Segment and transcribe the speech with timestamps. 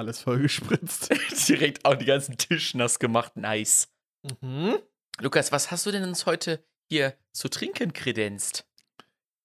[0.00, 1.10] Alles voll gespritzt.
[1.48, 3.36] Direkt auch die ganzen Tisch nass gemacht.
[3.36, 3.92] Nice.
[4.40, 4.78] Mhm.
[5.18, 8.66] Lukas, was hast du denn uns heute hier zu trinken kredenzt?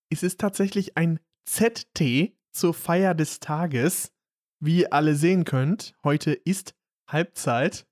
[0.10, 4.14] Es ist tatsächlich ein ZT zur Feier des Tages.
[4.62, 6.74] Wie ihr alle sehen könnt, heute ist
[7.10, 7.86] Halbzeit,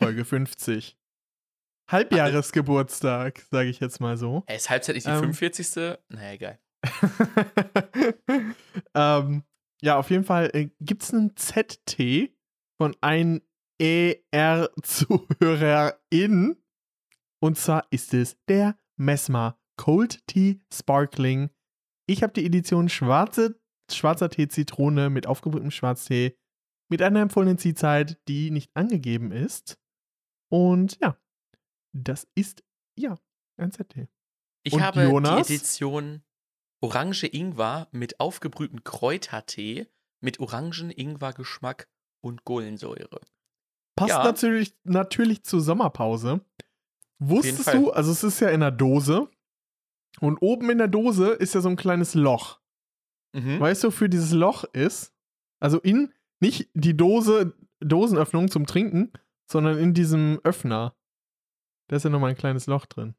[0.00, 0.98] Folge 50.
[1.88, 4.42] Halbjahresgeburtstag, sage ich jetzt mal so.
[4.48, 5.32] Hey, ist Halbzeit nicht die Ähm.
[5.32, 5.96] 45.
[6.08, 6.58] Naja, egal.
[8.96, 9.44] ähm,
[9.82, 12.32] ja, auf jeden Fall äh, gibt es einen ZT
[12.80, 13.42] von einem
[13.80, 16.56] ER-Zuhörerin.
[17.40, 21.50] Und zwar ist es der Mesmer Cold Tea Sparkling.
[22.06, 23.60] Ich habe die Edition schwarze,
[23.90, 26.36] schwarzer Tee Zitrone mit aufgebrühtem Schwarztee
[26.90, 29.78] mit einer empfohlenen Ziehzeit, die nicht angegeben ist.
[30.50, 31.18] Und ja,
[31.94, 32.64] das ist
[32.98, 33.18] ja
[33.58, 34.08] ein ZT.
[34.64, 35.46] Ich Und habe Jonas?
[35.46, 36.22] die Edition
[36.80, 39.88] Orange Ingwer mit aufgebrühtem Kräutertee
[40.20, 41.88] mit Orangen-Ingwer-Geschmack
[42.20, 43.20] und Kohlensäure.
[43.96, 44.24] Passt Ja.
[44.24, 46.40] natürlich, natürlich zur Sommerpause.
[47.20, 49.28] Wusstest du, also es ist ja in der Dose
[50.20, 52.60] und oben in der Dose ist ja so ein kleines Loch.
[53.32, 53.58] Mhm.
[53.60, 55.12] Weißt du, wofür dieses Loch ist?
[55.60, 59.12] Also in, nicht die Dose, Dosenöffnung zum Trinken,
[59.50, 60.96] sondern in diesem Öffner.
[61.88, 63.14] Da ist ja nochmal ein kleines Loch drin.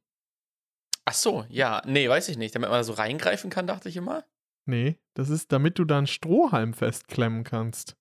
[1.09, 1.81] Ach so, ja.
[1.87, 2.53] Nee, weiß ich nicht.
[2.53, 4.25] Damit man da so reingreifen kann, dachte ich immer.
[4.67, 7.95] Nee, das ist, damit du da einen Strohhalm festklemmen kannst.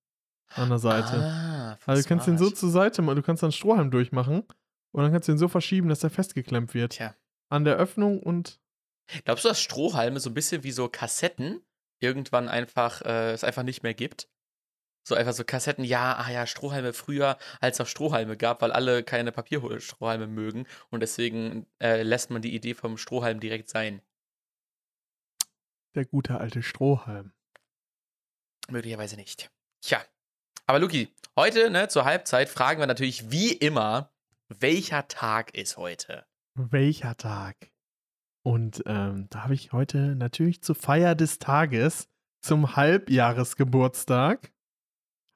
[0.55, 1.17] An der Seite.
[1.17, 2.59] Ah, also du kannst den so smart.
[2.59, 4.45] zur Seite machen, du kannst dann einen Strohhalm durchmachen
[4.92, 6.92] und dann kannst du den so verschieben, dass der festgeklemmt wird.
[6.92, 7.14] Tja.
[7.48, 8.61] An der Öffnung und
[9.25, 11.62] Glaubst du, dass Strohhalme so ein bisschen wie so Kassetten
[12.01, 14.29] irgendwann einfach äh, es einfach nicht mehr gibt?
[15.09, 18.73] So einfach so Kassetten, ja, ah ja, Strohhalme früher, als es noch Strohhalme gab, weil
[18.73, 24.02] alle keine Papierstrohhalme mögen und deswegen äh, lässt man die Idee vom Strohhalm direkt sein.
[25.95, 27.33] der gute alte Strohhalm.
[28.69, 29.51] Möglicherweise nicht.
[29.80, 30.05] Tja.
[30.67, 34.13] Aber Luki, heute, ne, zur Halbzeit fragen wir natürlich wie immer,
[34.48, 36.27] welcher Tag ist heute?
[36.55, 37.73] Welcher Tag?
[38.42, 42.08] Und ähm, da habe ich heute natürlich zur Feier des Tages,
[42.40, 44.52] zum Halbjahresgeburtstag,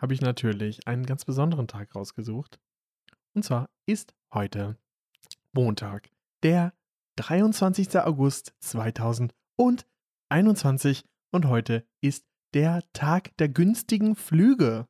[0.03, 2.59] habe ich natürlich einen ganz besonderen Tag rausgesucht.
[3.35, 4.77] Und zwar ist heute
[5.53, 6.11] Montag,
[6.43, 6.75] der
[7.17, 8.01] 23.
[8.01, 14.89] August 2021 und heute ist der Tag der günstigen Flüge.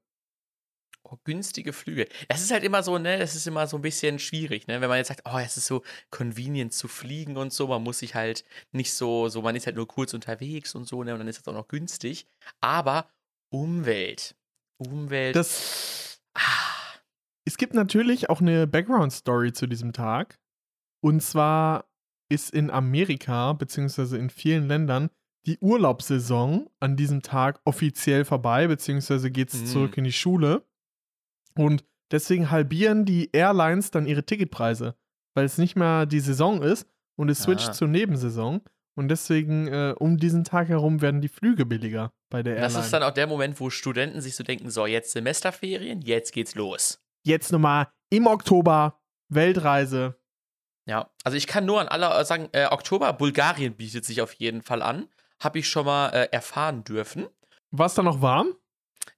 [1.05, 2.09] Oh, günstige Flüge.
[2.29, 4.89] Das ist halt immer so, ne, das ist immer so ein bisschen schwierig, ne, wenn
[4.89, 8.15] man jetzt sagt, oh, es ist so convenient zu fliegen und so, man muss sich
[8.15, 11.29] halt nicht so, so, man ist halt nur kurz unterwegs und so, ne, und dann
[11.29, 12.27] ist es auch noch günstig.
[12.61, 13.11] Aber
[13.51, 14.35] Umwelt.
[14.79, 15.37] Umwelt.
[15.37, 16.41] Das ah,
[17.45, 20.39] Es gibt natürlich auch eine Background-Story zu diesem Tag.
[21.01, 21.87] Und zwar
[22.29, 25.11] ist in Amerika, beziehungsweise in vielen Ländern,
[25.47, 29.67] die Urlaubssaison an diesem Tag offiziell vorbei, beziehungsweise geht es Mhm.
[29.67, 30.65] zurück in die Schule.
[31.57, 34.95] Und deswegen halbieren die Airlines dann ihre Ticketpreise,
[35.35, 37.73] weil es nicht mehr die Saison ist und es switcht Ah.
[37.73, 38.63] zur Nebensaison.
[38.95, 42.75] Und deswegen äh, um diesen Tag herum werden die Flüge billiger bei der Airline.
[42.75, 46.33] das ist dann auch der Moment, wo Studenten sich so denken, so, jetzt Semesterferien, jetzt
[46.33, 47.01] geht's los.
[47.25, 50.19] Jetzt nochmal im Oktober Weltreise.
[50.87, 54.63] Ja, also ich kann nur an alle sagen, äh, Oktober, Bulgarien bietet sich auf jeden
[54.63, 55.09] Fall an.
[55.41, 57.29] Habe ich schon mal äh, erfahren dürfen.
[57.71, 58.55] War es da noch warm?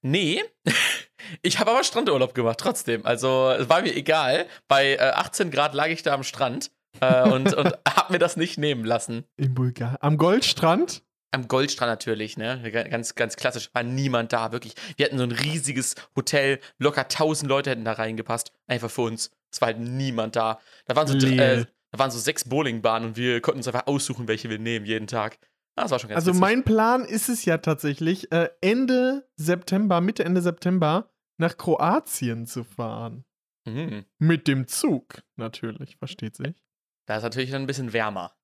[0.02, 0.42] Nee,
[1.42, 3.04] ich habe aber Strandurlaub gemacht trotzdem.
[3.04, 4.46] Also es war mir egal.
[4.68, 6.70] Bei äh, 18 Grad lag ich da am Strand
[7.00, 9.25] äh, und, und habe mir das nicht nehmen lassen.
[9.37, 9.97] In Bulgarien.
[10.00, 11.03] Am Goldstrand?
[11.32, 12.60] Am Goldstrand natürlich, ne?
[12.91, 13.69] Ganz, ganz klassisch.
[13.72, 14.75] War niemand da, wirklich.
[14.97, 18.53] Wir hatten so ein riesiges Hotel, locker 1000 Leute hätten da reingepasst.
[18.69, 19.31] Einfach für uns.
[19.53, 20.60] Es war halt niemand da.
[20.87, 24.28] Da waren so, äh, da waren so sechs Bowlingbahnen und wir konnten uns einfach aussuchen,
[24.28, 25.38] welche wir nehmen jeden Tag.
[25.76, 26.41] Ah, Das war schon ganz Also witzig.
[26.41, 32.62] mein Plan ist es ja tatsächlich, äh, Ende September, Mitte Ende September nach Kroatien zu
[32.62, 33.25] fahren.
[33.67, 34.05] Mhm.
[34.19, 36.63] Mit dem Zug, natürlich, versteht sich.
[37.06, 38.36] Da ist natürlich dann ein bisschen wärmer.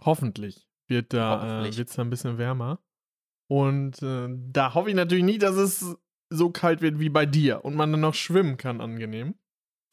[0.00, 1.78] Hoffentlich wird da äh, Hoffentlich.
[1.78, 2.80] wird's da ein bisschen wärmer.
[3.48, 5.96] Und äh, da hoffe ich natürlich nicht, dass es
[6.30, 9.34] so kalt wird wie bei dir und man dann noch schwimmen kann, angenehm.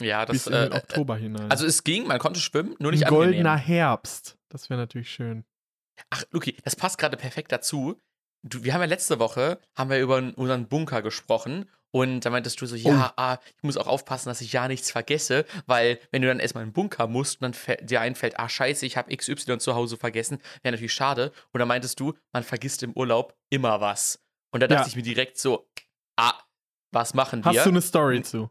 [0.01, 1.51] Ja, das bis in den äh, Oktober hinein.
[1.51, 3.67] Also es ging, man konnte schwimmen, nur nicht ein goldener angenehm.
[3.67, 4.37] Herbst.
[4.49, 5.45] Das wäre natürlich schön.
[6.09, 7.99] Ach, Luki, das passt gerade perfekt dazu.
[8.41, 12.59] Du, wir haben ja letzte Woche haben wir über unseren Bunker gesprochen und da meintest
[12.61, 16.21] du so, ja, ah, ich muss auch aufpassen, dass ich ja nichts vergesse, weil wenn
[16.21, 19.15] du dann erstmal in den Bunker musst und dann dir einfällt, ah, scheiße, ich habe
[19.15, 21.31] XY zu Hause vergessen, wäre natürlich schade.
[21.51, 24.23] Und dann meintest du, man vergisst im Urlaub immer was.
[24.51, 24.87] Und da dachte Ja.
[24.87, 25.69] ich mir direkt so,
[26.17, 26.33] ah,
[26.91, 27.51] was machen wir?
[27.51, 28.49] Hast du eine Story zu?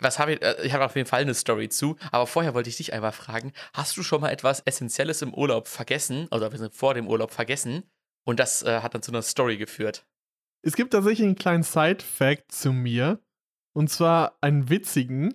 [0.00, 2.68] was habe ich, äh, ich habe auf jeden Fall eine Story zu, aber vorher wollte
[2.68, 6.94] ich dich einmal fragen, hast du schon mal etwas Essentielles im Urlaub vergessen, sind vor
[6.94, 7.82] dem Urlaub vergessen
[8.24, 10.06] und das äh, hat dann zu einer Story geführt?
[10.62, 13.20] Es gibt tatsächlich einen kleinen Side-Fact zu mir.
[13.74, 15.34] Und zwar einen witzigen.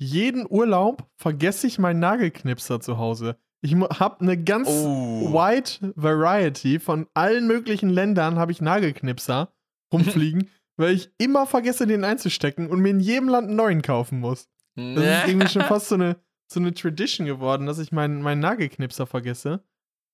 [0.00, 3.36] Jeden Urlaub vergesse ich meinen Nagelknipser zu Hause.
[3.60, 5.32] Ich habe eine ganz Oh.
[5.32, 9.52] wide Variety von allen möglichen Ländern habe ich Nagelknipser
[9.92, 14.20] rumfliegen, weil ich immer vergesse, den einzustecken und mir in jedem Land einen neuen kaufen
[14.20, 14.48] muss.
[14.76, 16.16] Das ist irgendwie schon fast so eine,
[16.50, 19.64] so eine Tradition geworden, dass ich meinen, meinen Nagelknipser vergesse.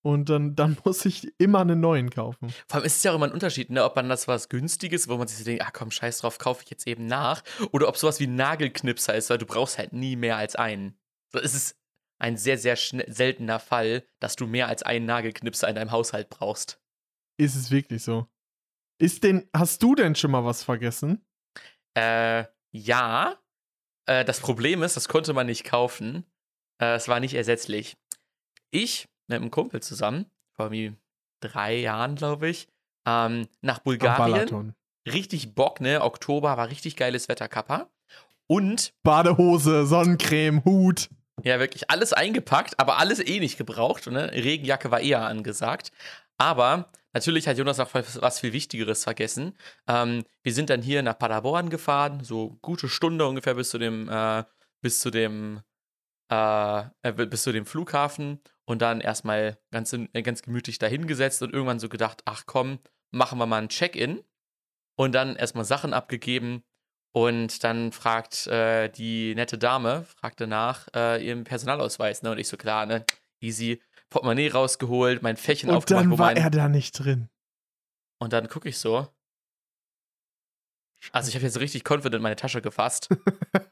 [0.05, 2.51] Und dann, dann muss ich immer einen neuen kaufen.
[2.69, 3.83] Vor allem ist es ja auch immer ein Unterschied, ne?
[3.83, 6.63] ob man das was Günstiges, wo man sich so denkt, ah komm, scheiß drauf, kaufe
[6.63, 7.43] ich jetzt eben nach.
[7.73, 10.99] Oder ob sowas wie Nagelknipser ist, weil du brauchst halt nie mehr als einen.
[11.33, 11.79] So, es ist
[12.19, 16.81] ein sehr, sehr seltener Fall, dass du mehr als einen Nagelknipser in deinem Haushalt brauchst.
[17.39, 18.29] Ist es wirklich so?
[19.01, 21.25] Ist denn, hast du denn schon mal was vergessen?
[21.97, 23.41] Äh, ja.
[24.07, 26.27] Äh, das Problem ist, das konnte man nicht kaufen.
[26.79, 27.97] Äh, es war nicht ersetzlich.
[28.71, 30.95] Ich mit einem Kumpel zusammen, vor wie
[31.41, 32.69] drei Jahren, glaube ich,
[33.07, 34.75] ähm, nach Bulgarien.
[35.07, 36.03] Richtig Bock, ne?
[36.03, 37.89] Oktober war richtig geiles Wetter, Kappa.
[38.47, 41.09] Und, Badehose, Sonnencreme, Hut.
[41.43, 44.07] ja, wirklich alles eingepackt, aber alles eh nicht gebraucht.
[44.07, 44.31] Ne?
[44.33, 45.93] Regenjacke war eher angesagt.
[46.39, 49.57] Aber natürlich hat Jonas noch was was viel Wichtigeres vergessen.
[49.87, 54.09] Ähm, wir sind dann hier nach Paderborn gefahren, so gute Stunde ungefähr bis zu dem,
[54.09, 54.45] äh,
[54.81, 55.61] bis zu dem,
[56.31, 61.53] äh, äh, bis zu dem Flughafen und dann erstmal ganz, äh, ganz gemütlich dahingesetzt und
[61.53, 62.79] irgendwann so gedacht, ach komm,
[63.11, 64.25] machen wir mal ein Check-in
[64.97, 66.65] und dann erstmal Sachen abgegeben
[67.13, 72.33] und dann fragt äh, die nette Dame, fragte nach äh, ihrem Personalausweis, ne?
[72.33, 73.05] Und ich so, klar, ne?
[73.41, 73.81] Easy,
[74.11, 77.29] Portemonnaie rausgeholt, mein Fächen Und aufgemacht, dann wo war mein, er da nicht drin.
[78.19, 79.09] und dann gucke ich so.
[81.13, 83.09] Also ich habe jetzt richtig confident meine Tasche gefasst.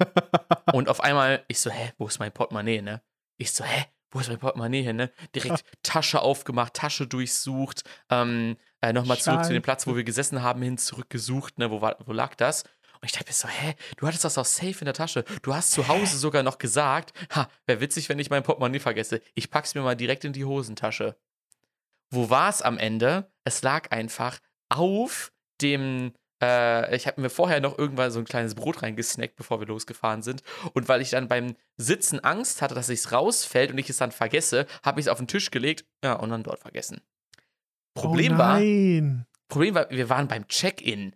[0.72, 3.02] und auf einmal, ich so, hä, wo ist mein Portemonnaie, ne?
[3.38, 5.10] Ich so, hä, wo ist mein Portemonnaie hin, ne?
[5.34, 10.42] Direkt Tasche aufgemacht, Tasche durchsucht, ähm, äh, nochmal zurück zu dem Platz, wo wir gesessen
[10.42, 11.70] haben, hin zurückgesucht, ne?
[11.70, 12.64] Wo, war, wo lag das?
[13.00, 15.24] Und ich dachte mir so, hä, du hattest das auch safe in der Tasche.
[15.42, 19.20] Du hast zu Hause sogar noch gesagt, ha, wäre witzig, wenn ich mein Portemonnaie vergesse.
[19.34, 21.16] Ich pack's mir mal direkt in die Hosentasche.
[22.10, 23.32] Wo war es am Ende?
[23.42, 24.38] Es lag einfach
[24.68, 29.60] auf dem, äh, ich habe mir vorher noch irgendwann so ein kleines Brot reingesnackt, bevor
[29.60, 30.42] wir losgefahren sind.
[30.74, 34.12] Und weil ich dann beim Sitzen Angst hatte, dass es rausfällt und ich es dann
[34.12, 37.00] vergesse, habe ich es auf den Tisch gelegt, ja, und dann dort vergessen.
[37.94, 38.60] Problem oh war.
[39.48, 41.14] Problem war, wir waren beim Check-in.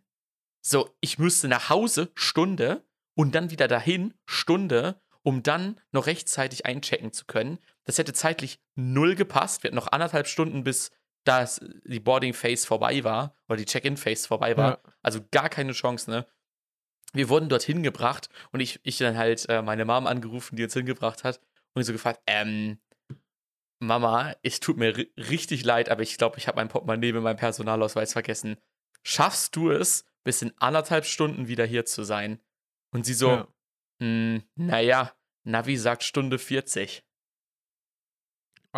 [0.63, 2.85] So, ich müsste nach Hause Stunde
[3.15, 7.59] und dann wieder dahin Stunde, um dann noch rechtzeitig einchecken zu können.
[7.85, 9.63] Das hätte zeitlich null gepasst.
[9.63, 10.91] Wir hatten noch anderthalb Stunden, bis
[11.27, 14.71] das, die Boarding-Phase vorbei war oder die Check-in-Phase vorbei war.
[14.85, 14.93] Ja.
[15.03, 16.27] Also gar keine Chance, ne?
[17.13, 20.75] Wir wurden dorthin gebracht und ich, ich dann halt äh, meine Mom angerufen, die uns
[20.75, 21.41] hingebracht hat
[21.75, 22.79] und so gefragt, ähm,
[23.79, 27.23] Mama, es tut mir ri- richtig leid, aber ich glaube, ich habe mein Portemonnaie mit
[27.23, 28.57] meinem Personalausweis vergessen.
[29.03, 32.41] Schaffst du es, bis in anderthalb Stunden wieder hier zu sein?
[32.93, 33.49] Und sie so, Ja.
[34.01, 35.13] "Mm, naja,
[35.45, 37.05] Navi sagt Stunde 40.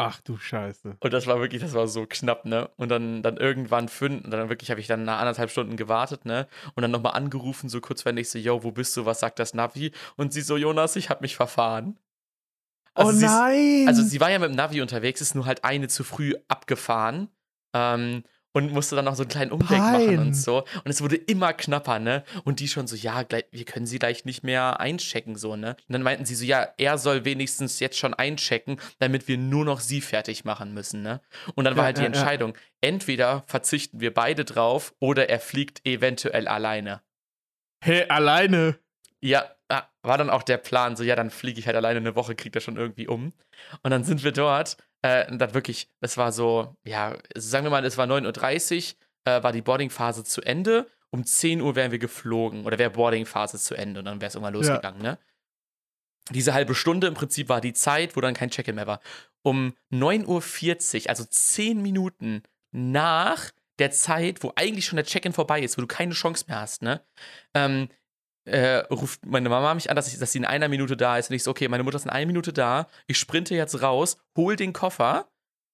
[0.01, 0.97] Ach du Scheiße.
[1.01, 2.71] Und das war wirklich, das war so knapp, ne?
[2.77, 6.25] Und dann, dann irgendwann fünf, und dann wirklich habe ich dann nach anderthalb Stunden gewartet,
[6.25, 6.47] ne?
[6.77, 9.91] Und dann nochmal angerufen, so kurzwendig, so, yo, wo bist du, was sagt das Navi?
[10.17, 11.99] Und sie so, Jonas, ich habe mich verfahren.
[12.95, 13.85] Also oh sie ist- nein.
[13.89, 17.29] Also sie war ja mit dem Navi unterwegs, ist nur halt eine zu früh abgefahren
[17.75, 18.23] ähm,
[18.59, 20.59] und musste dann noch so einen kleinen Umweg machen und so.
[20.59, 22.25] Und es wurde immer knapper, ne?
[22.45, 25.77] Und die schon so, ja, gleich, wir können sie gleich nicht mehr einchecken, so, ne?
[25.89, 29.65] Und dann meinten sie so, ja, er soll wenigstens jetzt schon einchecken, damit wir nur
[29.65, 31.21] noch sie fertig machen müssen, ne?
[31.55, 32.15] Und dann war Ja, halt die ja, ja.
[32.15, 37.01] Entscheidung, entweder verzichten wir beide drauf oder er fliegt eventuell alleine.
[37.85, 38.79] Hä, alleine.
[39.21, 42.17] Ja, ah, war dann auch der Plan, so ja, dann fliege ich halt alleine eine
[42.17, 43.33] Woche, kriegt er schon irgendwie um.
[43.83, 44.77] Und dann sind wir dort,
[45.09, 49.43] äh, dann wirklich, es war so, ja, sagen wir mal, es war 9.30 Uhr, äh,
[49.43, 50.87] war die Boardingphase zu Ende.
[51.11, 54.35] Um 10 Uhr wären wir geflogen oder wäre Boardingphase zu Ende und dann wäre es
[54.35, 55.19] irgendwann losgegangen, ne?
[56.31, 59.01] Diese halbe Stunde im Prinzip war die Zeit, wo dann kein Check-in mehr war.
[59.41, 65.63] Um 9.40 Uhr, also 10 Minuten nach der Zeit, wo eigentlich schon der Check-in vorbei
[65.63, 67.01] ist, wo du keine Chance mehr hast, ne?
[67.55, 67.89] Ähm,
[68.49, 71.31] äh, ruft meine Mama mich an, dass, ich, dass sie in einer Minute da ist.
[71.31, 72.89] Und ich so, okay, meine Mutter ist in einer Minute da.
[73.07, 75.29] Ich sprinte jetzt raus, hol den Koffer.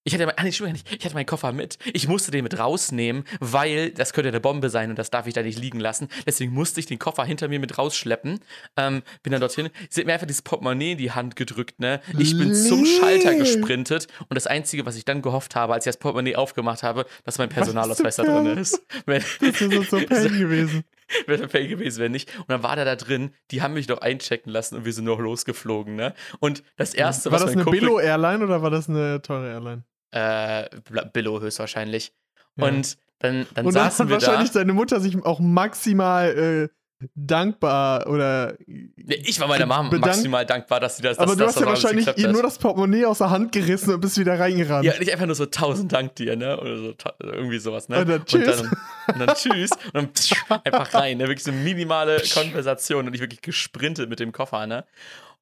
[0.07, 0.87] Ich hatte, ah, nee, nicht.
[0.99, 1.79] ich hatte meinen Koffer mit.
[1.95, 5.33] Ich musste den mit rausnehmen, weil das könnte eine Bombe sein und das darf ich
[5.33, 6.09] da nicht liegen lassen.
[6.27, 8.41] Deswegen musste ich den Koffer hinter mir mit rausschleppen.
[8.77, 9.71] Ähm, bin dann dorthin.
[9.89, 12.03] Sie hat mir einfach dieses Portemonnaie in die Hand gedrückt, ne?
[12.19, 12.99] Ich bin zum Nee.
[13.01, 16.83] Schalter gesprintet und das Einzige, was ich dann gehofft habe, als ich das Portemonnaie aufgemacht
[16.83, 18.83] habe, dass mein Personalausweis da drin ist.
[19.07, 20.85] Das ist so Pain gewesen.
[21.27, 22.35] Wäre Fail gewesen, wenn nicht.
[22.39, 25.05] Und dann war der da drin, die haben mich noch einchecken lassen und wir sind
[25.05, 26.15] noch losgeflogen, ne?
[26.41, 29.51] Und das erste, war was das mein eine Kumpel, Billo-Airline oder war das eine teure
[29.51, 29.85] Airline?
[30.15, 30.69] äh,
[31.13, 32.13] Billo höchstwahrscheinlich.
[32.57, 32.69] Ja.
[32.69, 34.61] Und dann, dann Und dann saßen hat wir wahrscheinlich da.
[34.61, 36.75] deine Mutter sich auch maximal äh,
[37.15, 38.55] dankbar oder.
[38.67, 40.07] Ja, ich war meiner bedankt.
[40.07, 43.05] maximal dankbar, dass sie das Aber dass, du hast ja wahrscheinlich ihr nur das Portemonnaie
[43.07, 44.85] aus der Hand gerissen und bist wieder reingerannt.
[44.85, 46.59] Ja, nicht einfach nur so tausend Dank dir, ne?
[46.61, 48.01] Oder so irgendwie sowas, ne?
[48.01, 48.61] Und dann tschüss.
[48.61, 48.71] Und
[49.07, 49.71] dann, und dann tschüss.
[49.71, 50.35] Und dann psch,
[50.65, 51.25] einfach rein, ne?
[51.25, 54.85] Wirklich so eine minimale Konversation und ich wirklich gesprintet mit dem Koffer, ne?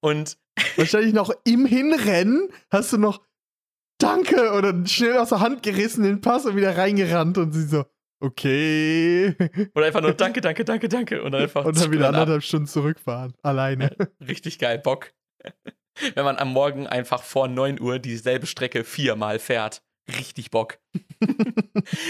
[0.01, 0.37] Und
[0.77, 3.21] Wahrscheinlich noch im Hinrennen hast du noch
[3.99, 7.85] Danke oder schnell aus der Hand gerissen den Pass und wieder reingerannt und sie so,
[8.23, 9.35] okay.
[9.75, 11.23] oder einfach nur Danke, danke, danke, danke.
[11.23, 12.15] Und dann einfach Und dann wieder ab.
[12.15, 13.35] anderthalb Stunden zurückfahren.
[13.43, 13.91] Alleine.
[14.27, 15.13] Richtig geil, Bock.
[16.15, 19.83] Wenn man am Morgen einfach vor 9 Uhr dieselbe Strecke viermal fährt.
[20.09, 20.79] Richtig Bock.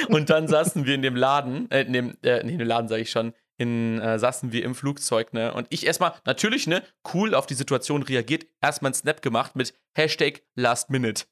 [0.09, 2.89] und dann saßen wir in dem Laden, äh, in dem, äh, nee, in dem Laden
[2.89, 5.53] sage ich schon, in, äh, saßen wir im Flugzeug, ne?
[5.53, 9.75] Und ich erstmal, natürlich, ne, cool auf die Situation reagiert, erstmal einen Snap gemacht mit
[9.95, 11.25] Hashtag Last Minute.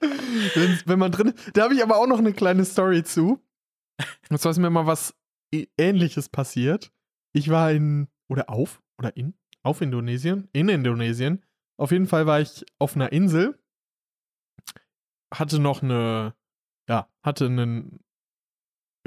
[0.00, 3.40] Wenn, wenn man drin Da habe ich aber auch noch eine kleine Story zu.
[4.30, 5.14] Und zwar ist mir mal was
[5.78, 6.92] ähnliches passiert.
[7.32, 11.44] Ich war in, oder auf, oder in, auf Indonesien, in Indonesien.
[11.78, 13.58] Auf jeden Fall war ich auf einer Insel,
[15.32, 16.34] hatte noch eine,
[16.88, 18.00] ja, hatte einen,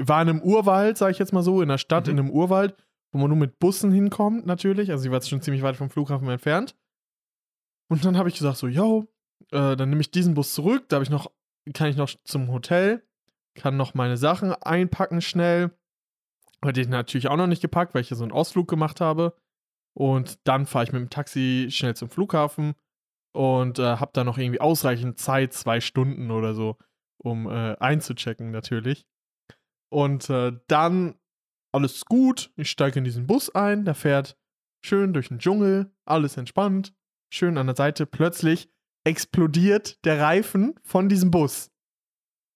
[0.00, 2.12] war in einem Urwald, sag ich jetzt mal so, in der Stadt, Mhm.
[2.12, 2.76] in einem Urwald,
[3.12, 4.90] wo man nur mit Bussen hinkommt, natürlich.
[4.90, 6.76] Also, ich war jetzt schon ziemlich weit vom Flughafen entfernt.
[7.90, 9.06] Und dann habe ich gesagt, so, yo,
[9.50, 10.88] äh, dann nehme ich diesen Bus zurück.
[10.88, 11.30] Da habe ich noch,
[11.74, 13.02] kann ich noch zum Hotel,
[13.54, 15.70] kann noch meine Sachen einpacken schnell.
[16.64, 19.36] Hatte ich natürlich auch noch nicht gepackt, weil ich ja so einen Ausflug gemacht habe.
[19.94, 22.74] Und dann fahre ich mit dem Taxi schnell zum Flughafen
[23.32, 26.76] und äh, habe da noch irgendwie ausreichend Zeit, zwei Stunden oder so,
[27.18, 29.06] um äh, einzuchecken natürlich.
[29.90, 31.16] Und äh, dann
[31.72, 32.52] alles gut.
[32.56, 34.36] Ich steige in diesen Bus ein, der fährt
[34.84, 36.94] schön durch den Dschungel, alles entspannt,
[37.32, 38.06] schön an der Seite.
[38.06, 38.70] Plötzlich
[39.08, 41.70] explodiert der Reifen von diesem Bus.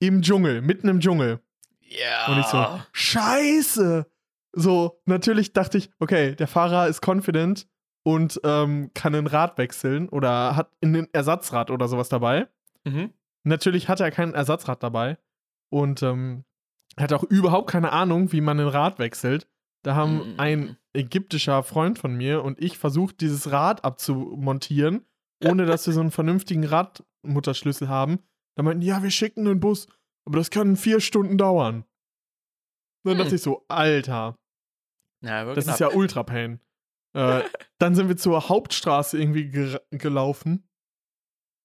[0.00, 1.40] Im Dschungel, mitten im Dschungel.
[1.80, 2.26] Ja.
[2.32, 4.06] Und ich so, Scheiße!
[4.52, 7.66] So, natürlich dachte ich, okay, der Fahrer ist confident
[8.02, 12.48] und ähm, kann ein Rad wechseln oder hat ein Ersatzrad oder sowas dabei.
[12.84, 13.12] Mhm.
[13.44, 15.16] Natürlich hatte er kein Ersatzrad dabei
[15.70, 16.44] und ähm,
[16.98, 19.48] hat auch überhaupt keine Ahnung, wie man ein Rad wechselt.
[19.82, 20.40] Da haben Mm.
[20.40, 25.06] ein ägyptischer Freund von mir und ich versucht, dieses Rad abzumontieren,
[25.44, 28.18] ohne dass wir so einen vernünftigen Radmutterschlüssel haben.
[28.56, 29.86] Da meinten, ja, wir schicken einen Bus,
[30.26, 31.84] aber das kann vier Stunden dauern.
[33.04, 33.18] Dann Hm.
[33.18, 34.38] dachte ich so, Alter,
[35.22, 36.60] Ja, das wirklich ist ja ultra pain.
[37.14, 37.42] Äh,
[37.78, 40.68] dann sind wir zur Hauptstraße irgendwie ge gelaufen.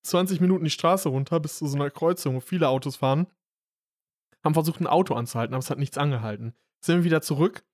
[0.06, 3.28] 20 Minuten die Straße runter bis zu so einer Kreuzung, wo viele Autos fahren.
[4.44, 6.54] Haben versucht, ein Auto anzuhalten, aber es hat nichts angehalten.
[6.84, 7.66] Sind wir wieder zurück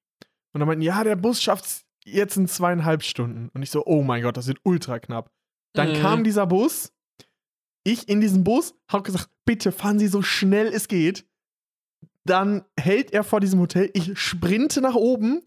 [0.54, 3.50] und dann meinten, ja, der Bus schafft's jetzt in zweieinhalb Stunden.
[3.54, 5.32] Und ich so, oh mein Gott, das wird ultra knapp.
[5.74, 5.96] Dann Mhm.
[6.02, 6.92] kam dieser Bus.
[7.84, 11.26] Ich in diesen Bus, hab gesagt, bitte fahren Sie so schnell es geht.
[12.26, 13.90] Dann hält er vor diesem Hotel.
[13.94, 15.42] Ich sprinte nach oben.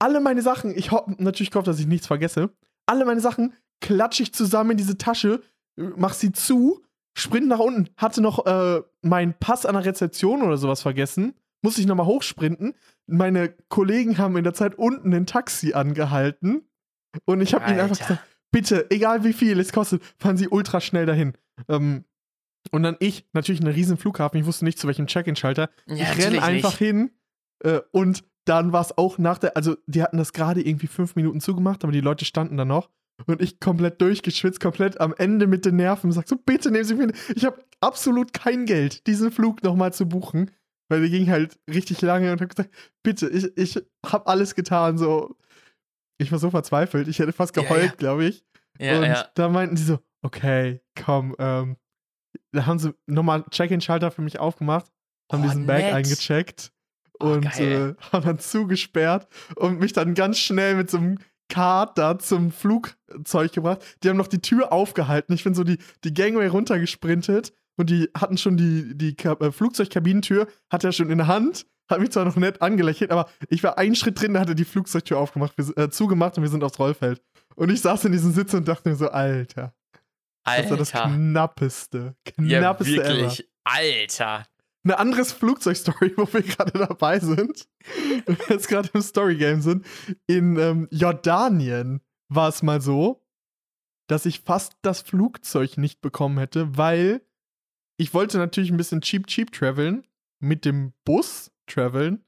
[0.00, 2.50] Alle meine Sachen, ich hoffe natürlich gehofft, dass ich nichts vergesse.
[2.86, 5.42] Alle meine Sachen klatsche ich zusammen in diese Tasche,
[5.76, 6.82] mach sie zu,
[7.14, 7.88] sprint nach unten.
[7.96, 11.34] Hatte noch äh, meinen Pass an der Rezeption oder sowas vergessen.
[11.62, 12.74] Musste ich nochmal hochsprinten.
[13.06, 16.62] Meine Kollegen haben in der Zeit unten ein Taxi angehalten.
[17.26, 20.80] Und ich habe ihnen einfach gesagt, bitte, egal wie viel es kostet, fahren Sie ultra
[20.80, 21.34] schnell dahin.
[21.68, 22.04] Ähm,
[22.70, 25.70] und dann ich, natürlich einen riesen Flughafen, ich wusste nicht zu welchem Check-in-Schalter.
[25.86, 26.88] Ja, ich renne einfach nicht.
[26.88, 27.10] hin
[27.64, 31.14] äh, und dann war es auch nach der, also die hatten das gerade irgendwie fünf
[31.16, 32.90] Minuten zugemacht, aber die Leute standen da noch
[33.26, 36.94] und ich komplett durchgeschwitzt, komplett am Ende mit den Nerven, sag so, bitte nehmen Sie
[36.94, 37.16] mich mit.
[37.34, 40.50] Ich habe absolut kein Geld, diesen Flug nochmal zu buchen,
[40.88, 44.98] weil der ging halt richtig lange und habe gesagt, bitte, ich, ich habe alles getan,
[44.98, 45.36] so.
[46.20, 47.92] Ich war so verzweifelt, ich hätte fast Ja, geheult, ja.
[47.96, 48.44] glaube ich.
[48.78, 49.26] Ja, und ja.
[49.34, 51.76] da meinten sie so, okay, komm, ähm,
[52.52, 54.86] da haben sie nochmal Check-in-Schalter für mich aufgemacht,
[55.32, 55.94] haben Oh, diesen Bag nett.
[55.94, 56.72] eingecheckt
[57.18, 61.98] Oh, und äh, haben dann zugesperrt und mich dann ganz schnell mit so einem Kart
[61.98, 63.82] da zum Flugzeug gebracht.
[64.02, 65.34] Die haben noch die Tür aufgehalten.
[65.34, 70.46] Ich bin so die, die Gangway runtergesprintet und die hatten schon die, die äh, Flugzeugkabinentür,
[70.70, 73.78] hat er schon in der Hand, hat mich zwar noch nett angelächelt, aber ich war
[73.78, 76.64] einen Schritt drin, da hat er die Flugzeugtür aufgemacht, wir, äh, zugemacht und wir sind
[76.64, 77.22] aufs Rollfeld.
[77.56, 79.74] Und ich saß in diesem Sitz und dachte mir so, Alter,
[80.44, 81.14] das war das Alter.
[81.14, 83.08] knappeste, Ja, knappeste ever.
[83.08, 83.48] wirklich.
[83.64, 84.46] Alter.
[84.82, 87.68] Eine andere Flugzeugstory, wo wir gerade dabei sind,
[88.26, 89.84] wir jetzt gerade im Storygame sind.
[90.26, 93.22] In ähm, Jordanien war es mal so,
[94.08, 97.20] dass ich fast das Flugzeug nicht bekommen hätte, weil
[97.98, 100.06] ich wollte natürlich ein bisschen cheap, cheap traveln,
[100.40, 102.24] mit dem Bus traveln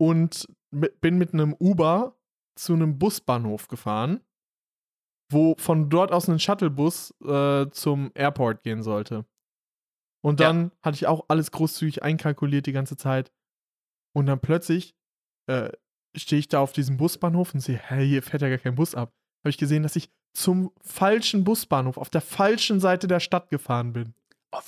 [0.00, 2.16] und mit, bin mit einem Uber
[2.56, 4.20] zu einem Busbahnhof gefahren,
[5.30, 9.24] wo von dort aus ein Shuttlebus äh, zum Airport gehen sollte.
[10.24, 13.32] Und dann hatte ich auch alles großzügig einkalkuliert die ganze Zeit.
[14.14, 14.94] Und dann plötzlich
[15.48, 15.72] äh,
[16.16, 18.94] stehe ich da auf diesem Busbahnhof und sehe, hey, hier fährt ja gar kein Bus
[18.94, 19.12] ab.
[19.42, 23.92] Habe ich gesehen, dass ich zum falschen Busbahnhof auf der falschen Seite der Stadt gefahren
[23.92, 24.14] bin.
[24.52, 24.60] Oh,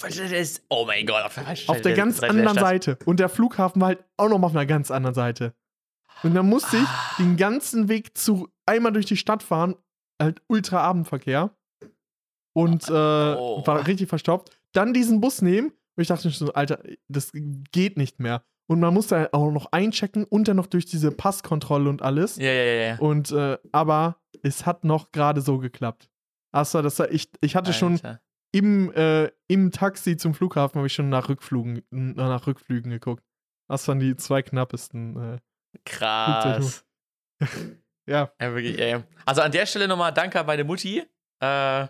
[0.70, 2.58] oh mein Gott, auf der, Auf ganz Seite anderen.
[2.58, 2.98] Seite.
[3.04, 5.54] Und der Flughafen war halt auch noch mal auf einer ganz anderen Seite.
[6.22, 7.14] Und dann musste ich Ah.
[7.18, 9.74] den ganzen Weg zu einmal durch die Stadt fahren,
[10.20, 11.50] halt ultra Abendverkehr.
[12.54, 13.62] Und äh, Oh.
[13.66, 14.56] war richtig verstopft.
[14.72, 15.68] Dann diesen Bus nehmen.
[15.96, 17.30] Und ich dachte schon, Alter, das
[17.72, 18.42] geht nicht mehr.
[18.66, 22.36] Und man musste halt auch noch einchecken und dann noch durch diese Passkontrolle und alles.
[22.36, 22.98] Ja, ja, ja.
[22.98, 26.08] Und äh, aber es hat noch gerade so geklappt.
[26.52, 28.20] Achso, das war, ich, ich hatte schon Alter.
[28.54, 33.24] Im, äh, im Taxi zum Flughafen habe ich schon nach Rückflügen, nach Rückflügen geguckt.
[33.68, 35.34] Das waren die zwei knappesten.
[35.34, 35.38] Äh,
[35.84, 36.84] Krass.
[38.06, 39.02] ja, Ja, wirklich, ey.
[39.26, 41.00] Also an der Stelle nochmal Danke an meine Mutti.
[41.40, 41.88] Äh,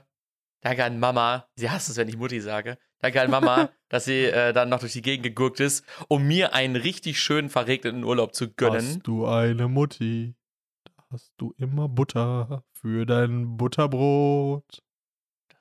[0.63, 1.47] danke an Mama.
[1.57, 2.79] Sie hasst es, wenn ich Mutti sage.
[3.01, 6.55] Danke an Mama, dass sie äh, dann noch durch die Gegend gegurkt ist, um mir
[6.55, 8.87] einen richtig schönen verregneten Urlaub zu gönnen.
[8.87, 10.35] hast du eine Mutti,
[10.85, 14.84] da hast du immer Butter für dein Butterbrot.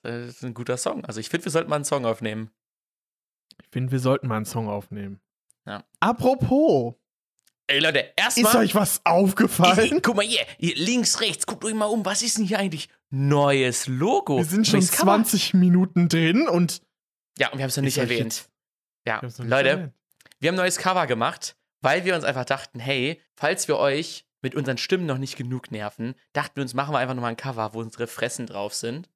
[0.03, 1.03] Das ist ein guter Song.
[1.05, 2.51] Also ich finde, wir sollten mal einen Song aufnehmen.
[3.61, 5.19] Ich finde, wir sollten mal einen Song aufnehmen.
[5.65, 5.83] Ja.
[5.99, 6.95] Apropos,
[7.67, 8.57] Ey Leute, ist erstmal.
[8.57, 10.01] euch was aufgefallen?
[10.03, 12.03] Guck mal hier, hier, links, rechts, guckt euch mal um.
[12.05, 12.89] Was ist denn hier eigentlich?
[13.09, 14.37] Neues Logo.
[14.37, 15.13] Wir sind schon Neues Cover.
[15.15, 16.81] 20 Minuten drin und
[17.37, 18.49] Ja, und wir haben es noch nicht Ist erwähnt.
[19.07, 19.93] Ja, nicht Leute, erwähnt.
[20.39, 24.25] wir haben ein neues Cover gemacht, weil wir uns einfach dachten, hey, falls wir euch
[24.41, 27.37] mit unseren Stimmen noch nicht genug nerven, dachten wir uns, machen wir einfach nochmal ein
[27.37, 29.09] Cover, wo unsere Fressen drauf sind.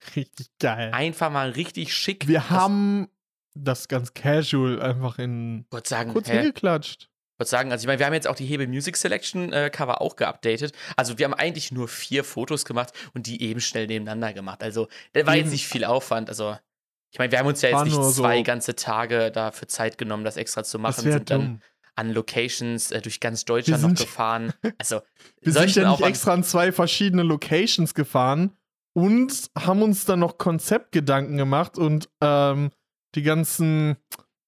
[0.16, 0.90] richtig geil.
[0.92, 2.28] Einfach mal richtig schick.
[2.28, 3.08] Wir haben
[3.54, 6.36] das ganz casual einfach in sagen, kurz hä?
[6.38, 7.08] hingeklatscht.
[7.38, 10.00] Würde sagen, also ich meine, wir haben jetzt auch die Hebe Music Selection äh, Cover
[10.00, 10.72] auch geupdatet.
[10.96, 14.62] Also wir haben eigentlich nur vier Fotos gemacht und die eben schnell nebeneinander gemacht.
[14.62, 15.52] Also da war jetzt Eben.
[15.52, 16.30] nicht viel Aufwand.
[16.30, 16.56] Also
[17.12, 20.24] ich meine, wir haben uns ja jetzt nicht zwei so- ganze Tage dafür Zeit genommen,
[20.24, 21.04] das extra zu machen.
[21.04, 21.60] Wäre sind dann dumm.
[21.94, 24.52] an Locations äh, durch ganz Deutschland noch gefahren.
[24.78, 25.02] Also
[25.42, 28.56] Wir sind ja nicht extra an zwei verschiedene Locations gefahren
[28.96, 32.70] und haben uns dann noch Konzeptgedanken gemacht und ähm,
[33.14, 33.96] die ganzen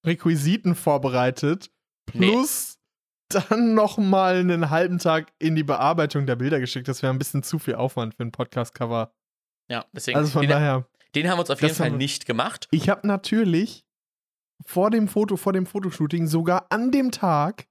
[0.03, 1.69] Requisiten vorbereitet.
[2.13, 2.31] Nee.
[2.31, 2.79] Plus
[3.29, 6.87] dann noch mal einen halben Tag in die Bearbeitung der Bilder geschickt.
[6.87, 9.13] Das wäre ein bisschen zu viel Aufwand für ein Podcast-Cover.
[9.69, 10.17] Ja, deswegen.
[10.17, 10.87] Also von den, daher.
[11.13, 12.67] den haben wir uns auf jeden Fall nicht gemacht.
[12.71, 13.85] Ich habe natürlich
[14.65, 17.67] vor dem Foto, vor dem Fotoshooting, sogar an dem Tag,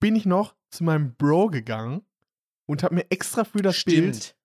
[0.00, 2.02] bin ich noch zu meinem Bro gegangen
[2.66, 4.36] und habe mir extra für das Bild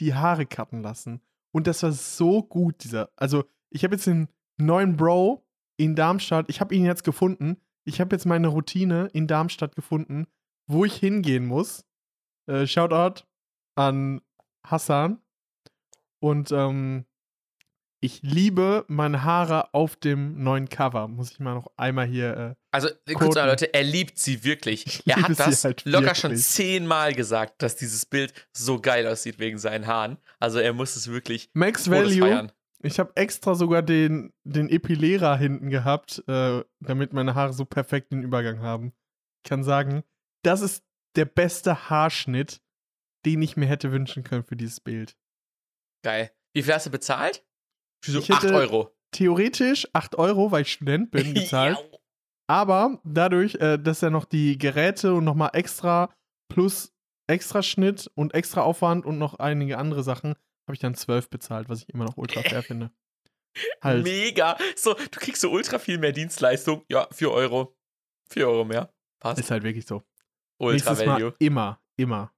[0.00, 1.20] die Haare cutten lassen.
[1.52, 3.10] Und das war so gut, dieser.
[3.16, 6.46] Also, ich habe jetzt den neuen Bro in Darmstadt.
[6.48, 7.56] Ich habe ihn jetzt gefunden.
[7.84, 10.26] Ich habe jetzt meine Routine in Darmstadt gefunden,
[10.66, 11.84] wo ich hingehen muss.
[12.46, 13.24] Äh, Shoutout
[13.76, 14.20] an
[14.66, 15.20] Hassan.
[16.20, 17.04] Und ähm,
[18.00, 21.08] ich liebe meine Haare auf dem neuen Cover.
[21.08, 22.36] Muss ich mal noch einmal hier.
[22.36, 24.84] Äh, Also, kurz mal, Leute, er liebt sie wirklich.
[24.84, 26.44] Ich Er hat das halt locker schon wirklich.
[26.46, 30.18] zehnmal gesagt, dass dieses Bild so geil aussieht wegen seinen Haaren.
[30.40, 32.18] Also, er muss es wirklich Max Value.
[32.18, 32.52] feiern.
[32.82, 38.10] Ich habe extra sogar den, den Epilierer hinten gehabt, äh, damit meine Haare so perfekt
[38.10, 38.92] den Übergang haben.
[39.44, 40.02] Ich kann sagen,
[40.42, 40.82] das ist
[41.14, 42.60] der beste Haarschnitt,
[43.24, 45.16] den ich mir hätte wünschen können für dieses Bild.
[46.02, 46.32] Geil.
[46.52, 47.44] Wie viel hast du bezahlt?
[48.04, 48.90] Für so Ich hätte 8 Euro.
[49.12, 51.78] Theoretisch 8 Euro, weil ich Student bin, gezahlt.
[52.46, 56.14] Aber dadurch, äh, dass er noch die Geräte und nochmal extra
[56.48, 56.92] plus
[57.26, 60.34] extra Schnitt und extra Aufwand und noch einige andere Sachen,
[60.66, 62.90] habe ich dann 12 bezahlt, was ich immer noch ultra fair finde.
[63.82, 64.04] Halt.
[64.04, 64.58] Mega.
[64.76, 66.84] So, du kriegst so ultra viel mehr Dienstleistung.
[66.88, 67.76] Ja, 4 Euro.
[68.30, 68.92] 4 Euro mehr.
[69.20, 69.38] Passt.
[69.38, 70.02] Ist halt wirklich so.
[70.58, 71.30] Ultra Nächstes Value.
[71.30, 72.32] Mal immer, immer.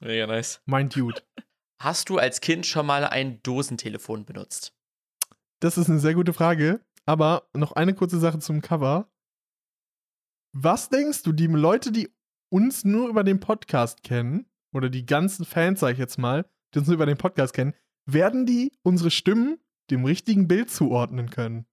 [0.00, 0.60] Mega nice.
[0.66, 1.22] Mein Dude.
[1.80, 4.74] Hast du als Kind schon mal ein Dosentelefon benutzt?
[5.60, 6.84] Das ist eine sehr gute Frage.
[7.06, 9.10] Aber noch eine kurze Sache zum Cover.
[10.52, 12.08] Was denkst du, die Leute, die
[12.50, 16.78] uns nur über den Podcast kennen, oder die ganzen Fans, sag ich jetzt mal, die
[16.78, 17.74] uns nur über den Podcast kennen,
[18.06, 19.58] werden die unsere Stimmen
[19.90, 21.66] dem richtigen Bild zuordnen können?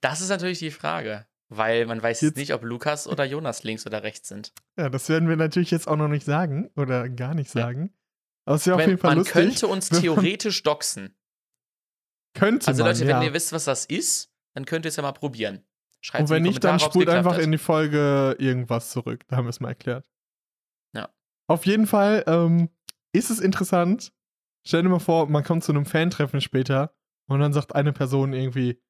[0.00, 1.26] Das ist natürlich die Frage.
[1.52, 4.52] Weil man weiß Jetzt- nicht, ob Lukas oder Jonas links oder rechts sind.
[4.78, 7.62] Ja, das werden wir natürlich jetzt auch noch nicht sagen oder gar nicht Ja.
[7.62, 7.92] sagen.
[8.46, 9.32] Aber es ist ja auf jeden Fall man lustig.
[9.32, 11.16] könnte uns man- theoretisch doxen.
[12.34, 13.16] Könnte Also man, Leute, ja.
[13.16, 15.64] wenn ihr wisst, was das ist, dann könnt ihr es ja mal probieren.
[16.02, 19.24] Schreibt Und wenn nicht, dann spult einfach in in die Folge irgendwas zurück.
[19.28, 20.06] Da haben wir es mal erklärt.
[20.94, 21.08] Ja.
[21.46, 22.70] Auf jeden Fall ähm,
[23.12, 24.12] ist es interessant.
[24.66, 26.94] Stell dir mal vor, man kommt zu einem Fan-Treffen später
[27.28, 28.80] und dann sagt eine Person irgendwie,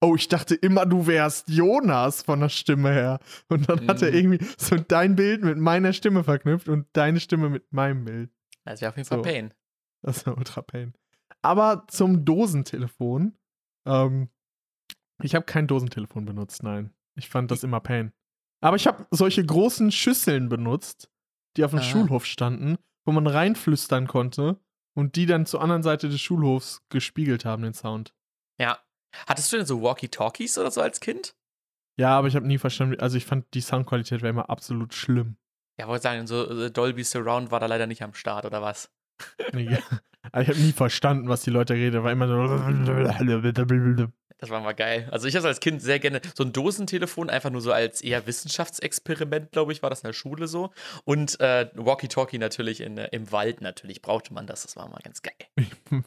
[0.00, 3.18] oh, ich dachte immer, du wärst Jonas von der Stimme her.
[3.48, 4.14] Und dann hat er Mhm.
[4.16, 8.30] irgendwie so dein Bild mit meiner Stimme verknüpft und deine Stimme mit meinem Bild.
[8.64, 9.22] Das wäre auf jeden Fall So.
[9.22, 9.54] Pain.
[10.02, 10.94] Das ist ja ultra pain.
[11.42, 13.36] Aber zum Dosentelefon.
[13.86, 14.28] Ähm,
[15.22, 16.92] Ich habe kein Dosentelefon benutzt, nein.
[17.14, 18.12] Ich fand das immer Pain.
[18.60, 21.10] Aber ich habe solche großen Schüsseln benutzt,
[21.56, 21.82] die auf dem Ah.
[21.82, 24.60] Schulhof standen, wo man reinflüstern konnte
[24.94, 28.14] und die dann zur anderen Seite des Schulhofs gespiegelt haben, den Sound.
[28.58, 28.78] Ja.
[29.26, 31.34] Hattest du denn so Walkie-Talkies oder so als Kind?
[31.98, 35.38] Ja, aber ich habe nie verstanden, also ich fand die Soundqualität war immer absolut schlimm.
[35.78, 38.90] Ja, wollte sagen, so äh, Dolby Surround war da leider nicht am Start, oder was?
[39.54, 39.78] Ja.
[40.32, 42.02] Aber ich habe nie verstanden, was die Leute reden.
[42.02, 42.46] War immer so.
[44.38, 45.08] Das war mal geil.
[45.10, 48.26] Also ich habe als Kind sehr gerne so ein Dosentelefon, einfach nur so als eher
[48.26, 50.72] Wissenschaftsexperiment, glaube ich, war das in der Schule so.
[51.04, 54.62] Und äh, Walkie-Talkie natürlich in, äh, im Wald natürlich brauchte man das.
[54.62, 55.34] Das war mal ganz geil.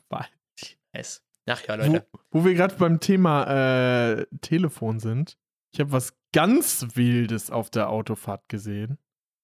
[0.94, 1.24] Nice.
[1.48, 2.08] Ach ja, wo, Leute.
[2.32, 5.38] wo wir gerade beim Thema äh, Telefon sind.
[5.72, 8.98] Ich habe was ganz Wildes auf der Autofahrt gesehen.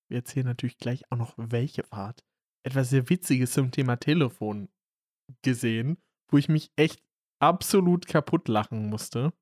[0.08, 2.24] Wir erzählen natürlich gleich auch noch, welche Fahrt.
[2.65, 4.69] Etwas sehr Witziges zum Thema Telefon
[5.43, 5.97] gesehen,
[6.30, 7.01] wo ich mich echt
[7.39, 9.34] absolut kaputt lachen musste.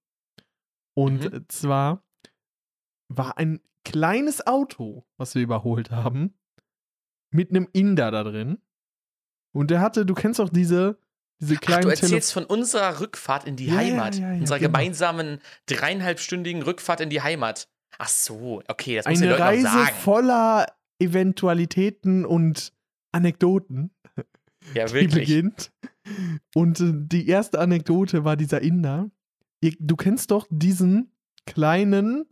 [0.95, 1.45] Und Mhm.
[1.49, 2.03] zwar
[3.09, 6.33] war ein kleines Auto, was wir überholt haben,
[7.31, 8.62] mit einem Inder da drin.
[9.55, 10.99] Und der hatte, du kennst auch diese,
[11.39, 12.05] diese Ach, kleinen du Telefone.
[12.15, 14.15] erzählst von unserer Rückfahrt in die Ja, Heimat.
[14.17, 14.69] ja, ja, unserer genau.
[14.71, 17.67] gemeinsamen dreieinhalbstündigen Rückfahrt in die Heimat.
[17.97, 20.67] Ach so, okay, das muss Eine Reise voller
[20.99, 22.73] Eventualitäten und
[23.13, 23.91] Anekdoten,
[24.73, 25.13] Ja, die wirklich.
[25.28, 25.71] beginnt.
[26.54, 29.10] Und äh, die erste Anekdote war dieser Inder.
[29.80, 31.13] Du kennst doch diesen
[31.45, 32.26] kleinen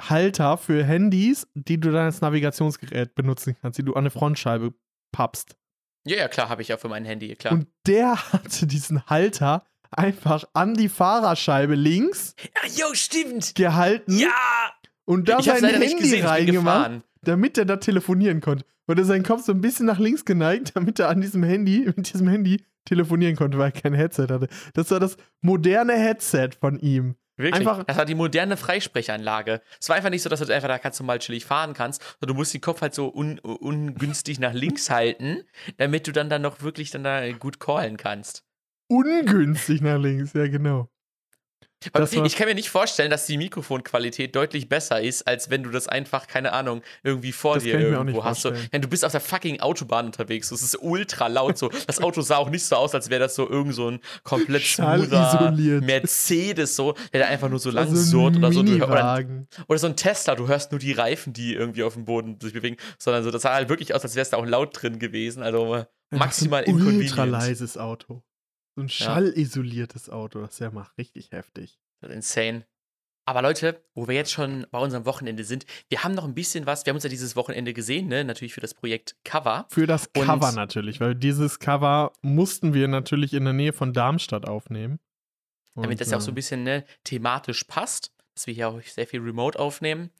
[0.00, 4.74] Halter für Handys, die du dann als Navigationsgerät benutzen kannst, die du an eine Frontscheibe
[5.12, 5.56] pappst.
[6.06, 7.52] Ja, ja, klar, habe ich ja für mein Handy, klar.
[7.52, 13.54] Und der hatte diesen Halter einfach an die Fahrerscheibe links Ach, jo, stimmt.
[13.54, 14.30] gehalten Ja!
[15.04, 17.02] und da sein Handy reingemacht.
[17.22, 18.64] damit er da telefonieren konnte.
[18.90, 21.84] Und er seinen Kopf so ein bisschen nach links geneigt, damit er an diesem Handy,
[21.96, 24.48] mit diesem Handy telefonieren konnte, weil er kein Headset hatte.
[24.74, 27.14] Das war das moderne Headset von ihm.
[27.36, 27.54] Wirklich.
[27.54, 29.62] Einfach- das war die moderne Freisprechanlage.
[29.80, 32.34] Es war einfach nicht so, dass du einfach da ganz normal chillig fahren kannst, sondern
[32.34, 35.44] du musst den Kopf halt so un ungünstig nach links halten,
[35.76, 38.44] damit du dann dann noch wirklich dann da gut callen kannst.
[38.88, 40.90] Ungünstig nach links, ja genau.
[41.82, 45.88] Ich kann mir nicht vorstellen, dass die Mikrofonqualität deutlich besser ist, als wenn du das
[45.88, 48.42] einfach, keine Ahnung, irgendwie vor Das dir irgendwo hast.
[48.42, 51.70] So, du bist auf der fucking Autobahn unterwegs, das ist ultra laut so.
[51.86, 54.62] Das Auto sah auch nicht so aus, als wäre das so irgend so ein komplett
[54.62, 55.52] smoother.
[55.80, 58.60] Mercedes so, der da einfach nur so lang Also surrt oder so.
[58.60, 59.24] Oder,
[59.66, 62.52] oder so ein Tesla, du hörst nur die Reifen, die irgendwie auf dem Boden sich
[62.52, 64.98] bewegen, sondern so, das sah halt wirklich aus, als wäre es da auch laut drin
[64.98, 65.42] gewesen.
[65.42, 67.30] Also maximal ein ultra inconvenient.
[67.32, 68.22] leises Auto.
[68.80, 71.78] So ein schallisoliertes Auto, das ist ja mal richtig heftig.
[72.00, 72.66] Das ist Insane.
[73.26, 76.66] Aber Leute, wo wir jetzt schon bei unserem Wochenende sind, wir haben noch ein bisschen
[76.66, 76.84] was.
[76.84, 78.24] Wir haben uns ja dieses Wochenende gesehen, ne?
[78.24, 79.66] Natürlich für das Projekt Cover.
[79.70, 83.92] Für das Und- Cover natürlich, weil dieses Cover mussten wir natürlich in der Nähe von
[83.92, 84.98] Darmstadt aufnehmen.
[85.76, 88.82] damit Und, das ja auch so ein bisschen ne, thematisch passt, dass wir hier auch
[88.82, 90.10] sehr viel remote aufnehmen.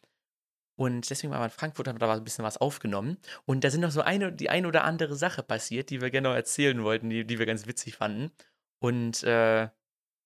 [0.78, 3.18] Und deswegen waren wir in Frankfurt, haben da ein bisschen was aufgenommen.
[3.44, 6.34] Und da sind noch so eine, die ein oder andere Sache passiert, die wir noch
[6.34, 8.30] erzählen wollten, die, die wir ganz witzig fanden.
[8.80, 9.68] Und äh,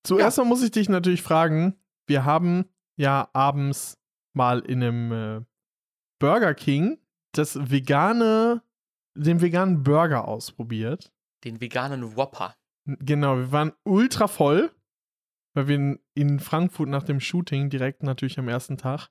[0.04, 3.98] Zuerst mal muss ich dich natürlich fragen, wir haben ja abends
[4.34, 5.44] mal in einem äh,
[6.18, 6.98] Burger King
[7.32, 8.62] das vegane,
[9.14, 11.12] den veganen Burger ausprobiert.
[11.44, 12.54] den veganen Whopper.
[12.86, 14.70] Genau, wir waren ultra voll,
[15.54, 19.08] weil wir in, in Frankfurt nach dem Shooting direkt natürlich am ersten Tag,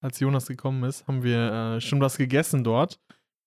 [0.00, 3.00] als Jonas gekommen ist, haben wir äh, schon was gegessen dort.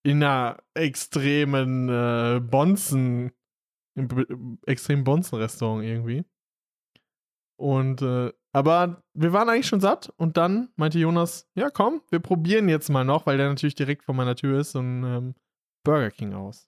[0.03, 3.31] In einer extremen äh, Bonzen,
[3.95, 6.25] im extremen Bonzen-Restaurant irgendwie.
[7.57, 12.19] Und, äh, aber wir waren eigentlich schon satt und dann meinte Jonas, ja komm, wir
[12.19, 15.35] probieren jetzt mal noch, weil der natürlich direkt vor meiner Tür ist, so ein ähm,
[15.83, 16.67] Burger King aus.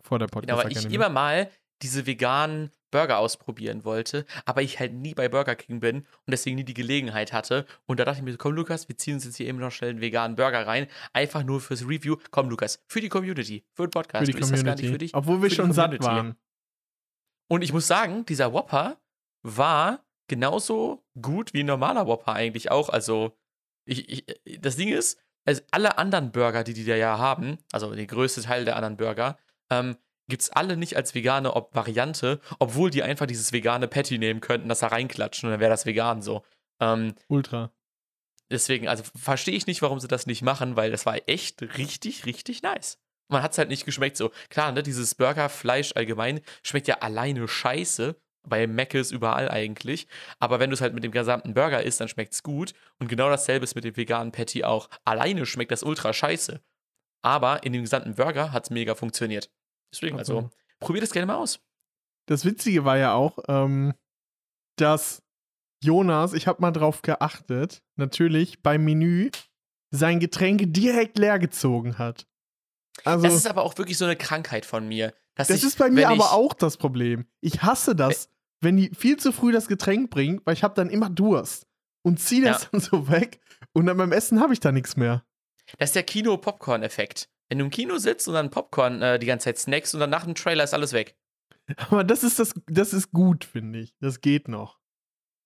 [0.00, 0.48] Vor der Podcast.
[0.48, 1.50] Genau, weil ich immer mal
[1.82, 6.56] diese veganen Burger ausprobieren wollte, aber ich halt nie bei Burger King bin und deswegen
[6.56, 7.66] nie die Gelegenheit hatte.
[7.86, 9.90] Und da dachte ich mir, komm Lukas, wir ziehen uns jetzt hier eben noch schnell
[9.90, 10.86] einen veganen Burger rein.
[11.12, 12.16] Einfach nur fürs Review.
[12.30, 14.24] Komm Lukas, für die Community, für den Podcast.
[14.24, 14.92] für die Du isst das gar nicht Community.
[14.92, 15.14] für dich.
[15.14, 16.36] Obwohl wir schon satt waren.
[17.48, 18.98] Und ich muss sagen, dieser Whopper
[19.42, 22.88] war genauso gut wie ein normaler Whopper eigentlich auch.
[22.90, 23.36] Also,
[23.86, 27.94] ich, ich, das Ding ist, also alle anderen Burger, die die da ja haben, also
[27.94, 29.38] der größte Teil der anderen Burger,
[29.70, 29.96] ähm,
[30.28, 34.42] gibt es alle nicht als vegane Ob Variante, obwohl die einfach dieses vegane Patty nehmen
[34.42, 36.44] könnten, das da reinklatschen und dann wäre das vegan so.
[36.80, 37.72] Ähm, Ultra.
[38.50, 42.26] deswegen, also verstehe ich nicht, warum sie das nicht machen, weil das war echt richtig,
[42.26, 42.98] richtig nice.
[43.28, 44.30] Man hat es halt nicht geschmeckt so.
[44.48, 48.16] Klar, ne, dieses Burgerfleisch allgemein schmeckt ja alleine scheiße.
[48.46, 50.06] Bei Mc's überall eigentlich.
[50.38, 52.72] Aber wenn du es halt mit dem gesamten Burger isst, dann schmeckt es gut.
[52.98, 54.88] Und genau dasselbe ist mit dem veganen Patty auch.
[55.04, 56.62] Alleine schmeckt das ultra scheiße.
[57.22, 59.50] Aber in dem gesamten Burger hat es mega funktioniert.
[59.92, 60.50] Deswegen, also, Also.
[60.80, 61.60] probier das gerne mal aus.
[62.26, 63.92] Das Witzige war ja auch, ähm,
[64.76, 65.22] dass
[65.82, 69.30] Jonas, ich habe mal drauf geachtet, natürlich beim Menü
[69.90, 72.26] sein Getränk direkt leer gezogen hat.
[73.04, 75.14] Also, das ist aber auch wirklich so eine Krankheit von mir.
[75.34, 77.26] das ich, ist bei mir aber auch das Problem.
[77.40, 78.30] Ich hasse das,
[78.60, 81.66] wenn die viel zu früh das Getränk bringen, weil ich habe dann immer Durst
[82.02, 82.68] und ziehe das Ja.
[82.72, 83.40] dann so weg
[83.72, 85.24] und dann beim Essen habe ich da nichts mehr.
[85.78, 87.28] Das ist der Kino-Popcorn-Effekt.
[87.48, 90.10] Wenn du im Kino sitzt und dann Popcorn äh, die ganze Zeit snackst und dann
[90.10, 91.16] nach dem Trailer ist alles weg.
[91.90, 93.94] Aber das ist das, das ist gut, finde ich.
[94.00, 94.78] Das geht noch.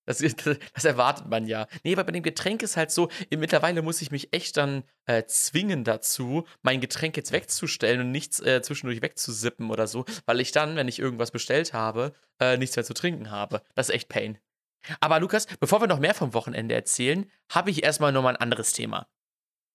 [0.05, 1.67] Das, ist- das erwartet man ja.
[1.85, 5.25] Nee, aber bei dem Getränk ist halt so, mittlerweile muss ich mich echt dann äh,
[5.27, 10.51] zwingen dazu, mein Getränk jetzt wegzustellen und nichts äh, zwischendurch wegzusippen oder so, weil ich
[10.53, 13.63] dann, wenn ich irgendwas bestellt habe, äh, nichts mehr zu trinken habe.
[13.75, 14.39] Das ist echt Pain.
[15.01, 18.73] Aber Lukas, bevor wir noch mehr vom Wochenende erzählen, habe ich erstmal nochmal ein anderes
[18.73, 19.07] Thema.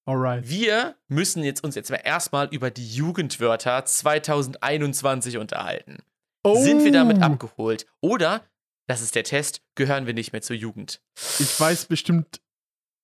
[0.05, 0.49] Alright.
[0.49, 5.97] Wir müssen jetzt uns jetzt mal erstmal über die Jugendwörter 2021 unterhalten.
[6.43, 7.85] Oh, Sind wir damit abgeholt?
[8.01, 8.41] Oder,
[8.87, 11.01] das ist der Test, gehören wir nicht mehr zur Jugend?
[11.39, 12.41] Ich weiß bestimmt.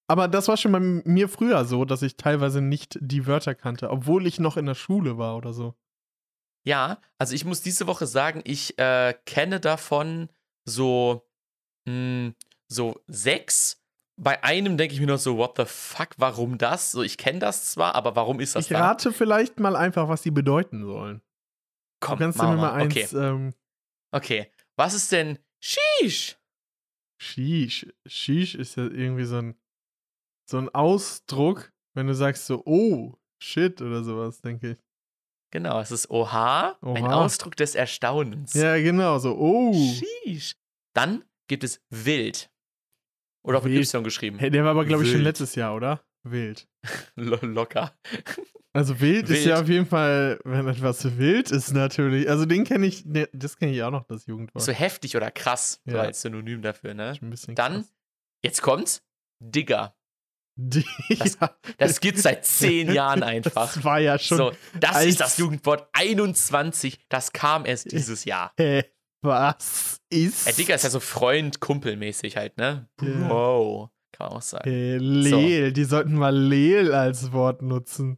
[0.08, 3.90] Aber das war schon bei mir früher so, dass ich teilweise nicht die Wörter kannte,
[3.90, 5.76] obwohl ich noch in der Schule war oder so.
[6.66, 10.30] Ja, also ich muss diese Woche sagen, ich äh, kenne davon
[10.66, 11.28] so,
[11.88, 12.34] mh,
[12.68, 13.82] so sechs.
[14.16, 16.92] Bei einem denke ich mir noch so, what the fuck, warum das?
[16.92, 18.80] So, ich kenne das zwar, aber warum ist das Ich da?
[18.80, 21.22] rate vielleicht mal einfach, was die bedeuten sollen.
[22.00, 22.94] Komm, du kannst du mir mal eins.
[22.94, 23.54] Okay, Ähm,
[24.12, 24.52] okay.
[24.76, 26.38] Was ist denn Sheesh?
[27.22, 27.88] Sheesh.
[28.06, 29.56] Sheesh ist ja irgendwie so ein,
[30.50, 34.78] so ein Ausdruck, wenn du sagst so, oh, shit oder sowas, denke ich.
[35.54, 37.24] Genau, es ist Oha, ein Oha.
[37.24, 38.54] Ausdruck des Erstaunens.
[38.56, 39.74] Ja, genau, so, oh.
[39.74, 40.56] Sheesh.
[40.94, 42.52] Dann gibt es Wild.
[43.46, 43.94] Oder auch mit Wild.
[43.94, 44.40] Y geschrieben.
[44.40, 46.04] Hey, der war aber, glaube ich, schon letztes Jahr, oder?
[46.24, 46.68] Wild.
[47.16, 47.98] Lo locker.
[48.76, 49.46] Also wild, ist Wild.
[49.46, 52.28] ja auf jeden Fall, wenn etwas wild ist, natürlich.
[52.28, 54.64] Also den kenne ich, ne, das kenne ich auch noch, das Jugendwort.
[54.64, 56.02] So heftig oder krass, so Ja.
[56.04, 57.12] als Synonym dafür, ne?
[57.12, 57.94] Ist ein bisschen Dann, krass.
[58.44, 59.04] jetzt kommt's,
[59.40, 59.96] Digger.
[60.56, 60.86] Die,
[61.20, 63.74] Das- ja, Das gibt's seit zehn Jahren einfach.
[63.74, 64.38] Das war ja schon.
[64.38, 68.54] So, das ist das Jugendwort 21, das kam erst dieses Jahr.
[68.58, 68.84] Hä,
[69.22, 70.48] was ist.
[70.48, 72.90] Äh, Digger ist ja so Freund, Kumpelmäßig halt, ne?
[73.02, 73.28] Ja.
[73.28, 74.70] Bro, kann man auch sagen.
[74.70, 78.18] Äh, Leel, die sollten mal Leel als Wort nutzen.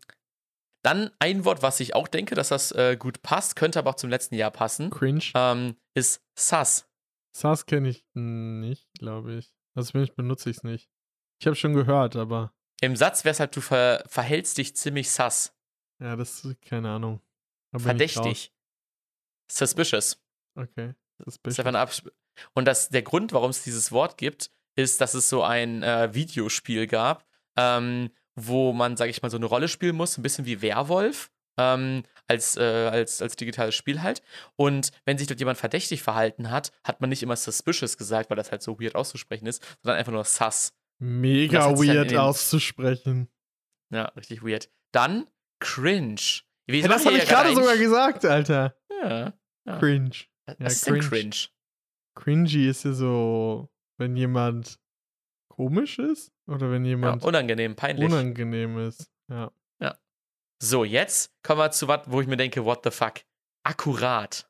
[0.85, 3.95] Dann ein Wort, was ich auch denke, dass das äh, gut passt, könnte aber auch
[3.95, 5.23] zum letzten Jahr passen, Cringe.
[5.33, 6.87] ähm, ist Sass.
[7.35, 9.51] SAS kenne ich nicht, glaube ich.
[9.73, 10.89] Also zumindest benutze ich es nicht.
[11.41, 15.09] Ich habe schon gehört, aber Im Satz wäre es halt, du ver verhältst dich ziemlich
[15.09, 15.53] sass.
[15.99, 17.19] ja, das ist keine Ahnung.
[17.75, 18.53] Verdächtig.
[19.51, 20.21] Suspicious.
[20.53, 20.93] Okay.
[21.17, 22.03] Das Abs
[22.53, 26.13] Und das, der Grund, warum es dieses Wort gibt, ist, dass es so ein äh,
[26.13, 27.25] Videospiel gab,
[27.57, 31.31] ähm, wo man, sag ich mal, so eine Rolle spielen muss, ein bisschen wie Werwolf.
[31.57, 34.21] Ähm, als, äh, als, als digitales Spiel halt.
[34.57, 38.35] Und wenn sich dort jemand verdächtig verhalten hat, hat man nicht immer suspicious gesagt, weil
[38.35, 40.73] das halt so weird auszusprechen ist, sondern einfach nur sus.
[40.99, 43.29] Mega in weird den- auszusprechen.
[43.93, 44.69] Ja, richtig weird.
[44.91, 45.27] Dann
[45.61, 46.19] cringe.
[46.67, 48.75] Wir Ja, das habe ich gerade sogar gesagt, Alter.
[49.01, 49.33] Ja.
[49.65, 49.79] Ja.
[49.79, 50.11] Cringe.
[50.47, 51.07] Was Ja, ist cringe.
[51.07, 51.35] cringe?
[52.15, 54.77] Cringy ist ja so, wenn jemand
[55.55, 58.05] komisch ist oder wenn Ja, jemand unangenehm, peinlich.
[58.11, 59.09] unangenehm ist.
[59.29, 59.51] Ja.
[60.63, 63.15] So, jetzt kommen wir zu was, wo ich mir denke, what the fuck?
[63.63, 64.49] Akkurat.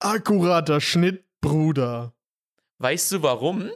[0.00, 2.12] Akkurater Schnitt, Bruder.
[2.78, 3.70] Weißt du warum?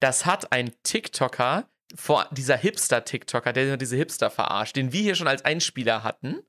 [0.00, 5.28] Das hat ein TikToker, vor dieser Hipster-TikToker, der diese Hipster verarscht, den wir hier schon
[5.28, 6.42] als Einspieler hatten,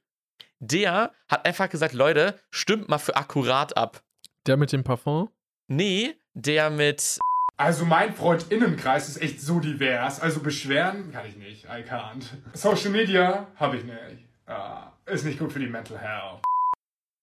[0.60, 4.03] der hat einfach gesagt, Leute, stimmt mal für akkurat ab.
[4.45, 5.29] Der mit dem Parfum?
[5.67, 7.17] Nee, der mit,
[7.57, 10.19] Also mein Freundinnenkreis ist echt so divers.
[10.19, 11.65] Also beschweren kann ich nicht.
[11.65, 12.23] I can't.
[12.53, 14.27] Social Media habe ich nicht.
[14.45, 16.41] Ah, ist nicht gut für die Mental Health.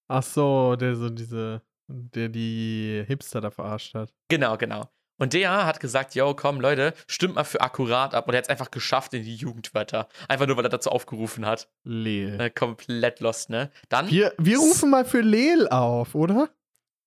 [0.08, 4.12] Ach so, der so diese, der die Hipster da verarscht hat.
[4.28, 4.88] genau, genau.
[5.18, 8.26] Und der hat gesagt, yo, komm, Leute, stimmt mal für akkurat ab.
[8.26, 10.08] Und er hat es einfach geschafft in die Jugendwörter.
[10.26, 11.68] Einfach nur, weil er dazu aufgerufen hat.
[11.84, 12.40] Leel.
[12.40, 13.70] Äh, komplett lost, ne?
[13.88, 16.48] Dann, Wir, wir rufen mal für Leel auf, oder?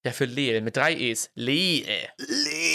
[0.05, 1.29] ja, für Leel, mit drei E's.
[1.33, 1.87] Leel.
[2.17, 2.74] Leel.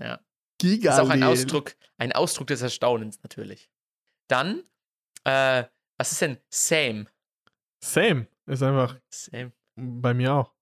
[0.00, 0.20] Ja.
[0.58, 1.22] Giga Das ist auch ein.
[1.22, 3.70] Ausdruck, ein Ausdruck des Erstaunens natürlich.
[4.28, 4.62] Dann,
[5.24, 5.64] äh,
[5.98, 7.06] was ist denn same?
[7.82, 8.26] Same.
[8.46, 9.52] Ist einfach Same.
[9.76, 10.52] bei mir auch.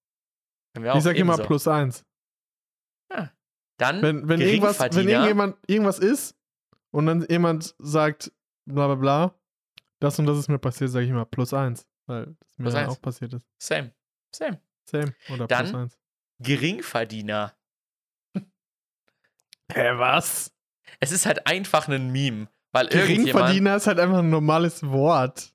[0.78, 1.46] Auch ich sag immer ebenso.
[1.46, 2.04] plus eins.
[3.78, 6.36] Dann, Wenn, wenn, irgendwas, wenn irgendjemand irgendwas ist
[6.92, 8.30] und dann jemand sagt,
[8.64, 9.40] bla bla bla,
[9.98, 11.88] das und das ist mir passiert, sage ich immer plus eins.
[12.06, 13.46] Weil das mir auch passiert ist.
[13.60, 13.92] Same.
[14.32, 14.60] Same.
[14.88, 15.14] Same.
[15.30, 15.98] Oder Dann- plus eins.
[16.38, 17.56] Geringverdiener.
[19.74, 20.52] Hä, was?
[21.00, 22.48] Es ist halt einfach ein Meme.
[22.72, 23.24] Weil irgendjemand.
[23.26, 25.50] Geringverdiener ist halt einfach ein normales Wort.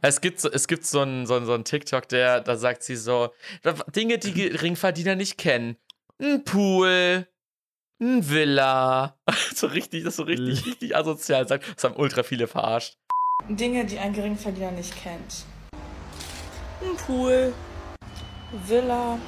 [0.00, 2.82] Es gibt so, es gibt so einen so einen- so einen TikTok, der, da sagt
[2.84, 3.30] sie so,
[3.96, 5.76] Dinge, die Geringverdiener nicht kennen.
[6.20, 7.26] ein Pool,
[8.00, 9.18] ein Villa.
[9.54, 11.64] so richtig, das ist so richtig, richtig asozial sagt.
[11.76, 12.96] Das haben ultra viele verarscht.
[13.48, 15.44] Dinge, die ein Geringverdiener nicht kennt.
[16.80, 17.52] Ein Pool,
[18.68, 19.18] Villa,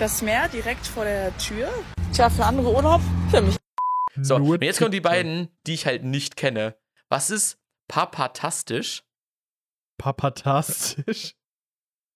[0.00, 1.68] das Meer direkt vor der Tür.
[2.12, 3.56] Tja, für andere Urlaub, für mich.
[4.16, 6.76] So, Nur und jetzt kommen die beiden, die ich halt nicht kenne.
[7.08, 9.04] Was ist papatastisch?
[9.98, 11.34] Papatastisch.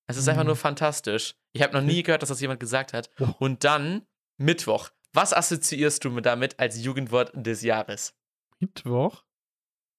[0.06, 0.48] Es ist einfach Hm.
[0.48, 1.34] nur fantastisch.
[1.52, 3.10] Ich habe noch nie gehört, dass das jemand gesagt hat.
[3.20, 3.28] Oh.
[3.38, 4.90] Und dann Mittwoch.
[5.12, 8.14] Was assoziierst du mit damit als Jugendwort des Jahres?
[8.58, 9.24] Mittwoch,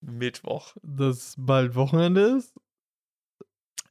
[0.01, 0.75] Mittwoch.
[0.83, 2.53] das bald Wochenende ist.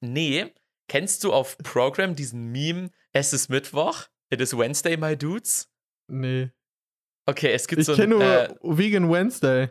[0.01, 0.53] Nee,
[0.89, 4.09] kennst du auf Program diesen Meme, es ist Mittwoch?
[4.31, 5.71] It is Wednesday, my dudes?
[6.09, 6.51] Nee.
[7.27, 9.71] Okay, es gibt Ich so kenne ein, nur äh, Vegan Wednesday.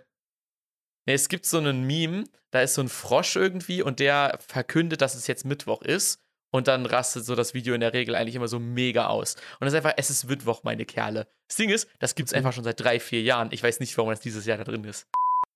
[1.05, 5.01] nee, es gibt so einen Meme, da ist so ein Frosch irgendwie und der verkündet,
[5.01, 6.19] dass es jetzt Mittwoch ist
[6.51, 9.35] und dann rastet so das Video in der Regel eigentlich immer so mega aus.
[9.59, 11.27] Und das ist einfach, es ist Mittwoch, meine Kerle.
[11.47, 13.49] Das Ding ist, das gibt's einfach schon seit drei, vier Jahren.
[13.51, 15.07] Ich weiß nicht, warum das dieses Jahr da drin ist.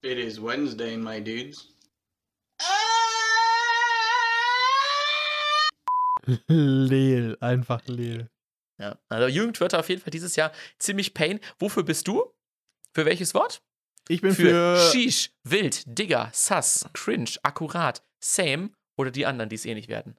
[0.03, 1.73] It is Wednesday, my dudes.
[6.47, 8.29] Lehl, einfach Lehl.
[8.79, 11.39] Ja, also Jugendwörter auf jeden Fall dieses Jahr ziemlich pain.
[11.59, 12.31] Wofür bist du?
[12.93, 13.61] Für welches Wort?
[14.07, 14.91] Ich bin Für für.
[14.91, 20.15] Sheesh, Wild, Digger, Sass, Cringe, Akkurat, Same oder die anderen, die es eh nicht werden.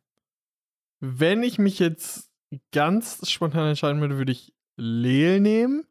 [1.00, 2.28] Wenn ich mich jetzt
[2.72, 5.86] ganz spontan entscheiden würde, würde ich Lehl nehmen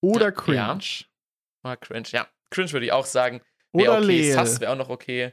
[0.00, 0.56] oder Ja, Cringe.
[0.56, 0.78] ja.
[1.62, 2.26] Ah, Cringe, ja.
[2.50, 3.40] Cringe würde ich auch sagen.
[3.72, 4.06] Wäre Oder okay.
[4.06, 4.32] Lehl.
[4.34, 5.32] Sass wäre auch noch okay.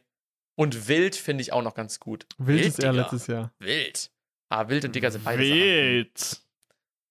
[0.55, 2.25] Und Wild finde ich auch noch ganz gut.
[2.37, 3.03] Wild ist eher Digger.
[3.03, 3.53] letztes Jahr.
[3.59, 4.11] Wild.
[4.51, 5.57] Ah, Wild und Digger sind beide Sachen.
[5.57, 6.41] Wild.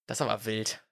[0.07, 0.83] Das ist aber wild.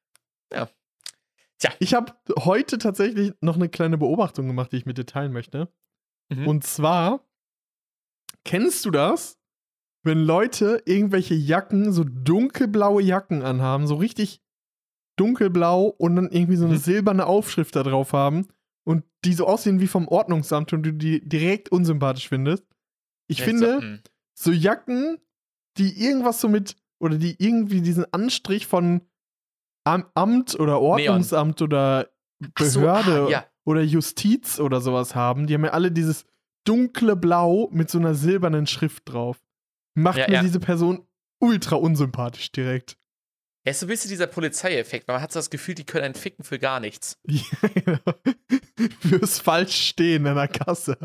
[1.79, 5.71] Ich habe heute tatsächlich noch eine kleine Beobachtung gemacht, die ich mit dir teilen möchte.
[6.29, 6.47] Mhm.
[6.47, 7.27] Und zwar,
[8.45, 9.37] kennst du das,
[10.03, 14.41] wenn Leute irgendwelche Jacken, so dunkelblaue Jacken anhaben, so richtig
[15.17, 16.79] dunkelblau und dann irgendwie so eine Mhm.
[16.79, 18.47] silberne Aufschrift da drauf haben
[18.85, 22.65] und die so aussehen wie vom Ordnungsamt und du die direkt unsympathisch findest?
[23.27, 23.99] Ich Ja, finde, So, mm.
[24.33, 25.17] so Jacken,
[25.79, 29.01] die irgendwas so mit, oder die irgendwie diesen Anstrich von
[29.85, 32.09] Am Amt oder Ordnungsamt oder
[32.55, 33.45] Ach so, ah, Behörde ja.
[33.65, 36.25] oder Justiz oder sowas haben, die haben ja alle dieses
[36.65, 39.41] dunkle Blau mit so einer silbernen Schrift drauf.
[39.95, 40.41] Macht Ja, mir ja.
[40.41, 41.07] diese Person
[41.41, 42.97] ultra unsympathisch direkt.
[43.65, 46.05] Er ist so ein bisschen dieser Polizeieffekt, weil man hat so das Gefühl, die können
[46.05, 47.19] einen ficken für gar nichts.
[49.01, 50.97] Fürs Falschstehen an der Kasse.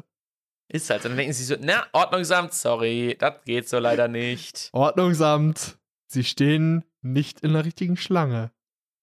[0.68, 1.04] Ist halt.
[1.04, 4.70] Und dann denken sie so, na, Ordnungsamt, sorry, das geht so leider nicht.
[4.72, 5.78] Ordnungsamt,
[6.14, 8.52] Sie stehen nicht in der richtigen Schlange.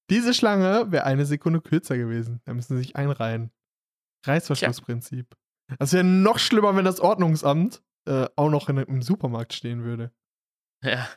[0.09, 2.41] Diese Schlange wäre eine Sekunde kürzer gewesen.
[2.45, 3.51] Da müssen Sie sich einreihen.
[4.25, 5.35] Reißverschlussprinzip.
[5.79, 10.11] Das wäre noch schlimmer, wenn das Ordnungsamt äh, auch noch in, im Supermarkt stehen würde.
[10.83, 11.07] Ja.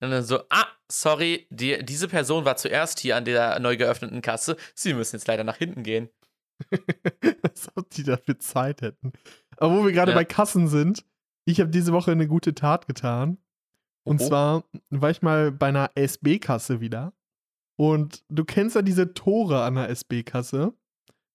[0.00, 4.20] Und dann so, ah, sorry, die, diese Person war zuerst hier an der neu geöffneten
[4.20, 4.56] Kasse.
[4.74, 6.10] Sie müssen jetzt leider nach hinten gehen.
[7.42, 9.12] Als ob die dafür Zeit hätten.
[9.62, 10.16] Aber wo wir gerade Ja.
[10.16, 11.04] bei Kassen sind,
[11.44, 13.38] ich habe diese Woche eine gute Tat getan.
[14.04, 14.28] Und Oho.
[14.28, 17.12] zwar war ich mal bei einer SB-Kasse wieder.
[17.76, 20.72] Und du kennst ja diese Tore an der SB-Kasse,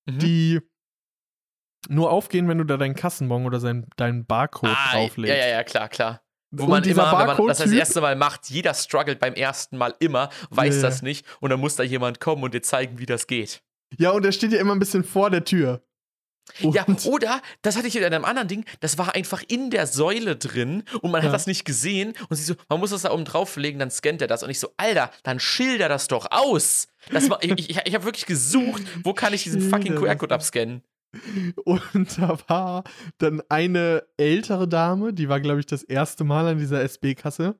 [0.09, 0.19] Mhm.
[0.19, 0.61] die
[1.89, 5.35] nur aufgehen, wenn du da deinen Kassenbon oder sein, deinen Barcode ah, drauflegst.
[5.37, 6.21] ja, ja, ja, klar, klar.
[6.51, 9.77] Wo Und man immer, wenn man das das erste Mal macht, jeder struggelt beim ersten
[9.77, 10.81] Mal immer, weiß ja.
[10.83, 13.63] das nicht und dann muss da jemand kommen und dir zeigen, wie das geht.
[13.97, 15.81] Ja, und der steht ja immer ein bisschen vor der Tür.
[16.61, 19.85] Und Ja, oder, das hatte ich in einem anderen Ding, das war einfach in der
[19.87, 21.27] Säule drin und man Ja.
[21.27, 24.21] hat das nicht gesehen und sie so, man muss das da oben drauflegen, dann scannt
[24.21, 26.87] er das und ich so, Alter, dann schilder das doch aus.
[27.11, 30.83] Das war, ich ich, ich habe wirklich gesucht, wo kann ich diesen fucking QR-Code abscannen?
[31.63, 32.83] Und da war
[33.17, 37.59] dann eine ältere Dame, die war, glaube ich, das erste Mal an dieser SB-Kasse.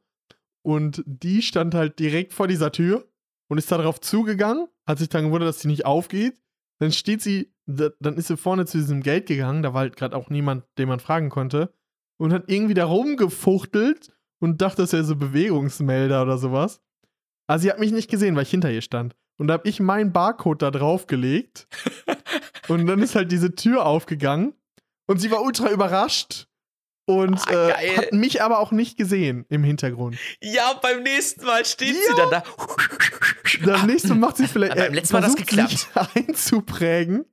[0.63, 3.07] Und die stand halt direkt vor dieser Tür
[3.47, 6.41] und ist da drauf zugegangen, hat sich dann gewundert, dass sie nicht aufgeht.
[6.79, 9.95] Dann steht sie, da- dann ist sie vorne zu diesem Gate gegangen, da war halt
[9.95, 11.71] gerade auch niemand, den man fragen konnte.
[12.19, 16.81] Und hat irgendwie da rumgefuchtelt und dachte, das wäre so Bewegungsmelder oder sowas.
[17.47, 19.15] Aber sie hat mich nicht gesehen, weil ich hinter ihr stand.
[19.37, 21.67] Und da habe ich meinen Barcode da draufgelegt.
[22.67, 24.53] Und dann ist halt diese Tür aufgegangen
[25.07, 26.49] und sie war ultra überrascht
[27.07, 30.17] und Ah, äh, hat mich aber auch nicht gesehen im Hintergrund.
[30.41, 32.01] Ja, beim nächsten Mal steht Ja.
[32.09, 32.43] sie dann da.
[33.65, 37.25] Dann nächstes Mal macht sie vielleicht Aber beim äh, letzten Mal hat das sich einzuprägen,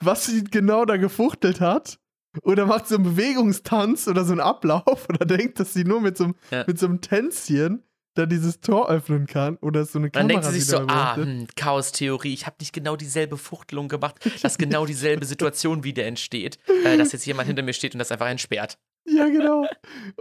[0.00, 1.98] was sie genau da gefuchtelt hat.
[2.42, 6.16] Oder macht so einen Bewegungstanz oder so einen Ablauf oder denkt, dass sie nur mit
[6.16, 6.64] so einem, Ja.
[6.66, 7.82] mit so einem Tänzchen
[8.14, 11.14] da dieses Tor öffnen kann oder so eine Dann Kamera denkt sie sich so, ah,
[11.16, 16.58] hm, Chaos-Theorie, ich habe nicht genau dieselbe Fuchtelung gemacht, dass genau dieselbe Situation wieder entsteht,
[16.84, 18.78] äh, dass jetzt jemand hinter mir steht und das einfach entsperrt.
[19.06, 19.66] Ja, genau.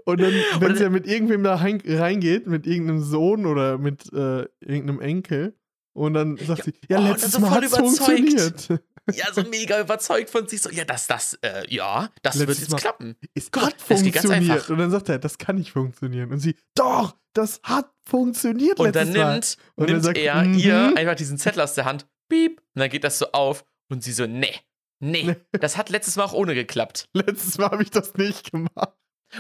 [0.06, 4.12] Und dann, wenn sie ja mit irgendwem da rein, reingeht, mit irgendeinem Sohn oder mit
[4.14, 5.56] äh, irgendeinem Enkel,
[5.94, 6.64] Und dann sagt Ja.
[6.66, 7.98] sie, ja, Oh, dann letztes so Mal voll hat's überzeugt.
[8.00, 8.82] funktioniert.
[9.16, 10.62] Ja, so mega überzeugt von sich.
[10.62, 13.16] So, ja, das, das, äh, ja, das Letztes wird jetzt Mal- klappen.
[13.34, 14.34] Es hat ganz funktioniert.
[14.52, 14.70] einfach.
[14.70, 16.32] Und dann sagt er, das kann nicht funktionieren.
[16.32, 19.32] Und sie, doch, das hat funktioniert Und dann letztes Mal.
[19.34, 20.54] nimmt, Und dann nimmt sagt, er mhm.
[20.60, 24.04] ihr einfach diesen Zettel aus der Hand, piep, und dann geht das so auf und
[24.04, 24.54] sie so, nee,
[25.00, 27.10] nee, das hat letztes Mal auch ohne geklappt.
[27.14, 28.94] Letztes Mal habe ich das nicht gemacht.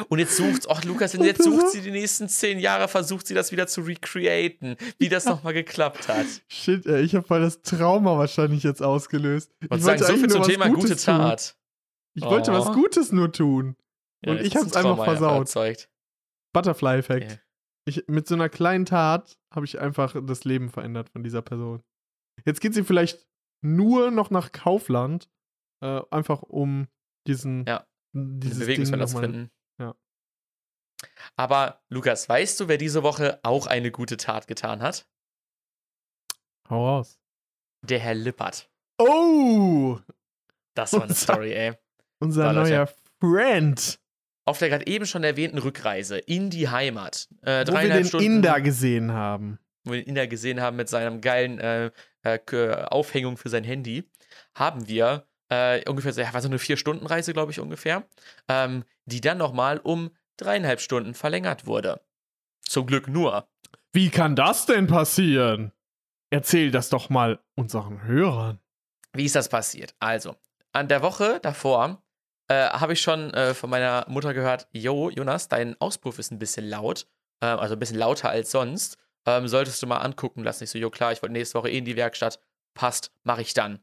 [0.07, 3.25] Und jetzt sucht, ach Lukas, und Und jetzt sucht sie die nächsten zehn Jahre, versucht
[3.25, 6.27] sie das wieder zu recreaten, wie das nochmal geklappt hat.
[6.47, 9.51] Shit, ey, ich habe voll das Trauma wahrscheinlich jetzt ausgelöst.
[9.67, 11.15] Und ich sagen, so viel zum Thema gute Gutes tun.
[11.15, 11.57] Tat.
[12.13, 12.73] Ich wollte was Oh.
[12.73, 13.75] Gutes nur tun.
[14.25, 15.39] Und jetzt ich hab's ein einfach versaut.
[15.39, 15.89] Erzeugt.
[16.53, 17.31] Butterfly-Effekt.
[17.31, 17.37] Ja.
[17.85, 21.81] Ich, mit so einer kleinen Tat habe ich einfach das Leben verändert von dieser Person.
[22.45, 23.27] Jetzt geht sie vielleicht
[23.61, 25.29] nur noch nach Kaufland,
[25.81, 26.87] äh, einfach um
[27.27, 29.51] diesen, Ja, dieses Ding Bewegungsmelder zu finden.
[29.79, 29.95] Ja.
[31.35, 35.07] Aber Lukas, weißt du, wer diese Woche auch eine gute Tat getan hat?
[36.69, 37.19] Hau raus.
[37.81, 38.69] Der Herr Lippert.
[38.97, 39.97] Oh!
[40.75, 41.73] Das war eine Unser- Story, ey.
[42.19, 42.69] Unser Leute.
[42.69, 42.89] neuer
[43.21, 43.99] Friend.
[44.45, 47.29] Auf der gerade eben schon erwähnten Rückreise in die Heimat.
[47.43, 49.59] Äh, Wo wir den Stunden, Inder gesehen haben.
[49.83, 51.91] wo wir den Inder gesehen haben mit seinem geilen äh,
[52.23, 54.09] äh, Aufhängung für sein Handy,
[54.55, 58.03] haben wir äh, ungefähr, so- ja, war so eine Vier-Stunden-Reise, glaube ich, ungefähr,
[58.47, 62.01] ähm, die dann nochmal um dreieinhalb Stunden verlängert wurde.
[62.61, 63.47] Zum Glück nur.
[63.93, 65.71] Wie kann das denn passieren?
[66.29, 68.59] Erzähl das doch mal unseren Hörern.
[69.13, 69.95] Wie ist das passiert?
[69.99, 70.35] Also,
[70.71, 72.03] an der Woche davor
[72.47, 76.37] äh, habe ich schon äh, von meiner Mutter gehört, Jo, Jonas, dein Auspuff ist ein
[76.39, 77.07] bisschen laut,
[77.41, 78.97] äh, also ein bisschen lauter als sonst.
[79.25, 80.63] Ähm, solltest du mal angucken lassen.
[80.63, 82.39] Ich so, jo klar, ich wollte nächste Woche eh in die Werkstatt.
[82.75, 83.79] Passt, mache ich dann.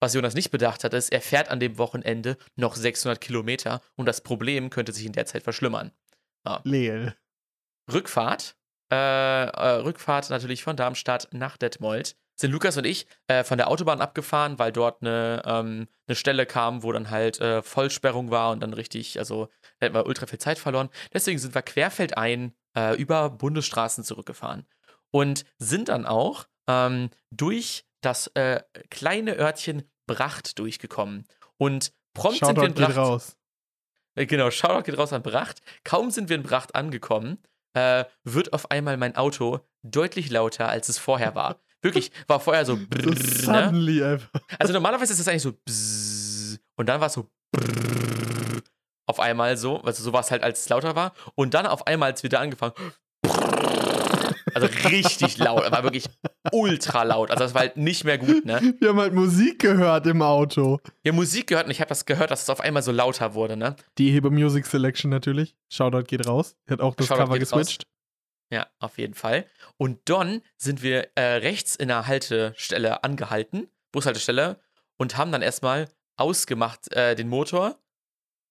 [0.00, 4.06] Was Jonas nicht bedacht hat, ist, er fährt an dem Wochenende noch 600 Kilometer und
[4.06, 5.92] das Problem könnte sich in der Zeit verschlimmern.
[6.64, 7.14] Leel.
[7.92, 8.56] Rückfahrt,
[8.90, 13.68] äh, äh, Rückfahrt natürlich von Darmstadt nach Detmold, sind Lukas und ich äh, von der
[13.68, 18.52] Autobahn abgefahren, weil dort eine, ähm, eine Stelle kam, wo dann halt äh, Vollsperrung war
[18.52, 20.88] und dann richtig, also da hätten wir ultra viel Zeit verloren.
[21.12, 24.66] Deswegen sind wir querfeldein äh, über Bundesstraßen zurückgefahren
[25.10, 31.24] und sind dann auch ähm, durch das äh, kleine Örtchen Bracht durchgekommen.
[31.56, 32.96] Und prompt sind wir in Shoutout geht Bracht.
[32.96, 33.36] raus.
[34.16, 35.60] Äh, Genau, Shoutout geht raus an Bracht.
[35.84, 37.38] Kaum sind wir in Bracht angekommen,
[37.74, 41.60] äh, wird auf einmal mein Auto deutlich lauter, als es vorher war.
[41.82, 43.14] Wirklich, war vorher so So brrr, ne?
[43.16, 44.28] suddenly einfach.
[44.58, 48.60] Also normalerweise ist das eigentlich so bzzz, und dann war es so brrr,
[49.06, 51.86] auf einmal so, also so war es halt, als es lauter war und dann auf
[51.86, 52.74] einmal, als wir da angefangen
[54.54, 56.04] also richtig laut, war wirklich
[56.52, 57.30] ultra laut.
[57.30, 58.74] Also das war halt nicht mehr gut, ne?
[58.78, 60.80] Wir haben halt Musik gehört im Auto.
[61.02, 63.34] Wir haben Musik gehört und ich habe das gehört, dass es auf einmal so lauter
[63.34, 63.76] wurde, ne?
[63.98, 65.56] Die Hebe Music Selection natürlich.
[65.68, 66.56] Shoutout geht raus.
[66.68, 67.60] Hat auch das Shoutout Cover geht raus.
[67.60, 67.86] geswitcht.
[68.52, 69.46] Ja, auf jeden Fall.
[69.76, 74.60] Und dann sind wir äh, rechts in der Haltestelle angehalten, Bushaltestelle,
[74.96, 77.78] und haben dann erstmal ausgemacht äh, den Motor.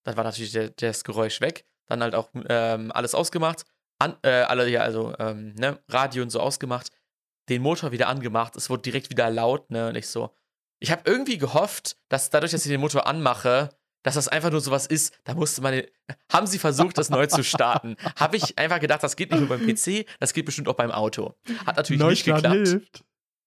[0.04, 1.66] Dann war natürlich der, das Geräusch weg.
[1.88, 3.66] Dann halt auch ähm, alles ausgemacht.
[4.00, 6.88] An, äh, alle, ja, also, ähm, ne, Radio und so ausgemacht.
[7.50, 8.56] Den Motor wieder angemacht.
[8.56, 10.34] Es wurde direkt wieder laut, ne, und ich so.
[10.80, 13.70] Ich habe irgendwie gehofft, dass dadurch, dass ich den Motor anmache,
[14.04, 15.82] dass das einfach nur sowas ist, da musste man.
[16.32, 17.98] Haben sie versucht, das neu zu starten?
[18.16, 20.92] Habe ich einfach gedacht, das geht nicht nur beim PC, das geht bestimmt auch beim
[20.92, 21.36] Auto.
[21.66, 22.68] Hat natürlich nicht Neustart geklappt.
[22.68, 23.04] hilft.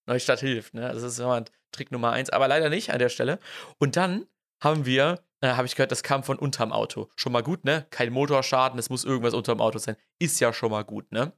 [0.06, 0.92] Neustart hilft, ne?
[0.92, 3.38] Das ist immer Trick Nummer eins, aber leider nicht an der Stelle.
[3.78, 4.26] Und dann
[4.60, 7.10] haben wir, äh, habe ich gehört, das kam von unterm Auto.
[7.16, 7.86] Schon mal gut, ne?
[7.90, 9.96] Kein Motorschaden, es muss irgendwas unterm Auto sein.
[10.18, 11.32] Ist ja schon mal gut, ne?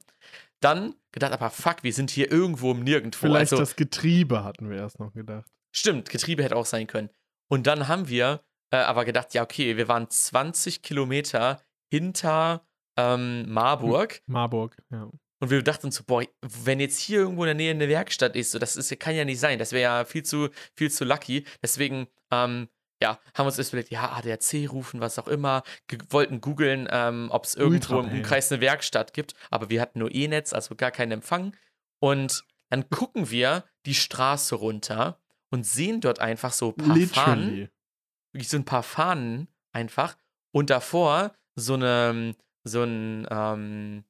[0.61, 3.27] Dann gedacht, aber fuck, wir sind hier irgendwo im Nirgendwo.
[3.27, 5.45] Vielleicht also, das Getriebe hatten wir erst noch gedacht.
[5.75, 7.09] Stimmt, Getriebe hätte auch sein können.
[7.49, 8.41] Und dann haben wir
[8.71, 12.65] äh, aber gedacht, ja, okay, wir waren 20 Kilometer hinter
[12.97, 14.21] ähm, Marburg.
[14.27, 15.09] Marburg, ja.
[15.41, 18.51] Und wir dachten so, boah, wenn jetzt hier irgendwo in der Nähe eine Werkstatt ist,
[18.51, 19.59] so, das ist, kann ja nicht sein.
[19.59, 21.45] Das wäre ja viel zu, viel zu lucky.
[21.61, 22.69] Deswegen, ähm,
[23.01, 25.63] ja, haben uns erst überlegt, ja, ADAC rufen, was auch immer.
[25.87, 28.11] Ge wollten googeln, ähm, ob es irgendwo im.
[28.11, 29.33] Umkreis eine Werkstatt gibt.
[29.51, 31.55] Aber wir hatten nur E-Netz, also gar keinen Empfang.
[31.99, 35.19] Und dann gucken wir die Straße runter
[35.49, 37.69] und sehen dort einfach so ein paar Fahnen Literally.
[38.31, 40.17] wirklich so ein paar Fahnen einfach
[40.51, 44.03] und davor so eine, so ein, ähm,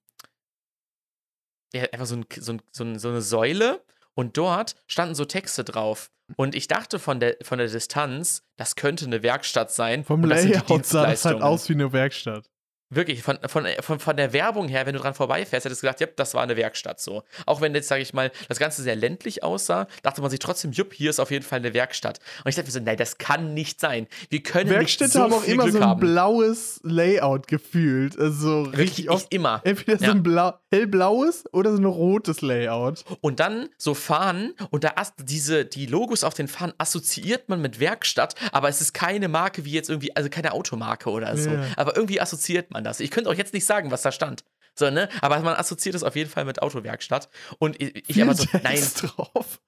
[1.74, 3.84] ja, einfach so, ein, so, ein, so, ein, so eine Säule
[4.14, 6.12] und dort standen so Texte drauf.
[6.38, 10.04] Und ich dachte von der, von der Distanz, das könnte eine Werkstatt sein.
[10.04, 12.50] Vom Layout sah das halt aus wie eine Werkstatt.
[12.90, 16.02] Wirklich, von, von, von, von der Werbung her, wenn du dran vorbeifährst, hättest du gedacht,
[16.02, 17.24] ja, das war eine Werkstatt so.
[17.46, 20.72] Auch wenn jetzt, sage ich mal, das Ganze sehr ländlich aussah, dachte man sich trotzdem,
[20.72, 22.20] jupp, hier ist auf jeden Fall eine Werkstatt.
[22.44, 24.08] Und ich dachte mir so, nein, das kann nicht sein.
[24.30, 26.00] Wir können Werkstätte nicht so haben auch immer Glück so ein haben.
[26.00, 28.18] blaues Layout gefühlt.
[28.20, 29.34] Also richtig Richtig, oft.
[29.34, 29.62] immer.
[29.64, 33.04] Entweder so ein blau, hellblaues oder so ein rotes Layout.
[33.22, 37.80] Und dann so Fahnen und da diese, die Logos auf den Fahnen assoziiert man mit
[37.80, 41.50] Werkstatt, aber es ist keine Marke wie jetzt irgendwie, also keine Automarke oder so.
[41.50, 41.64] Ja.
[41.78, 43.00] Aber irgendwie assoziiert man das.
[43.00, 44.44] Ich könnte auch jetzt nicht sagen, was da stand.
[44.78, 45.10] So, ne?
[45.22, 47.30] Aber man assoziiert es auf jeden Fall mit Autowerkstatt.
[47.60, 49.62] Und ich, ich aber so, nein, drauf.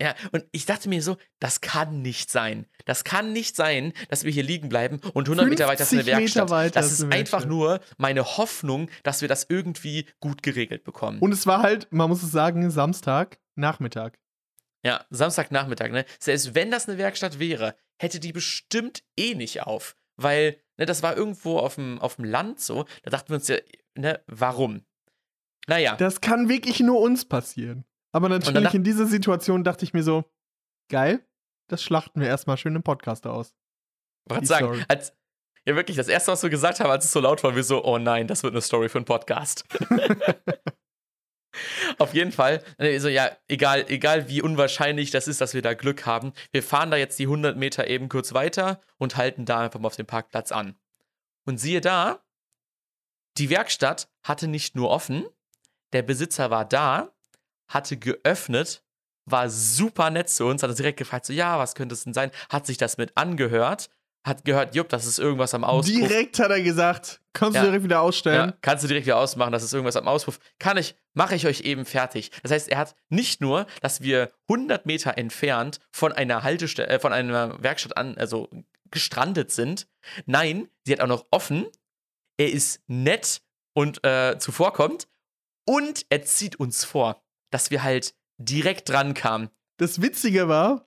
[0.00, 2.66] ja, und ich dachte mir so, das kann nicht sein.
[2.84, 6.04] Das kann nicht sein, dass wir hier liegen bleiben und 100 Meter weiter ist eine
[6.04, 6.76] 50 Meter Werkstatt.
[6.76, 11.18] das ist einfach nur meine Hoffnung, dass wir das irgendwie gut geregelt bekommen.
[11.20, 14.18] Und es war halt, man muss es sagen, Samstag, Nachmittag.
[14.84, 16.04] Ja, Samstagnachmittag, ne?
[16.18, 19.96] Selbst wenn das eine Werkstatt wäre, hätte die bestimmt eh nicht auf.
[20.16, 22.84] Weil, ne, das war irgendwo auf dem, auf dem Land so.
[23.02, 23.56] Da dachten wir uns ja,
[23.96, 24.84] ne, warum?
[25.66, 27.84] Naja, Das kann wirklich nur uns passieren.
[28.12, 30.24] Aber natürlich in dieser Situation dachte ich mir so,
[30.90, 31.24] geil,
[31.68, 33.54] das schlachten wir erstmal schön im Podcast aus.
[34.28, 34.84] wollte sagen, Story.
[34.88, 35.16] als,
[35.64, 37.84] ja wirklich, das erste, was wir gesagt haben, als es so laut war, wir so,
[37.84, 39.64] oh nein, das wird eine Story für einen Podcast.
[41.98, 45.74] Auf jeden Fall, äh, so ja, egal, egal wie unwahrscheinlich das ist, dass wir da
[45.74, 49.60] Glück haben, wir fahren da jetzt die 100 Meter eben kurz weiter und halten da
[49.60, 50.76] einfach mal auf dem Parkplatz an.
[51.44, 52.22] Und siehe da,
[53.38, 55.26] die Werkstatt hatte nicht nur offen,
[55.92, 57.12] der Besitzer war da,
[57.68, 58.84] hatte geöffnet,
[59.24, 62.14] war super nett zu uns, hat uns direkt gefragt, so, ja, was könnte es denn
[62.14, 62.30] sein?
[62.48, 63.88] Hat sich das mit angehört,
[64.24, 65.94] hat gehört, jupp, das ist irgendwas am Auspuff.
[65.96, 67.62] Direkt hat er gesagt, kannst Ja.
[67.62, 68.50] du direkt wieder ausstellen.
[68.50, 70.38] Ja, kannst du direkt wieder ausmachen, das ist irgendwas am Auspuff.
[70.60, 72.30] Kann ich, mache ich euch eben fertig.
[72.42, 77.00] Das heißt, er hat nicht nur, dass wir 100 Meter entfernt von einer Haltestelle, äh,
[77.00, 78.48] von einer Werkstatt an, also
[78.90, 79.88] gestrandet sind.
[80.26, 81.66] Nein, sie hat auch noch offen.
[82.36, 83.42] Er ist nett
[83.74, 85.08] und äh, zuvorkommt.
[85.66, 89.48] Und er zieht uns vor, dass wir halt direkt dran kamen.
[89.78, 90.86] Das Witzige war,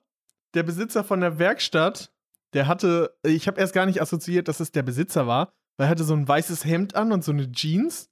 [0.54, 2.12] der Besitzer von der Werkstatt,
[2.54, 5.90] der hatte, ich habe erst gar nicht assoziiert, dass es der Besitzer war, weil er
[5.90, 8.10] hatte so ein weißes Hemd an und so eine Jeans.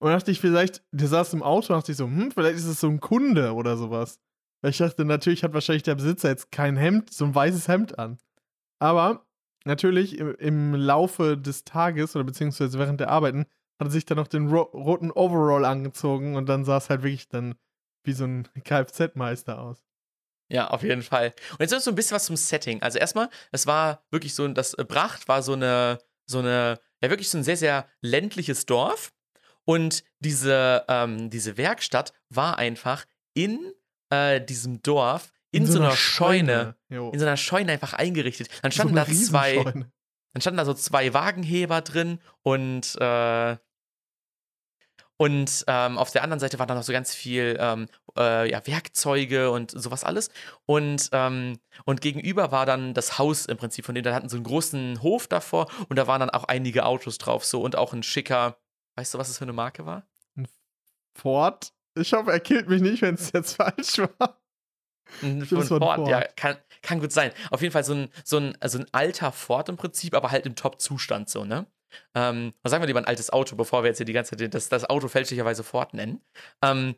[0.00, 2.56] Und dann dachte ich vielleicht, der saß im Auto und dachte ich so, hm, vielleicht
[2.56, 4.18] ist es so ein Kunde oder sowas.
[4.62, 7.98] Weil ich dachte, natürlich hat wahrscheinlich der Besitzer jetzt kein Hemd, so ein weißes Hemd
[7.98, 8.18] an.
[8.78, 9.26] Aber
[9.64, 13.46] natürlich im, im Laufe des Tages oder beziehungsweise während der Arbeiten
[13.78, 17.02] hat er sich dann noch den ro roten Overall angezogen und dann sah es halt
[17.02, 17.54] wirklich dann
[18.04, 19.89] wie so ein Kfz-Meister aus.
[20.50, 21.32] Ja, auf jeden Fall.
[21.52, 22.82] Und jetzt noch so ein bisschen was zum Setting.
[22.82, 27.30] Also erstmal, es war wirklich so, das Bracht war so eine, so eine, ja wirklich
[27.30, 29.12] so ein sehr, sehr ländliches Dorf.
[29.64, 33.72] Und diese, ähm, diese Werkstatt war einfach in
[34.10, 37.10] äh, diesem Dorf, in, so, einer Scheune, Jo.
[37.10, 38.48] in so einer Scheune einfach eingerichtet.
[38.62, 39.62] Dann So standen eine da zwei,
[40.32, 43.56] dann standen da so zwei Wagenheber drin und äh,
[45.16, 48.66] und ähm, auf der anderen Seite waren da noch so ganz viel ähm, äh, ja,
[48.66, 50.30] Werkzeuge und sowas alles.
[50.66, 54.04] Und, ähm, und gegenüber war dann das Haus im Prinzip von denen.
[54.04, 57.44] Da hatten so einen großen Hof davor und da waren dann auch einige Autos drauf
[57.44, 58.58] so und auch ein schicker.
[58.96, 60.06] Weißt du, was das für eine Marke war?
[61.14, 61.72] Ford.
[61.94, 64.40] Ich hoffe, er killt mich nicht, wenn es jetzt falsch war.
[65.22, 66.36] Ein ein Ford, ja, Ford.
[66.36, 67.32] kann, kann gut sein.
[67.50, 70.46] Auf jeden Fall so ein, so, ein, also ein alter Ford im Prinzip, aber halt
[70.46, 71.66] im Top-Zustand so, ne?
[72.14, 74.54] Ähm, was sagen wir lieber ein altes Auto, bevor wir jetzt hier die ganze Zeit
[74.54, 76.20] das, das Auto fälschlicherweise Ford nennen.
[76.62, 76.94] Ähm,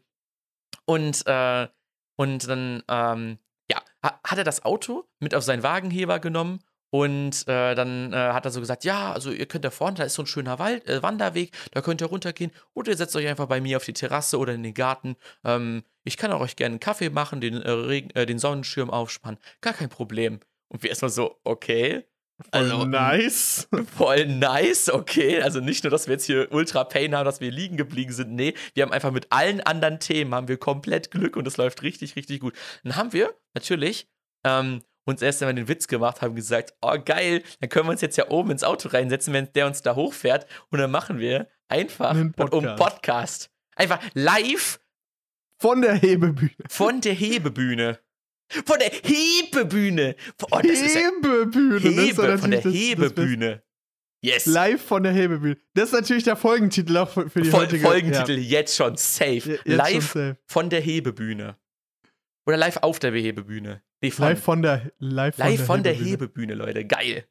[0.87, 1.69] und, äh,
[2.17, 3.39] und dann, ähm,
[3.71, 6.61] ja, ha- hat er das Auto mit auf seinen Wagenheber genommen
[6.91, 10.05] und äh, dann äh, hat er so gesagt, ja, also ihr könnt da vorne, da
[10.05, 13.27] ist so ein schöner Wald, äh, Wanderweg, da könnt ihr runtergehen oder ihr setzt euch
[13.27, 15.17] einfach bei mir auf die Terrasse oder in den Garten.
[15.45, 18.91] Ähm, ich kann auch euch gerne einen Kaffee machen, den, äh, Regen, äh, den Sonnenschirm
[18.91, 20.41] aufspannen, gar kein Problem.
[20.69, 22.05] Und wir erstmal so, okay.
[22.51, 23.69] Also, nice.
[23.97, 25.41] Voll nice, okay.
[25.43, 28.33] Also nicht nur, dass wir jetzt hier ultra Pain haben, dass wir liegen geblieben sind.
[28.33, 31.83] Nee, wir haben einfach mit allen anderen Themen haben wir komplett Glück und es läuft
[31.83, 32.55] richtig, richtig gut.
[32.83, 34.09] Dann haben wir natürlich
[34.45, 38.01] ähm, uns erst einmal den Witz gemacht, haben gesagt, oh geil, dann können wir uns
[38.01, 41.49] jetzt ja oben ins Auto reinsetzen, wenn der uns da hochfährt und dann machen wir
[41.69, 42.77] einfach Einen um Podcast.
[42.77, 43.51] Podcast.
[43.77, 44.81] Einfach live
[45.59, 46.51] Von der Hebebühne.
[46.69, 47.99] von der Hebebühne.
[48.67, 50.17] Von der Hebebühne.
[50.51, 51.77] Oh, ist ja Hebebühne.
[51.77, 52.73] ist Hebe, von der das.
[52.73, 53.63] Hebebühne.
[54.25, 54.47] Yes.
[54.47, 55.57] Live von der Hebebühne.
[55.75, 59.33] Das ist natürlich der Folgentitel auch für die Fol heutige Folgentitel jetzt schon safe.
[59.35, 60.37] Ja, jetzt live schon safe.
[60.47, 61.57] von der Hebebühne.
[62.47, 63.83] Oder live auf der Hebebühne.
[64.01, 66.11] Nee, von, Live von der Live von live der von der Hebebühne.
[66.11, 66.85] Hebebühne, Leute.
[66.85, 67.25] Geil.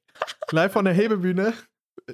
[0.52, 1.54] Live von der Hebebühne.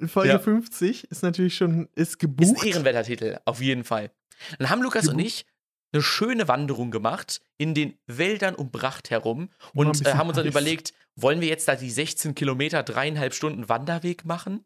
[0.07, 0.39] Folge Ja.
[0.39, 2.61] 50 ist natürlich schon ist Ist gebucht.
[2.61, 4.11] ein Ehrenwettertitel, auf jeden Fall.
[4.59, 5.27] Dann haben Lukas und Gebucht.
[5.27, 5.45] ich
[5.93, 10.45] eine schöne Wanderung gemacht in den Wäldern um Bracht herum und äh, haben uns dann
[10.45, 10.51] heiß.
[10.51, 14.65] überlegt, wollen wir jetzt da die 16 Kilometer, dreieinhalb Stunden Wanderweg machen?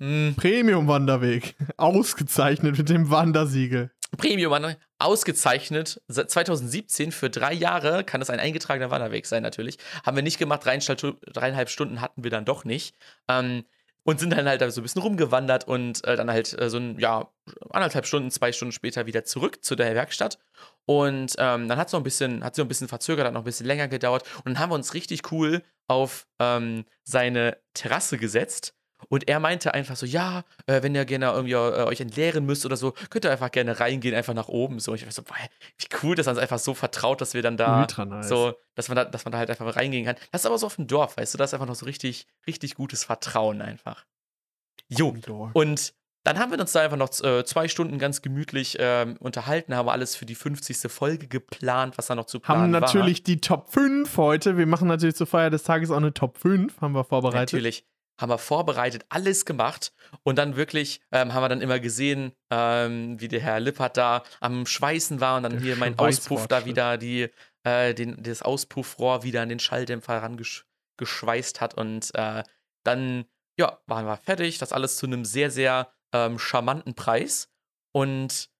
[0.00, 1.54] Hm, Premium-Wanderweg.
[1.76, 3.90] Ausgezeichnet mit dem Wandersiegel.
[4.16, 6.02] Premium Wanderweg, ausgezeichnet.
[6.08, 9.78] Seit 2017 für drei Jahre kann es ein eingetragener Wanderweg sein, natürlich.
[10.04, 12.96] Haben wir nicht gemacht, dreieinhalb, dreieinhalb Stunden hatten wir dann doch nicht.
[13.28, 13.64] Ähm,
[14.04, 16.98] und sind dann halt so ein bisschen rumgewandert und äh, dann halt äh, so ein,
[16.98, 17.30] ja,
[17.70, 20.38] anderthalb Stunden, zwei Stunden später wieder zurück zu der Werkstatt.
[20.86, 23.42] Und ähm, dann hat es noch ein bisschen, hat sie ein bisschen verzögert, hat noch
[23.42, 24.24] ein bisschen länger gedauert.
[24.38, 28.74] Und dann haben wir uns richtig cool auf ähm, seine Terrasse gesetzt.
[29.10, 32.64] Und er meinte einfach so, ja, äh, wenn ihr gerne irgendwie äh, euch entleeren müsst
[32.64, 34.78] oder so, könnt ihr einfach gerne reingehen, einfach nach oben.
[34.78, 35.34] So, und ich war so, boah,
[35.78, 38.28] wie cool, dass er uns einfach so vertraut, dass wir dann da nice.
[38.28, 40.14] so, dass man da, dass man da halt einfach reingehen kann.
[40.30, 42.28] Das ist aber so auf dem Dorf, weißt du, das ist einfach noch so richtig,
[42.46, 44.06] richtig gutes Vertrauen einfach.
[44.88, 45.16] Jo.
[45.54, 45.92] Und
[46.22, 49.88] dann haben wir uns da einfach noch äh, zwei Stunden ganz gemütlich ähm, unterhalten, haben
[49.88, 50.76] alles für die 50.
[50.92, 52.80] Folge geplant, was da noch zu planen Haben war.
[52.80, 54.56] natürlich die Top 5 heute.
[54.56, 57.54] Wir machen natürlich zur Feier des Tages auch eine Top 5, haben wir vorbereitet.
[57.54, 57.84] Natürlich
[58.20, 59.92] haben wir vorbereitet, alles gemacht
[60.22, 64.22] und dann wirklich ähm, haben wir dann immer gesehen, ähm, wie der Herr Lippert da
[64.40, 67.28] am Schweißen war und dann Der hier mein Auspuff da wieder die,
[67.64, 72.42] äh, den, das Auspuffrohr wieder an den Schalldämpfer herangeschweißt hat und äh,
[72.84, 73.24] dann,
[73.58, 77.48] ja, waren wir fertig, das alles zu einem sehr, sehr ähm, charmanten Preis
[77.92, 78.50] und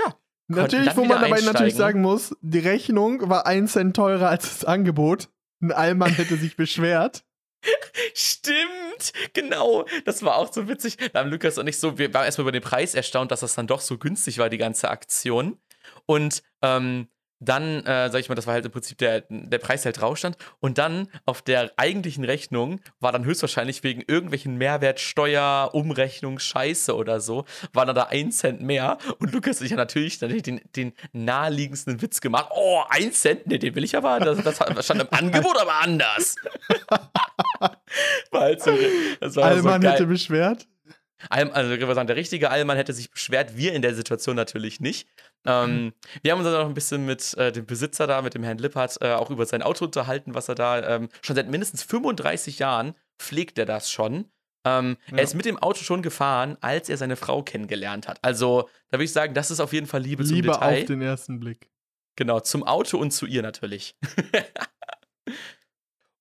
[0.00, 0.14] ja,
[0.48, 1.76] Natürlich, wo man natürlich einsteigen.
[1.76, 5.30] sagen muss, die Rechnung war 1 Cent teurer als das Angebot.
[5.62, 7.24] Ein Allmann hätte sich beschwert.
[8.14, 9.84] Stimmt, genau.
[10.04, 10.96] Das war auch so witzig.
[11.12, 13.54] Da haben Lukas und ich so, wir waren erstmal über den Preis erstaunt, dass das
[13.54, 15.58] dann doch so günstig war, die ganze Aktion.
[16.06, 17.08] Und ähm,
[17.48, 20.00] dann, äh, sag ich mal, das war halt im Prinzip der, der Preis der halt
[20.00, 20.36] drauf stand.
[20.60, 27.20] Und dann auf der eigentlichen Rechnung war dann höchstwahrscheinlich wegen irgendwelchen Mehrwertsteuer, Umrechnung, Scheiße oder
[27.20, 28.98] so, war dann da ein Cent mehr.
[29.18, 32.48] Und Lukas und ich haben natürlich, natürlich den, den naheliegendsten Witz gemacht.
[32.54, 33.46] Oh, ein Cent?
[33.46, 34.20] Nee, den will ich aber.
[34.20, 36.36] Das, das stand im Angebot aber anders.
[38.30, 38.72] war halt so,
[39.20, 40.66] das war Allmann so hätte beschwert.
[41.30, 45.08] Also würde sagen, der richtige Allmann hätte sich beschwert, wir in der Situation natürlich nicht.
[45.46, 45.92] Ähm,
[46.22, 48.58] wir haben uns dann noch ein bisschen mit äh, dem Besitzer da, mit dem Herrn
[48.58, 52.58] Lippert, äh, auch über sein Auto unterhalten, was er da ähm, schon seit mindestens 35
[52.58, 54.30] Jahren pflegt er das schon.
[54.66, 55.18] Ähm, Ja.
[55.18, 58.18] Er ist mit dem Auto schon gefahren, als er seine Frau kennengelernt hat.
[58.22, 60.80] Also, da würde ich sagen, das ist auf jeden Fall Liebe, zum Liebe Detail.
[60.80, 61.70] auf den ersten Blick.
[62.16, 63.96] Genau, zum Auto und zu ihr natürlich.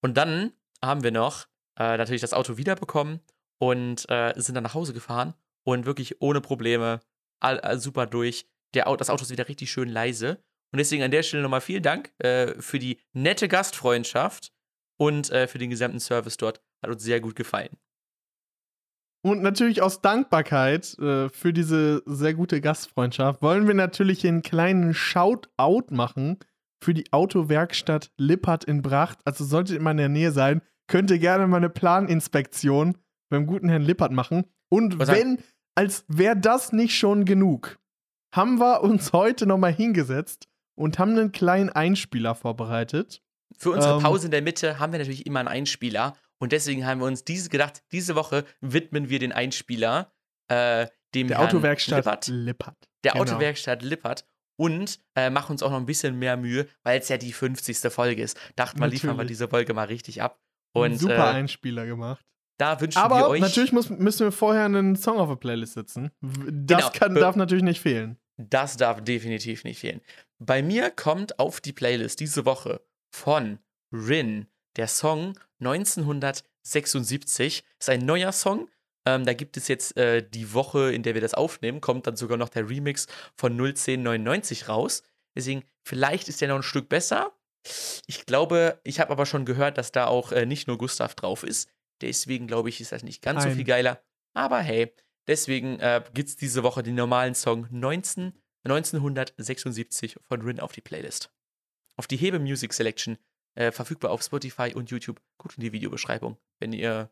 [0.02, 0.52] und dann
[0.84, 1.46] haben wir noch
[1.80, 3.22] äh, natürlich das Auto wiederbekommen
[3.60, 7.00] und äh, sind dann nach Hause gefahren und wirklich ohne Probleme,
[7.40, 8.46] all, all super durch.
[8.74, 10.44] Der das Auto ist wieder richtig schön leise.
[10.72, 14.52] Und deswegen an der Stelle nochmal vielen Dank äh, für die nette Gastfreundschaft
[14.98, 16.62] und äh, für den gesamten Service dort.
[16.82, 17.78] Hat uns sehr gut gefallen.
[19.26, 24.94] Und natürlich aus Dankbarkeit äh, für diese sehr gute Gastfreundschaft wollen wir natürlich einen kleinen
[24.94, 26.40] Shoutout machen
[26.84, 29.20] für die Autowerkstatt Lippert in Bracht.
[29.24, 32.98] Also solltet ihr mal in der Nähe sein, könnt ihr gerne mal eine Planinspektion
[33.30, 34.44] beim guten Herrn Lippert machen.
[34.70, 35.40] Und Was wenn,
[35.76, 37.80] als wäre das nicht schon genug,
[38.34, 43.22] haben wir uns heute nochmal hingesetzt und haben einen kleinen Einspieler vorbereitet.
[43.58, 44.04] Für unsere Ähm.
[44.04, 46.16] Pause in der Mitte haben wir natürlich immer einen Einspieler.
[46.40, 50.12] Und deswegen haben wir uns diese gedacht, diese Woche widmen wir den Einspieler
[50.50, 52.90] äh, dem Der Herrn Autowerkstatt Lippert, Lippert.
[53.04, 53.24] der genau.
[53.24, 54.26] Autowerkstatt Lippert.
[54.56, 57.78] Und äh, machen uns auch noch ein bisschen mehr Mühe, weil es ja die 50.
[57.92, 58.38] Folge ist.
[58.56, 60.40] Dachten wir, liefern wir diese Folge mal richtig ab.
[60.74, 62.24] Und super äh, Einspieler gemacht.
[62.60, 63.42] da wünschen wir Aber euch.
[63.42, 66.12] natürlich muss, müssen wir vorher einen Song auf der Playlist setzen.
[66.22, 67.00] W- Das Genau.
[67.00, 68.18] kann, darf natürlich nicht fehlen.
[68.38, 70.02] Das darf definitiv nicht fehlen.
[70.40, 72.82] Bei mir kommt auf die Playlist diese Woche
[73.14, 73.60] von
[73.92, 75.38] Rin der Song
[76.64, 77.64] 1976.
[77.80, 78.70] Ist ein neuer Song.
[79.06, 82.16] Ähm, da gibt es jetzt äh, die Woche, in der wir das aufnehmen, kommt dann
[82.16, 85.04] sogar noch der Remix von 01099 raus.
[85.36, 87.34] Deswegen, vielleicht ist der noch ein Stück besser.
[88.08, 91.44] Ich glaube, ich habe aber schon gehört, dass da auch äh, nicht nur Gustav drauf
[91.44, 91.70] ist.
[92.02, 94.02] Deswegen glaube ich, ist das nicht ganz so Ein- viel geiler.
[94.34, 94.92] Aber hey,
[95.28, 100.82] deswegen äh, gibt es diese Woche den normalen Song 19, 1976 von Rin auf die
[100.82, 101.32] Playlist.
[101.96, 103.18] Auf die Hebe Music Selection,
[103.56, 105.22] äh, verfügbar auf Spotify und YouTube.
[105.38, 107.12] Guckt in die Videobeschreibung, wenn ihr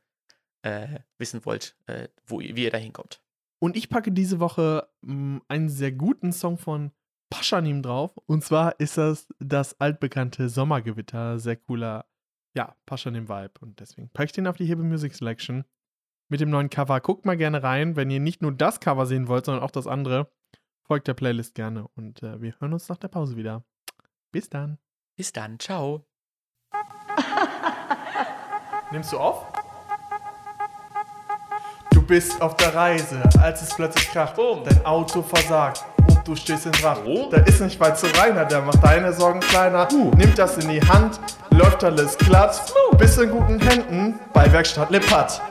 [0.64, 3.22] äh, wissen wollt, äh, wo, wie ihr da hinkommt.
[3.60, 6.92] Und ich packe diese Woche mh, einen sehr guten Song von
[7.30, 8.18] Paschanim drauf.
[8.26, 11.40] Und zwar ist das das altbekannte Sommergewitter.
[11.40, 12.06] Sehr cooler,
[12.56, 13.54] ja, Paschanim-Vibe.
[13.62, 15.64] Und deswegen packe ich den auf die Hebe Music Selection
[16.32, 17.00] mit dem neuen Cover.
[17.02, 19.86] Guckt mal gerne rein, wenn ihr nicht nur das Cover sehen wollt, sondern auch das
[19.86, 20.32] andere.
[20.82, 21.88] Folgt der Playlist gerne.
[21.96, 23.64] Und äh, wir hören uns nach der Pause wieder.
[24.32, 24.78] Bis dann.
[25.18, 26.06] Bis dann, ciao.
[28.92, 29.46] Nimmst du auf?
[31.92, 34.36] Du bist auf der Reise, als es plötzlich kracht.
[34.36, 34.64] Boom.
[34.64, 37.02] Dein Auto versagt und du stehst in Dracht.
[37.06, 37.28] Oh.
[37.30, 39.90] Da ist nicht weit zu Reiner, der macht deine Sorgen kleiner.
[39.92, 41.20] Nimmt das in die Hand,
[41.50, 42.74] läuft alles glatt.
[42.98, 45.42] Bist in guten Händen bei Werkstatt Lippert.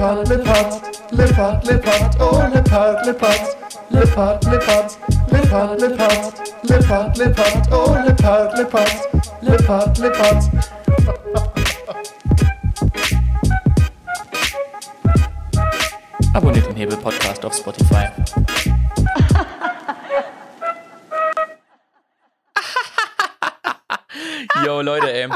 [0.00, 0.80] Lippert, Lippert,
[1.12, 3.56] Lippert, Lippert, oh Lippert, Lippert,
[3.90, 4.96] Lippert, Lippert,
[5.30, 9.08] Lippert, Lippert, Lippert, Lippert, oh Lippert, Lippert,
[9.42, 10.44] Lippert, Lippert.
[16.32, 18.06] Abonniert den Hebel Podcast auf Spotify.
[24.64, 25.28] Yo, Leute, ey.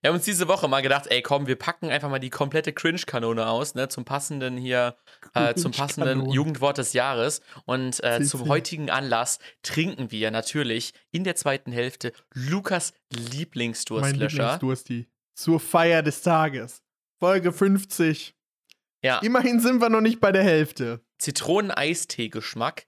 [0.00, 2.72] Wir haben uns diese Woche mal gedacht, ey, komm, wir packen einfach mal die komplette
[2.72, 4.96] Cringe-Kanone aus, ne, zum passenden hier,
[5.34, 6.30] äh, zum passenden.
[6.30, 7.42] Jugendwort des Jahres.
[7.66, 14.54] Und äh, zum heutigen Anlass trinken wir natürlich in der zweiten Hälfte Lukas Mein Lieblingsdurstlöscher.
[14.54, 15.06] Lieblingsdursti.
[15.34, 16.82] Zur Feier des Tages.
[17.18, 18.34] Folge 50.
[19.02, 21.04] Ja, Immerhin sind wir noch nicht bei der Hälfte.
[21.18, 22.86] Zitroneneistee-Geschmack.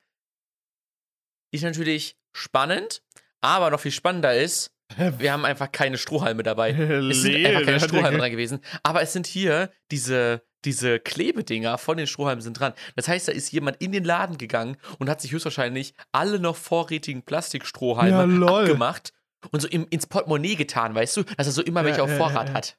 [1.50, 3.02] Ist natürlich spannend,
[3.42, 4.74] aber noch viel spannender ist,
[5.18, 6.72] wir haben einfach keine Strohhalme dabei.
[7.10, 8.60] Es sind einfach keine Strohhalme dran gewesen.
[8.82, 12.72] Aber es sind hier diese, diese Klebedinger von den Strohhalmen sind dran.
[12.96, 16.56] Das heißt, da ist jemand in den Laden gegangen und hat sich höchstwahrscheinlich alle noch
[16.56, 19.12] vorrätigen Plastikstrohhalme Ja, abgemacht
[19.50, 21.22] und so im, ins Portemonnaie getan, weißt du?
[21.22, 22.78] Dass er so immer Ja, welche auf Vorrat ja, hat.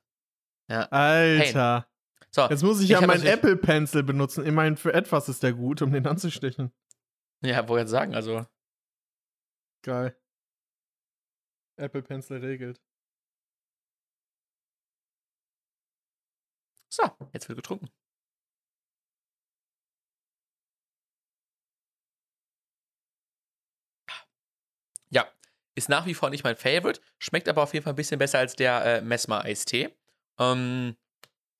[0.69, 0.81] Ja.
[0.89, 1.87] Alter.
[2.31, 4.43] So, Jetzt muss ich, Ich ja meinen Apple Pencil benutzen.
[4.43, 6.71] Immerhin für etwas ist der gut, um den anzustechen.
[7.41, 8.45] ja, wollte ich sagen, also.
[9.83, 10.15] Geil.
[11.77, 12.79] Apple Pencil regelt.
[16.89, 17.03] So,
[17.33, 17.89] jetzt wird getrunken.
[25.09, 25.27] Ja,
[25.75, 28.39] ist nach wie vor nicht mein Favorite, schmeckt aber auf jeden Fall ein bisschen besser
[28.39, 29.89] als der äh, Messmer-Eistee.
[30.39, 30.95] Ähm,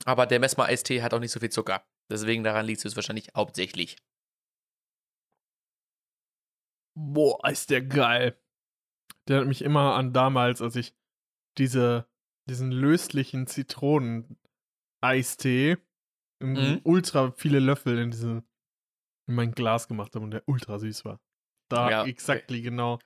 [0.06, 1.86] aber der Messmer-Eistee hat auch nicht so viel Zucker.
[2.12, 3.98] Deswegen daran liegt es wahrscheinlich hauptsächlich.
[6.96, 8.36] Boah, ist der geil.
[9.28, 10.94] Der hat mich immer an damals, als ich
[11.58, 12.08] diese,
[12.50, 15.78] diesen löslichen Zitronen-Eistee
[16.42, 16.82] in Mhm.
[16.84, 18.44] ultra viele Löffel in, diese,
[19.28, 21.22] in mein Glas gemacht habe und der ultra süß war.
[21.70, 22.06] Da Ja.
[22.06, 23.00] exactly genau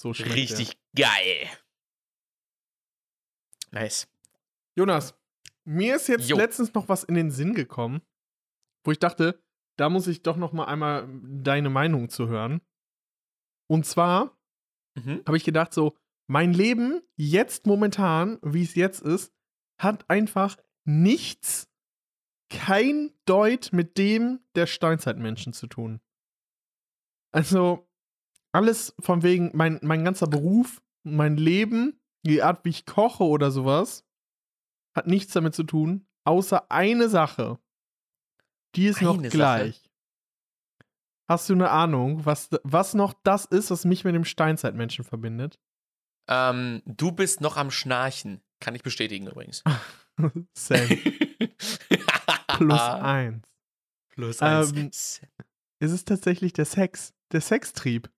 [0.00, 1.48] so schmeckt Richtig geil.
[3.70, 4.06] Nice.
[4.06, 4.12] Der.
[4.76, 5.14] Jonas,
[5.64, 6.36] mir ist jetzt Jo.
[6.36, 8.02] letztens noch was in den Sinn gekommen,
[8.84, 9.42] wo ich dachte,
[9.78, 12.60] da muss ich doch noch mal einmal deine Meinung zu hören.
[13.70, 14.36] Und zwar
[14.94, 15.22] Mhm.
[15.26, 15.96] habe ich gedacht, so,
[16.28, 19.32] mein Leben jetzt momentan, wie es jetzt ist,
[19.80, 21.68] hat einfach nichts,
[22.50, 26.00] kein Deut mit dem der Steinzeitmenschen zu tun.
[27.32, 27.88] Also,
[28.52, 33.50] alles von wegen, mein, mein ganzer Beruf, mein Leben, die Art, wie ich koche oder
[33.50, 34.04] sowas,
[34.94, 37.58] hat nichts damit zu tun, außer eine Sache.
[38.74, 39.74] Die ist noch Eine Sache?
[41.28, 45.58] Hast du eine Ahnung, was, was noch das ist, was mich mit dem Steinzeitmenschen verbindet?
[46.28, 48.42] Ähm, du bist noch am Schnarchen.
[48.60, 49.62] Kann ich bestätigen übrigens.
[50.56, 50.88] Sam.
[52.58, 53.42] Plus eins.
[54.10, 54.72] Plus eins.
[54.74, 55.20] eins.
[55.80, 57.12] Es ist tatsächlich der Sex.
[57.32, 58.10] Der Sextrieb.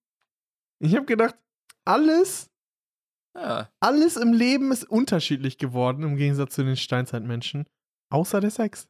[0.81, 1.37] Ich habe gedacht,
[1.85, 2.51] alles,
[3.37, 7.67] Ah, alles im Leben ist unterschiedlich geworden im Gegensatz zu den Steinzeitmenschen.
[8.13, 8.89] Außer der Sex.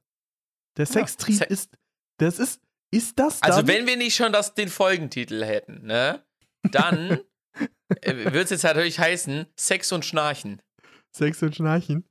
[0.77, 1.79] Der Sextrieb Se- ist.
[2.19, 2.61] Das ist.
[2.95, 6.25] Ist das also dann, wenn wir nicht schon das, den Folgentitel hätten, ne?
[6.71, 7.19] Dann
[8.03, 10.63] äh, würde es jetzt natürlich heißen Sex und Schnarchen.
[11.11, 12.09] Sex und Schnarchen?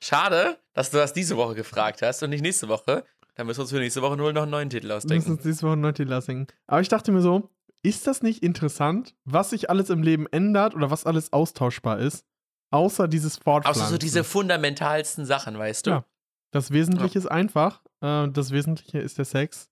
[0.00, 3.04] Schade, dass du das diese Woche gefragt hast und nicht nächste Woche.
[3.36, 5.30] Dann müssen wir uns für nächste Woche nur noch einen neuen Titel Wir müssen ausdenken.
[5.30, 6.48] uns diese Woche noch die lassen.
[6.66, 7.50] Aber ich dachte mir so,
[7.84, 12.26] ist das nicht interessant, was sich alles im Leben ändert oder was alles austauschbar ist,
[12.70, 13.82] außer dieses Fortpflanzen?
[13.82, 15.90] Außer so diese fundamentalsten Sachen, weißt du?
[15.90, 16.04] Ja.
[16.52, 17.82] Das Wesentliche ist einfach.
[18.00, 19.70] Äh, das Wesentliche ist der Sex.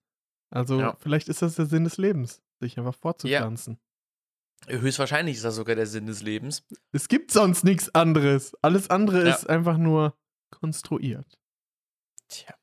[0.50, 0.96] Also Ja.
[0.98, 3.78] vielleicht ist das der Sinn des Lebens, sich einfach fortzupflanzen.
[4.68, 6.66] Höchstwahrscheinlich ist das sogar der Sinn des Lebens.
[6.92, 8.54] Es gibt sonst nichts anderes.
[8.62, 9.34] Alles andere Ja.
[9.34, 10.14] ist einfach nur
[10.50, 11.38] konstruiert.
[12.28, 12.54] Tja.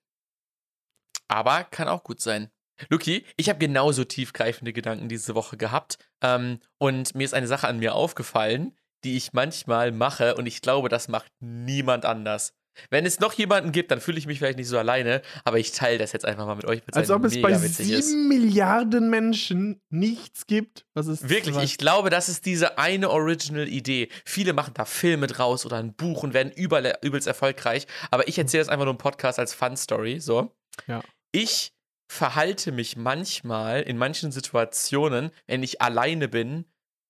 [1.28, 2.52] Aber kann auch gut sein.
[2.90, 5.98] Luki, ich habe genauso tiefgreifende Gedanken diese Woche gehabt.
[6.22, 10.36] Ähm, und mir ist eine Sache an mir aufgefallen, die ich manchmal mache.
[10.36, 12.54] Und ich glaube, das macht niemand anders.
[12.90, 15.22] Wenn es noch jemanden gibt, dann fühle ich mich vielleicht nicht so alleine.
[15.44, 16.82] Aber ich teile das jetzt einfach mal mit euch.
[16.92, 18.28] Als halt ob es bei sieben.
[18.28, 24.10] Milliarden Menschen nichts gibt, was es Wirklich, was- ich glaube, das ist diese eine Original-Idee.
[24.26, 27.88] Viele machen da Filme draus oder ein Buch und werden übelst erfolgreich.
[28.12, 30.20] Aber ich erzähle das einfach nur im Podcast als Fun-Story.
[30.20, 30.52] So.
[30.88, 31.02] Ja.
[31.32, 31.74] Ich
[32.10, 36.66] verhalte mich manchmal in manchen Situationen, wenn ich alleine bin,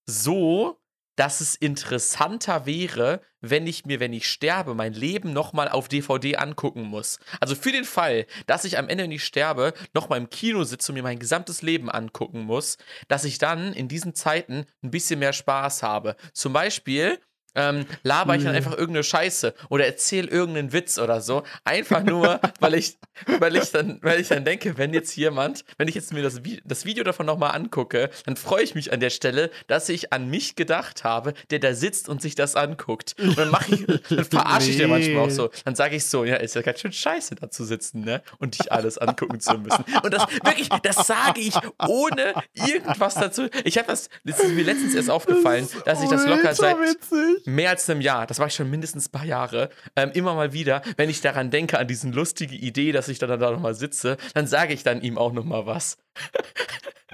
[0.10, 0.80] so,
[1.18, 6.38] dass es interessanter wäre, wenn ich mir, wenn ich sterbe, mein Leben nochmal auf DVD
[6.38, 7.20] angucken muss.
[7.40, 10.92] Also für den Fall, dass ich am Ende, wenn ich sterbe, nochmal im Kino sitze
[10.92, 15.20] und mir mein gesamtes Leben angucken muss, dass ich dann in diesen Zeiten ein bisschen
[15.20, 16.16] mehr Spaß habe.
[16.34, 17.20] Zum Beispiel,
[17.58, 18.58] ähm, laber ich dann Nee.
[18.60, 21.44] einfach irgendeine Scheiße oder erzähle irgendeinen Witz oder so.
[21.66, 22.98] Einfach nur, weil ich,
[23.40, 26.46] weil ich dann, weil ich dann denke, wenn jetzt jemand, wenn ich jetzt mir das,
[26.46, 30.14] Vi das Video davon nochmal angucke, dann freue ich mich an der Stelle, dass ich
[30.14, 33.16] an mich gedacht habe, der da sitzt und sich das anguckt.
[33.18, 35.50] Und dann mache ich, dann verarsche ich den manchmal auch so.
[35.66, 38.22] Dann sage ich so, ja, ist ja ganz schön scheiße, da zu sitzen, ne?
[38.38, 39.84] Und dich alles angucken zu müssen.
[40.04, 41.56] Und das wirklich, das sage ich
[41.88, 43.48] ohne irgendwas dazu.
[43.64, 47.47] Ich habe das, das ist mir letztens erst aufgefallen, dass ich das locker seit witzig.
[47.48, 50.54] Mehr als einem Jahr, das war ich schon mindestens ein paar Jahre, ähm, immer mal
[50.54, 54.18] wieder, wenn ich daran denke, an diesen lustige Idee, dass ich dann da nochmal sitze,
[54.34, 55.98] dann sage ich dann ihm auch nochmal was.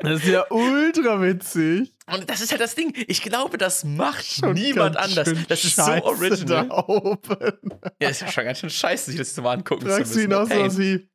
[0.01, 1.93] Das ist ja ultra witzig.
[2.11, 2.93] Und das ist halt das Ding.
[3.07, 5.31] Ich glaube, das macht Schon niemand anders.
[5.47, 6.67] Das ist so original.
[6.67, 7.79] Da oben.
[8.01, 10.35] Ja, ist ja schon ganz schön scheiße, sich das jetzt mal angucken Fragst zu du
[10.35, 10.51] müssen.
[10.51, 11.09] ihn auch wie.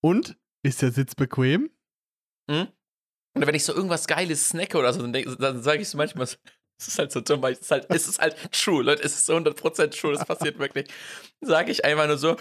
[0.00, 0.36] Und?
[0.62, 1.70] Ist der Sitz bequem?
[3.34, 6.26] Und wenn ich so irgendwas Geiles snacke oder so, dann, dann sage ich so manchmal,
[6.26, 6.36] so,
[6.82, 9.14] es ist halt so dumm, weil es ist halt, es ist halt true, Leute, es
[9.14, 10.88] ist so 100% true, das passiert wirklich.
[11.40, 12.36] Sage ich einfach nur so,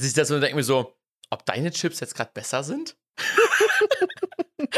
[0.00, 0.96] ich das und denke mir so,
[1.30, 2.96] ob deine Chips jetzt gerade besser sind?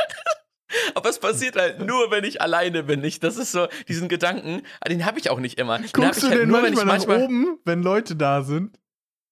[0.95, 3.05] Aber es passiert halt nur, wenn ich alleine bin.
[3.05, 5.79] Ich, das ist so, diesen Gedanken, den habe ich auch nicht immer.
[5.79, 8.79] Den Guckst du halt denn nur, wenn ich manchmal nach oben, wenn Leute da sind?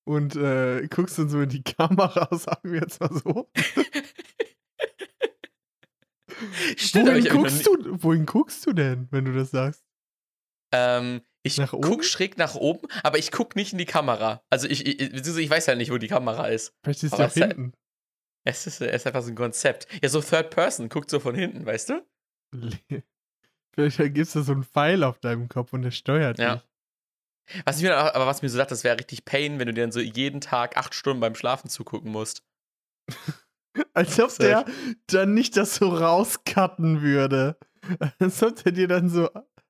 [0.04, 3.48] Und äh, guckst dann so in die Kamera, sagen wir jetzt mal so.
[6.76, 9.84] Stimmt, wohin, guckst du, wohin guckst du denn, wenn du das sagst?
[10.72, 11.82] Ähm, ich Nach oben?
[11.88, 14.42] guck schräg nach oben, aber ich guck nicht in die Kamera.
[14.50, 16.74] Also ich, ich, ich weiß ja nicht, wo die Kamera ist.
[16.84, 17.72] Vielleicht ist ist halt- hinten.
[18.44, 19.86] Es ist, es ist einfach so ein Konzept.
[20.02, 22.06] Ja, so Third Person, guckt so von hinten, weißt du?
[23.74, 26.56] Vielleicht gibt es da so einen Pfeil auf deinem Kopf und der steuert Ja.
[26.56, 26.68] dich.
[27.64, 29.66] Was ich mir, dann auch- aber was mir so sagt, das wäre richtig Pain, wenn
[29.66, 32.44] du dir dann so jeden Tag acht Stunden beim Schlafen zugucken musst.
[33.94, 34.64] Als ob der
[35.06, 37.56] dann nicht das so rauscutten würde.
[38.18, 39.28] Als ob der dir dann so.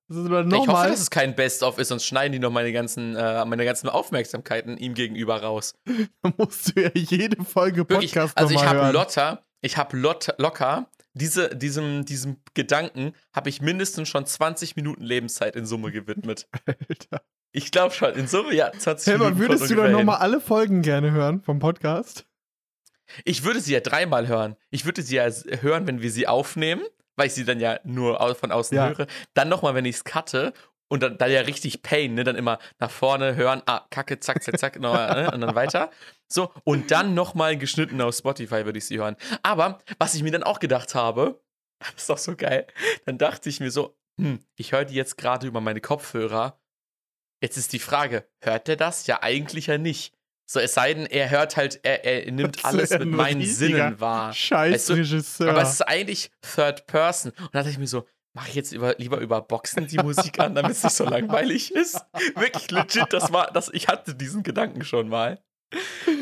[0.09, 0.91] so Ich hoffe, nochmal.
[0.91, 4.77] dass es kein Best-of ist, sonst schneiden die noch meine ganzen, äh, meine ganzen Aufmerksamkeiten
[4.77, 5.75] ihm gegenüber raus.
[6.23, 8.93] Da musst du ja jede Folge Wirklich, Podcast also ich habe.
[8.93, 15.03] Lotta, ich habe Lot, locker, diese, diesem, diesem Gedanken habe ich mindestens schon 20 Minuten
[15.03, 16.49] Lebenszeit in Summe gewidmet.
[16.67, 17.23] Alter.
[17.53, 19.41] Ich glaube schon, in Summe ja, 20 Helmer, Minuten.
[19.41, 22.25] würdest kommt du dann nochmal alle Folgen gerne hören vom Podcast?
[23.25, 24.57] Ich würde sie ja dreimal hören.
[24.71, 25.29] Ich würde sie ja
[25.61, 26.83] hören, wenn wir sie aufnehmen,
[27.17, 28.89] weil ich sie dann ja nur von außen Ja.
[28.89, 29.07] höre.
[29.35, 30.53] Dann nochmal, wenn ich es cutte.
[30.89, 32.23] Und dann, dann ja richtig Pain, ne?
[32.23, 35.31] Dann immer nach vorne hören, ah, Kacke, zack, zack, zack, noch, ne?
[35.33, 35.91] und dann weiter.
[36.29, 39.17] So, und dann nochmal geschnitten auf Spotify würde ich sie hören.
[39.43, 41.41] Aber was ich mir dann auch gedacht habe,
[41.79, 42.67] das ist doch so geil,
[43.07, 46.61] dann dachte ich mir so, hm, ich höre die jetzt gerade über meine Kopfhörer.
[47.43, 49.07] Jetzt ist die Frage, hört der das?
[49.07, 50.15] Ja, eigentlich ja nicht.
[50.47, 53.45] So, es sei denn, er hört halt, er, er nimmt Das alles mit ein meinen
[53.45, 54.33] Sinnen wahr.
[54.33, 55.51] Scheiß Weißt du, Regisseur.
[55.51, 57.33] Aber es ist eigentlich Third Person.
[57.33, 60.39] Und dann dachte ich mir so, mache ich jetzt über, lieber über Boxen die Musik
[60.41, 62.05] an, damit es nicht so langweilig ist?
[62.35, 65.43] Wirklich legit, das war, das, ich hatte diesen Gedanken schon mal.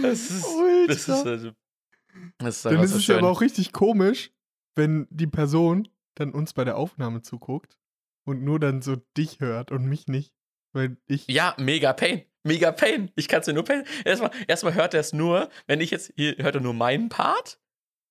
[0.02, 0.44] Das ist,
[0.86, 1.30] das ist, Ultra.
[1.30, 1.52] also,
[2.38, 4.30] das ist Dann ist so es ja aber auch richtig komisch,
[4.76, 7.76] wenn die Person dann uns bei der Aufnahme zuguckt
[8.24, 10.32] und nur dann so dich hört und mich nicht.
[10.72, 11.26] Weil ich.
[11.26, 12.22] Ja, mega Pain.
[12.44, 13.10] Mega Pain.
[13.16, 13.84] Ich kann es mir nur Pain.
[14.04, 17.58] Erstmal, erstmal hört er es nur, wenn ich jetzt, hier hört er nur meinen Part,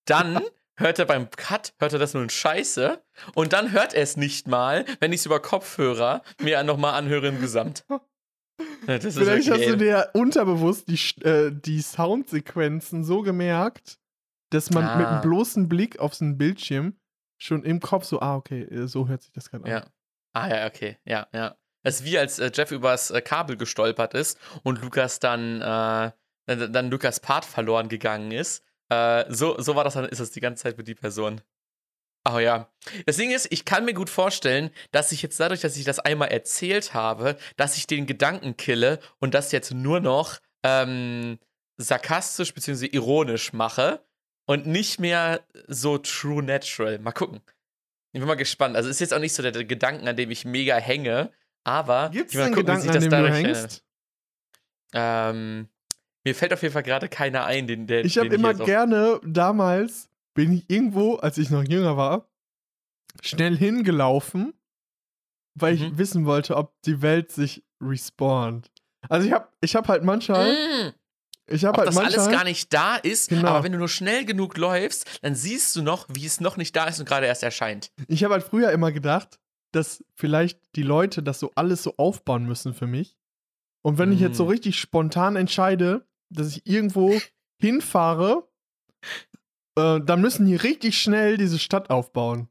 [0.05, 0.41] dann
[0.77, 3.03] hört er beim Cut, hört er das nur in Scheiße
[3.35, 7.27] und dann hört er es nicht mal, wenn ich es über Kopfhörer mir nochmal anhöre
[7.27, 7.85] im Gesamt.
[8.87, 13.99] Das ist Vielleicht wirklich, hast du dir unterbewusst die, äh, die Soundsequenzen so gemerkt,
[14.49, 15.11] dass man mit Ah.
[15.11, 16.99] einem bloßen Blick auf so einen Bildschirm
[17.37, 19.71] schon im Kopf so, ah, okay, äh, so hört sich das gerade an.
[19.71, 19.85] Ja.
[20.33, 20.97] Ah ja, okay.
[21.05, 21.55] Ja, ja.
[21.89, 26.11] Ist wie als äh, Jeff übers äh, Kabel gestolpert ist und Lukas dann, äh,
[26.45, 28.63] dann, dann Lukas Part verloren gegangen ist.
[28.89, 31.41] Äh, so, so war das dann, ist es die ganze Zeit mit die Person.
[32.31, 32.69] Oh ja.
[33.05, 35.99] Das Ding ist, ich kann mir gut vorstellen, dass ich jetzt dadurch, dass ich das
[35.99, 41.39] einmal erzählt habe, dass ich den Gedanken kille und das jetzt nur noch ähm,
[41.77, 42.87] sarkastisch bzw.
[42.87, 44.03] ironisch mache
[44.45, 46.99] und nicht mehr so true natural.
[46.99, 47.41] Mal gucken.
[48.11, 48.75] Ich bin mal gespannt.
[48.75, 51.31] Also ist jetzt auch nicht so der, der Gedanken, an dem ich mega hänge,
[51.63, 53.83] aber Gibt ich mal einen gucken, wie Gedanken, sich an dem du dadurch hängst?
[54.93, 55.69] Ähm,
[56.25, 58.03] mir fällt auf jeden Fall gerade keiner ein, den der.
[58.05, 62.29] Ich habe immer auf- gerne, damals bin ich irgendwo, als ich noch jünger war,
[63.21, 64.53] schnell hingelaufen,
[65.55, 65.97] weil ich Mhm.
[65.97, 68.71] wissen wollte, ob die Welt sich respawnt.
[69.09, 70.93] Also ich habe ich hab halt manchmal, Mm,
[71.47, 73.47] ich habe halt das manchmal, alles gar nicht da ist, Genau.
[73.49, 76.75] aber wenn du nur schnell genug läufst, dann siehst du noch, wie es noch nicht
[76.75, 77.91] da ist und gerade erst erscheint.
[78.07, 79.39] ich habe halt früher immer gedacht,
[79.71, 83.17] dass vielleicht die Leute das so alles so aufbauen müssen für mich.
[83.81, 84.49] Und wenn ich jetzt so Mm.
[84.49, 87.19] richtig spontan entscheide, dass ich irgendwo
[87.61, 88.47] hinfahre,
[89.77, 92.49] äh, dann müssen die richtig schnell diese Stadt aufbauen.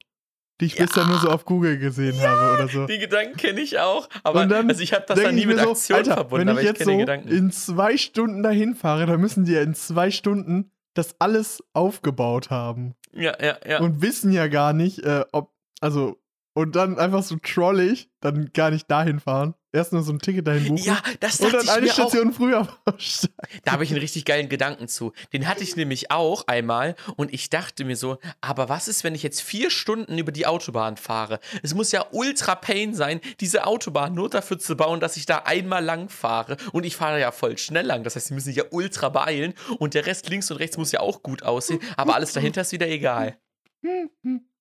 [0.60, 2.86] die ich bisher nur so auf Google gesehen habe oder so.
[2.86, 5.70] Die Gedanken kenne ich auch, aber dann also ich habe das dann nie mit so,
[5.70, 6.90] Aktion Alter, verbunden, wenn aber ich ich jetzt so
[7.32, 12.50] in zwei Stunden dahin fahre, dann müssen die ja in zwei Stunden das alles aufgebaut
[12.50, 13.78] haben Ja, ja, ja.
[13.80, 16.18] und wissen ja gar nicht, äh, ob, also,
[16.58, 19.54] und dann einfach so trollig, dann gar nicht dahin fahren.
[19.70, 20.82] Erst nur so ein Ticket dahin buchen.
[20.82, 21.94] Ja, das und dachte dann ich eine mir auch.
[21.94, 23.60] Station früher aussteigen.
[23.64, 25.12] Da habe ich einen richtig geilen Gedanken zu.
[25.32, 29.14] Den hatte ich nämlich auch einmal und ich dachte mir so, aber was ist, wenn
[29.14, 31.38] ich jetzt vier Stunden über die Autobahn fahre?
[31.62, 35.42] Es muss ja ultra pain sein, diese Autobahn nur dafür zu bauen, dass ich da
[35.44, 38.02] einmal lang fahre und ich fahre ja voll schnell lang.
[38.02, 40.90] Das heißt, sie müssen sich ja ultra beeilen und der Rest links und rechts muss
[40.90, 43.38] ja auch gut aussehen, aber alles dahinter ist wieder egal.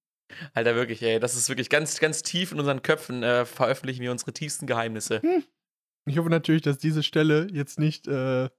[0.53, 4.11] Alter, wirklich, ey, das ist wirklich ganz, ganz tief in unseren Köpfen äh, veröffentlichen wir
[4.11, 5.21] unsere tiefsten Geheimnisse.
[6.05, 8.49] Ich hoffe natürlich, dass diese Stelle jetzt nicht äh,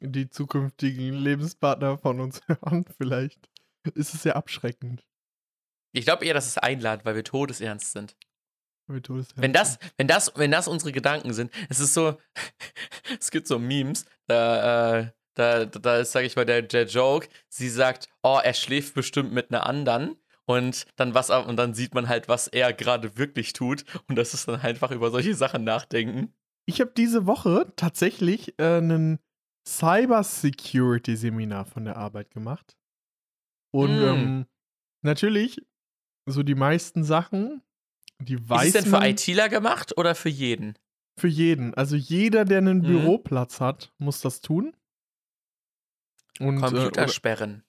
[0.00, 2.84] die zukünftigen Lebenspartner von uns hören.
[2.98, 3.48] Vielleicht
[3.94, 5.04] ist es ja abschreckend.
[5.92, 8.16] Ich glaube eher, dass es einladet, weil wir todesernst sind.
[9.36, 12.18] Wenn das, wenn das, wenn das unsere Gedanken sind, es ist so,
[13.18, 17.28] es gibt so Memes, da, äh, da, da ist, sag ich mal, der, der Joke,
[17.48, 20.16] sie sagt, oh, er schläft bestimmt mit einer anderen
[20.46, 24.34] und dann was und dann sieht man halt, was er gerade wirklich tut und das
[24.34, 26.34] ist dann einfach über solche Sachen nachdenken.
[26.66, 29.18] Ich habe diese Woche tatsächlich äh, ein
[29.66, 32.76] Cyber-Security-Seminar von der Arbeit gemacht.
[33.72, 34.02] Und Mm.
[34.04, 34.46] ähm,
[35.02, 35.60] natürlich,
[36.26, 37.62] so die meisten Sachen,
[38.20, 40.78] die weiß ist es denn für ITler gemacht oder für jeden?
[41.18, 41.74] für jeden.
[41.74, 42.86] Also jeder, der einen Mhm.
[42.86, 44.74] Büroplatz hat, muss das tun.
[46.40, 47.64] Und, äh, Computersperren.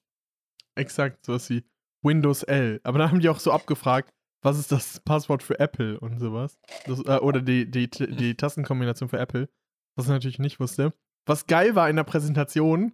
[0.76, 1.63] Exakt, sowas wie
[2.03, 2.79] Windows L.
[2.83, 4.09] Aber dann haben die auch so abgefragt,
[4.43, 6.59] was ist das Passwort für Apple und sowas.
[6.85, 9.49] Das, äh, oder die, die, die Tastenkombination für Apple.
[9.95, 10.93] Was ich natürlich nicht wusste.
[11.25, 12.93] Was geil war in der Präsentation,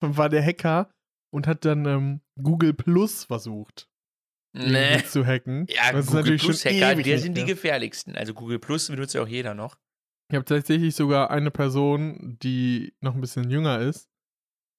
[0.00, 0.90] war der Hacker
[1.32, 3.88] und hat dann ähm, Google Plus versucht
[4.54, 5.02] Nee.
[5.04, 5.66] zu hacken.
[5.70, 8.16] Ja, Das Google Plus Hacker, nicht sind die gefährlichsten.
[8.16, 9.78] Also Google Plus benutzt ja auch jeder noch.
[10.30, 14.10] Ich habe tatsächlich sogar eine Person, die noch ein bisschen jünger ist,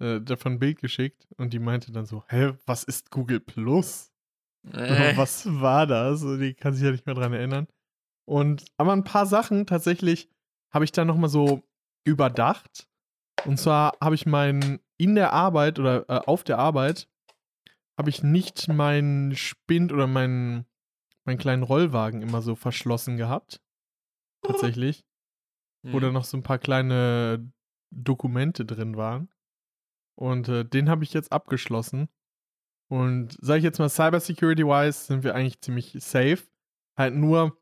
[0.04, 4.12] äh, davon ein Bild geschickt und die meinte dann so, hä, was ist Google Plus?
[4.72, 6.22] Äh, Was war das?
[6.22, 7.68] Die kann sich ja nicht mehr dran erinnern.
[8.26, 10.30] Und aber ein paar Sachen tatsächlich
[10.72, 11.64] habe ich dann nochmal so
[12.06, 12.88] überdacht.
[13.46, 17.10] Und zwar habe ich meinen in der Arbeit oder äh, auf der Arbeit
[17.98, 20.66] habe ich nicht meinen Spind oder meinen,
[21.26, 23.62] meinen kleinen Rollwagen immer so verschlossen gehabt.
[24.42, 25.06] Tatsächlich.
[25.84, 26.02] Wo hm.
[26.02, 27.52] da noch so ein paar kleine
[27.92, 29.30] Dokumente drin waren.
[30.16, 32.10] Und äh, den habe ich jetzt abgeschlossen.
[32.88, 36.44] Und sage ich jetzt mal, Cybersecurity-wise sind wir eigentlich ziemlich safe.
[36.96, 37.58] Halt nur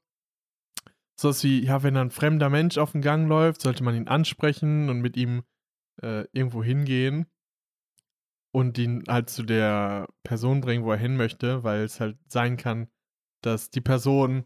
[1.16, 4.89] sowas wie, ja, wenn ein fremder Mensch auf den Gang läuft, sollte man ihn ansprechen
[4.89, 5.43] und mit ihm
[6.02, 7.28] äh, irgendwo hingehen
[8.52, 12.58] und ihn halt zu der Person bringen, wo er hin möchte, weil es halt sein
[12.58, 12.89] kann,
[13.41, 14.45] dass die Person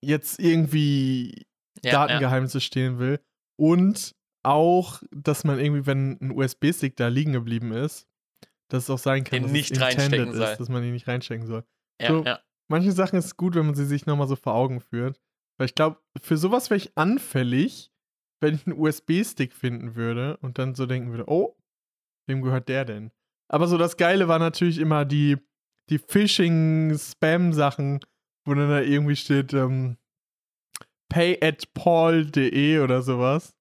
[0.00, 1.46] jetzt irgendwie
[1.82, 3.20] Ja, Datengeheimnisse stehlen will.
[3.56, 4.14] Und
[4.44, 8.06] auch, dass man irgendwie, wenn ein USB-Stick da liegen geblieben ist,
[8.68, 10.56] dass es auch sein kann, Den dass nicht es reinstecken ist, soll.
[10.56, 11.64] dass man ihn nicht reinstecken soll.
[12.00, 12.40] Ja, so- ja.
[12.68, 15.20] Manche Sachen ist gut, wenn man sie sich nochmal so vor Augen führt.
[15.58, 17.92] Weil ich glaube, für sowas wäre ich anfällig,
[18.40, 21.56] wenn ich einen USB-Stick finden würde und dann so denken würde, oh,
[22.26, 23.12] wem gehört der denn?
[23.48, 25.36] Aber so das Geile war natürlich immer die,
[25.90, 28.00] die Phishing-Spam-Sachen,
[28.46, 29.98] wo dann da irgendwie steht, ähm,
[31.08, 33.53] pay at paul.de oder sowas.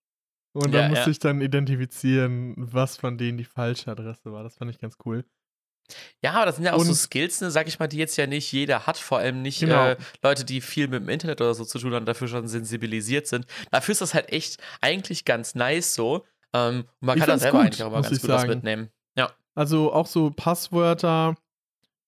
[0.54, 1.12] Und Ja, dann musste ja.
[1.12, 4.44] ich dann identifizieren, was von denen die falsche Adresse war.
[4.44, 5.26] Das fand ich ganz cool.
[6.22, 8.16] Ja, aber das sind ja auch so Und- Skills, ne, sag ich mal, die jetzt
[8.18, 9.88] ja nicht jeder hat, vor allem nicht Genau.
[9.90, 13.28] äh, Leute, die viel mit dem Internet oder so zu tun haben, dafür schon sensibilisiert
[13.28, 13.46] sind.
[13.72, 16.24] Dafür ist das halt echt eigentlich ganz nice so.
[16.54, 18.54] Ähm, und man Ich kann da selber gut, eigentlich auch mal ganz gut was sagen.
[18.54, 18.90] mitnehmen.
[19.18, 19.32] Ja.
[19.56, 21.36] Also auch so Passwörter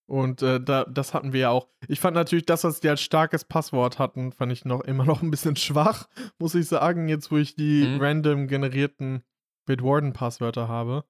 [0.07, 1.67] und äh, da, das hatten wir ja auch.
[1.87, 5.21] Ich fand natürlich das, was die als starkes Passwort hatten, fand ich noch immer noch
[5.21, 6.07] ein bisschen schwach,
[6.39, 8.01] muss ich sagen, jetzt wo ich die Mhm.
[8.01, 9.23] random generierten
[9.65, 11.05] Bitwarden-Passwörter habe.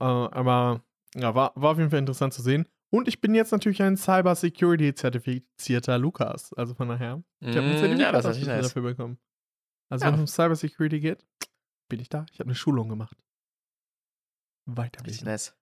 [0.00, 0.82] Äh, aber
[1.14, 2.68] ja, war, war auf jeden Fall interessant zu sehen.
[2.90, 6.52] Und ich bin jetzt natürlich ein Cybersecurity-zertifizierter Lukas.
[6.54, 8.66] Also von daher, ich habe ein Mm, Zertifikat ja, das nice.
[8.68, 9.18] dafür bekommen.
[9.90, 10.08] Also Ja.
[10.08, 11.24] wenn es um Cybersecurity geht,
[11.88, 12.26] bin ich da.
[12.32, 13.16] Ich habe eine Schulung gemacht.
[14.66, 15.54] Weiter Richtig nice.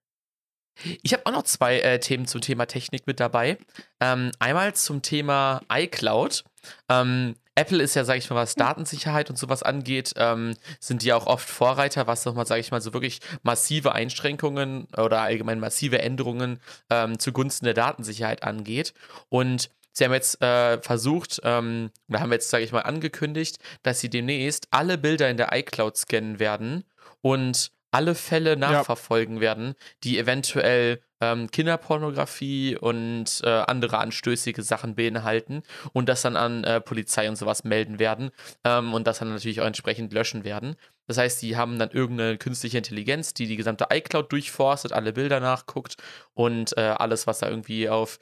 [1.01, 3.57] Ich habe auch noch zwei äh, Themen zum Thema Technik mit dabei.
[3.99, 6.43] Ähm, einmal zum Thema iCloud.
[6.89, 11.11] Ähm, Apple ist ja, sag ich mal, was Datensicherheit und sowas angeht, ähm, sind die
[11.11, 15.99] auch oft Vorreiter, was nochmal, sag ich mal, so wirklich massive Einschränkungen oder allgemein massive
[15.99, 16.59] Änderungen
[16.91, 18.93] ähm, zugunsten der Datensicherheit angeht.
[19.29, 24.01] Und sie haben jetzt äh, versucht, ähm, oder haben jetzt, sage ich mal, angekündigt, dass
[24.01, 26.83] sie demnächst alle Bilder in der iCloud scannen werden
[27.21, 29.73] und alle Fälle nachverfolgen werden,
[30.03, 36.79] die eventuell ähm, Kinderpornografie und äh, andere anstößige Sachen beinhalten und das dann an äh,
[36.79, 38.29] Polizei und sowas melden werden
[38.63, 40.75] ähm, und das dann natürlich auch entsprechend löschen werden.
[41.07, 45.39] Das heißt, die haben dann irgendeine künstliche Intelligenz, die die gesamte iCloud durchforstet, alle Bilder
[45.39, 45.95] nachguckt
[46.35, 48.19] und äh, alles, was da irgendwie auf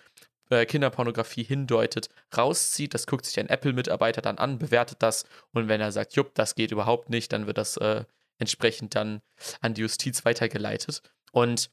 [0.52, 2.08] äh, Kinderpornografie hindeutet,
[2.38, 2.94] rauszieht.
[2.94, 6.56] Das guckt sich ein Apple-Mitarbeiter dann an, bewertet das und wenn er sagt, jupp, das
[6.56, 8.06] geht überhaupt nicht, dann wird das äh,
[8.38, 9.22] entsprechend dann
[9.62, 11.02] an die Justiz weitergeleitet.
[11.32, 11.70] Und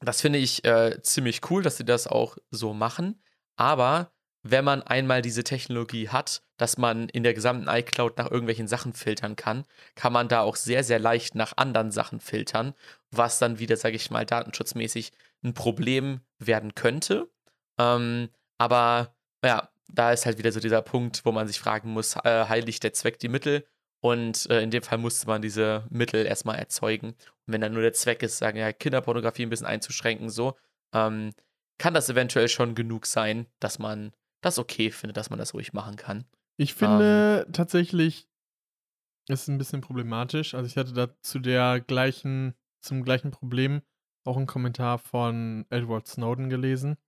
[0.00, 3.22] das finde ich äh, ziemlich cool, dass sie das auch so machen.
[3.56, 8.68] Aber wenn man einmal diese Technologie hat, dass man in der gesamten iCloud nach irgendwelchen
[8.68, 9.64] Sachen filtern kann,
[9.94, 12.74] kann man da auch sehr, sehr leicht nach anderen Sachen filtern,
[13.10, 17.30] was dann wieder, sage ich mal, datenschutzmäßig ein Problem werden könnte.
[17.78, 18.28] Ähm,
[18.58, 22.46] aber ja, da ist halt wieder so dieser Punkt, wo man sich fragen muss, äh,
[22.46, 23.66] heiligt der Zweck die Mittel?
[24.04, 27.12] Und äh, in dem Fall musste man diese Mittel erstmal erzeugen.
[27.12, 30.58] Und wenn dann nur der Zweck ist, sagen ja, Kinderpornografie ein bisschen einzuschränken, so,
[30.92, 31.30] ähm,
[31.78, 35.72] kann das eventuell schon genug sein, dass man das okay findet, dass man das ruhig
[35.72, 36.26] machen kann.
[36.58, 38.28] Ich finde ähm, tatsächlich,
[39.26, 40.52] es ist ein bisschen problematisch.
[40.54, 42.52] Also ich hatte da zu der gleichen,
[42.82, 43.80] zum gleichen Problem
[44.24, 46.98] auch einen Kommentar von Edward Snowden gelesen.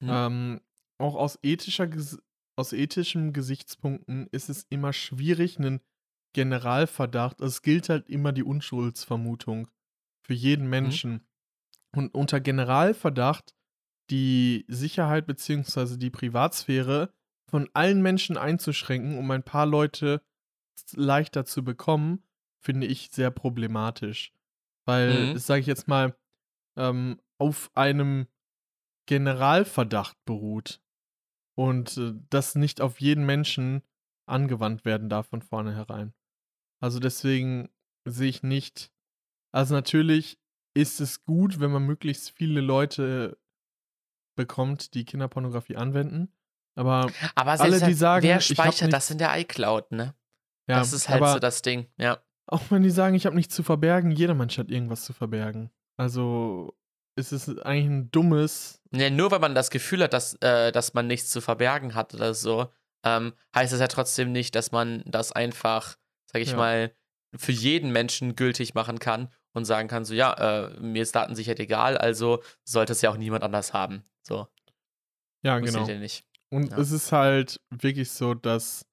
[0.00, 0.10] Mhm.
[0.10, 0.60] Ähm,
[0.98, 1.88] auch aus ethischer
[2.56, 5.80] aus ethischen Gesichtspunkten ist es immer schwierig, einen
[6.34, 9.68] Generalverdacht, es gilt halt immer die Unschuldsvermutung
[10.22, 10.70] für jeden mhm.
[10.70, 11.12] Menschen.
[11.12, 11.20] Mhm.
[11.96, 13.54] Und unter Generalverdacht
[14.10, 15.96] die Sicherheit bzw.
[15.96, 17.14] die Privatsphäre
[17.48, 20.20] von allen Menschen einzuschränken, um ein paar Leute
[20.92, 22.22] leichter zu bekommen,
[22.60, 24.32] finde ich sehr problematisch.
[24.84, 25.38] Weil, mhm.
[25.38, 26.16] sage ich jetzt mal,
[26.76, 28.26] ähm, auf einem
[29.06, 30.82] Generalverdacht beruht
[31.54, 33.82] und äh, das nicht auf jeden Menschen
[34.26, 36.12] angewandt werden darf von vornherein.
[36.84, 37.70] Also deswegen
[38.04, 38.92] sehe ich nicht.
[39.52, 40.38] Also natürlich
[40.74, 43.38] ist es gut, wenn man möglichst viele Leute
[44.36, 46.30] bekommt, die Kinderpornografie anwenden.
[46.74, 50.14] Aber, aber alle, halt, die sagen, wer speichert das in der iCloud, ne?
[50.68, 52.22] Ja, das ist halt so das Ding, ja.
[52.46, 55.70] Auch wenn die sagen, ich habe nichts zu verbergen, jeder Mensch hat irgendwas zu verbergen.
[55.96, 56.74] Also
[57.16, 58.82] ist es eigentlich ein dummes.
[58.92, 62.12] Ja, nur weil man das Gefühl hat, dass, äh, dass man nichts zu verbergen hat
[62.12, 62.70] oder so,
[63.06, 65.96] ähm, heißt das ja trotzdem nicht, dass man das einfach,
[66.34, 66.56] sag ich ja.
[66.56, 66.94] mal,
[67.36, 71.60] für jeden Menschen gültig machen kann und sagen kann, so ja, äh, mir ist Datensicherheit
[71.60, 74.04] egal, also sollte es ja auch niemand anders haben.
[74.22, 74.48] So.
[75.42, 75.86] Ja, Muss genau.
[76.50, 76.78] Und ja.
[76.78, 78.84] es ist halt wirklich so, dass,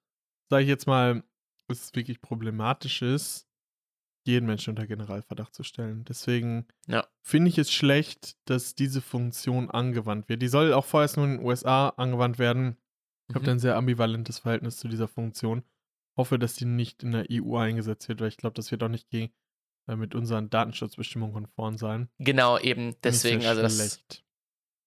[0.49, 1.23] sag ich jetzt mal,
[1.67, 3.47] es wirklich problematisch ist,
[4.23, 6.03] jeden Menschen unter Generalverdacht zu stellen.
[6.05, 7.07] Deswegen ja.
[7.21, 10.43] finde ich es schlecht, dass diese Funktion angewandt wird.
[10.43, 12.77] Die soll auch vorerst nur in den USA angewandt werden.
[13.27, 13.39] Ich mhm.
[13.39, 15.63] habe ein sehr ambivalentes Verhältnis zu dieser Funktion.
[16.17, 18.89] Hoffe, dass die nicht in der EU eingesetzt wird, weil ich glaube, das wird auch
[18.89, 19.31] nicht gegen,
[19.87, 22.09] äh, mit unseren Datenschutzbestimmungen konform sein.
[22.19, 24.03] Genau, eben deswegen, also das.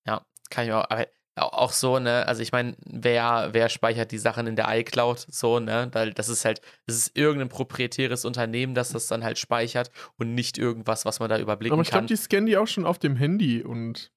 [0.07, 1.07] Ja, kann ich auch, aber
[1.37, 5.59] auch so, ne, also ich meine, wer, wer speichert die Sachen in der iCloud so,
[5.59, 5.89] ne?
[5.93, 10.35] Weil das ist halt, das ist irgendein proprietäres Unternehmen, das das dann halt speichert und
[10.35, 11.81] nicht irgendwas, was man da überblicken kann.
[11.81, 14.13] Aber ich glaube, die scannen die auch schon auf dem Handy und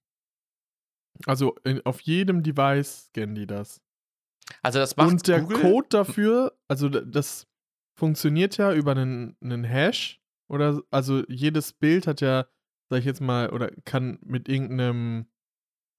[1.25, 3.81] also in, auf jedem Device scannen die das.
[4.61, 5.61] Also das macht Und der Google?
[5.61, 7.47] Code dafür, also das
[7.97, 12.47] funktioniert ja über einen, einen Hash oder also jedes Bild hat ja,
[12.89, 15.27] sag ich jetzt mal, oder kann mit irgendeinem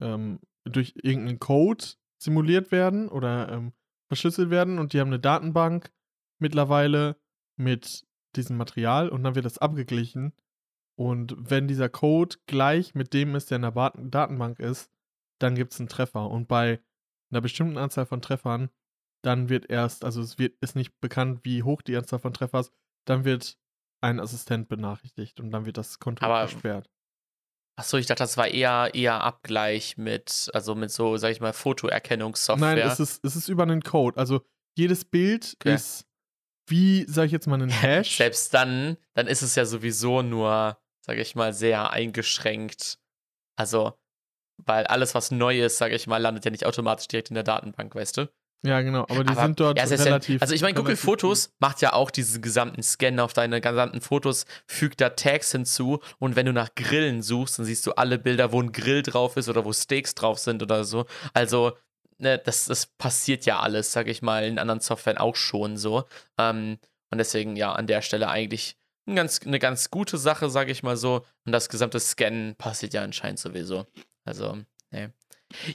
[0.00, 1.84] ähm, durch irgendeinen Code
[2.22, 3.72] simuliert werden oder ähm,
[4.08, 5.92] verschlüsselt werden und die haben eine Datenbank
[6.38, 7.16] mittlerweile
[7.56, 10.32] mit diesem Material und dann wird das abgeglichen.
[10.96, 14.90] Und wenn dieser Code gleich mit dem ist, der in der Datenbank ist,
[15.38, 16.28] dann gibt es einen Treffer.
[16.28, 16.80] Und bei
[17.30, 18.70] einer bestimmten Anzahl von Treffern,
[19.22, 22.70] dann wird erst, also es wird, ist nicht bekannt, wie hoch die Anzahl von Treffers,
[23.04, 23.58] dann wird
[24.00, 26.88] ein Assistent benachrichtigt und dann wird das Konto Aber gesperrt.
[27.76, 31.52] Achso, ich dachte, das war eher, eher Abgleich mit, also mit so, sag ich mal,
[31.52, 32.74] Fotoerkennungssoftware.
[32.74, 34.16] Nein, es ist, es ist über einen Code.
[34.16, 34.42] Also
[34.76, 35.74] jedes Bild okay.
[35.74, 36.04] ist
[36.66, 38.16] wie, sag ich jetzt mal, ein Hash.
[38.16, 42.98] Selbst dann, dann ist es ja sowieso nur, sag ich mal, sehr eingeschränkt.
[43.56, 43.98] Also,
[44.58, 47.44] weil alles, was neu ist, sag ich mal, landet ja nicht automatisch direkt in der
[47.44, 48.28] Datenbank, weißt du?
[48.64, 50.36] Ja, genau, aber die aber, sind dort ja, relativ.
[50.36, 54.00] Ja, also ich meine, Google Fotos macht ja auch diesen gesamten Scan auf deine gesamten
[54.00, 58.18] Fotos, fügt da Tags hinzu und wenn du nach Grillen suchst, dann siehst du alle
[58.18, 61.06] Bilder, wo ein Grill drauf ist oder wo Steaks drauf sind oder so.
[61.34, 61.76] Also,
[62.18, 66.04] ne, das, das passiert ja alles, sag ich mal, in anderen Softwaren auch schon so.
[66.36, 66.78] Ähm,
[67.10, 68.76] und deswegen, ja, an der Stelle eigentlich
[69.06, 71.24] eine ganz, eine ganz gute Sache, sag ich mal so.
[71.46, 73.86] Und das gesamte Scannen passiert ja anscheinend sowieso.
[74.28, 74.58] Also,
[74.90, 75.14] ne.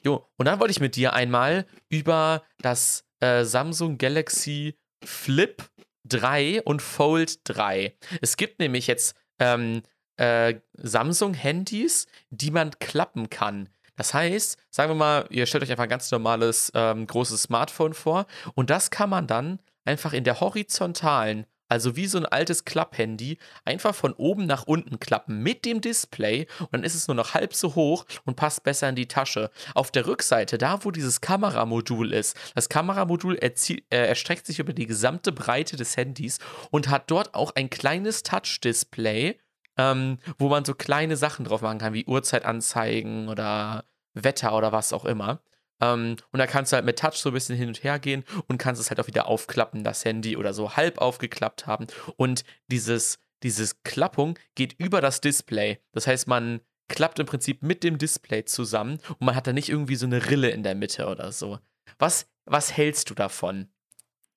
[0.04, 5.64] Jo, und dann wollte ich mit dir einmal über das äh, Samsung Galaxy Flip
[6.06, 7.98] 3 und Fold 3.
[8.22, 9.82] Es gibt nämlich jetzt ähm,
[10.18, 13.70] äh, Samsung-Handys, die man klappen kann.
[13.96, 17.96] Das heißt, sagen wir mal, ihr stellt euch einfach ein ganz normales ähm, großes Smartphone
[17.96, 22.66] vor und das kann man dann einfach in der horizontalen, also wie so ein altes
[22.66, 27.16] Klapphandy, einfach von oben nach unten klappen mit dem Display und dann ist es nur
[27.16, 29.50] noch halb so hoch und passt besser in die Tasche.
[29.74, 34.86] Auf der Rückseite, da wo dieses Kameramodul ist, das Kameramodul äh, erstreckt sich über die
[34.86, 36.38] gesamte Breite des Handys
[36.70, 39.40] und hat dort auch ein kleines Touch-Display,
[39.78, 44.94] ähm, wo man so kleine Sachen drauf machen kann, wie Uhrzeitanzeigen oder Wetter oder was
[44.94, 45.42] auch immer.
[45.84, 48.24] Ähm, und da kannst du halt mit Touch so ein bisschen hin und her gehen
[48.48, 51.88] und kannst es halt auch wieder aufklappen, das Handy oder so halb aufgeklappt haben.
[52.16, 55.80] Und dieses, dieses Klappung geht über das Display.
[55.92, 59.70] Das heißt, man klappt im Prinzip mit dem Display zusammen und man hat da nicht
[59.70, 61.60] irgendwie so eine Rille in der Mitte oder so.
[62.00, 63.68] Was, was hältst du davon?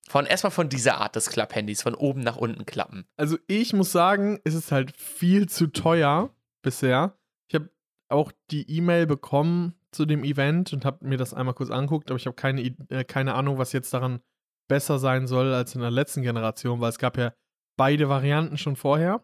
[0.09, 3.05] Von erstmal von dieser Art des Klapphandys, von oben nach unten klappen.
[3.17, 7.17] Also ich muss sagen, es ist halt viel zu teuer bisher.
[7.49, 7.69] Ich habe
[8.07, 12.17] auch die E-Mail bekommen zu dem Event und habe mir das einmal kurz anguckt, aber
[12.17, 14.21] ich habe keine, äh, keine Ahnung, was jetzt daran
[14.67, 17.33] besser sein soll als in der letzten Generation, weil es gab ja
[17.77, 19.23] beide Varianten schon vorher.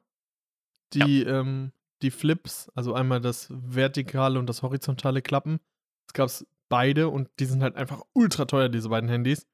[0.94, 1.72] Die, ähm,
[2.02, 5.60] die Flips, also einmal das vertikale und das horizontale Klappen.
[6.08, 6.30] Es gab
[6.70, 9.48] beide und die sind halt einfach ultra teuer, diese beiden Handys.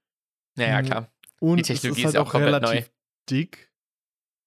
[0.55, 0.85] Naja, Mhm.
[0.85, 1.11] klar.
[1.39, 2.93] Und Die Technologie es ist ist halt auch auch komplett relativ neu.
[3.29, 3.71] dick.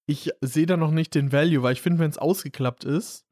[0.07, 3.25] Ich sehe da noch nicht den Value, weil ich finde, wenn es ausgeklappt ist,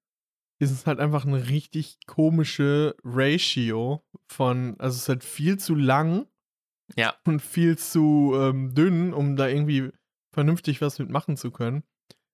[0.60, 5.74] ist es halt einfach eine richtig komische Ratio von, also es ist halt viel zu
[5.74, 6.26] lang
[6.96, 7.14] Ja.
[7.24, 9.90] und viel zu ähm, dünn, um da irgendwie
[10.32, 11.82] vernünftig was mitmachen zu können.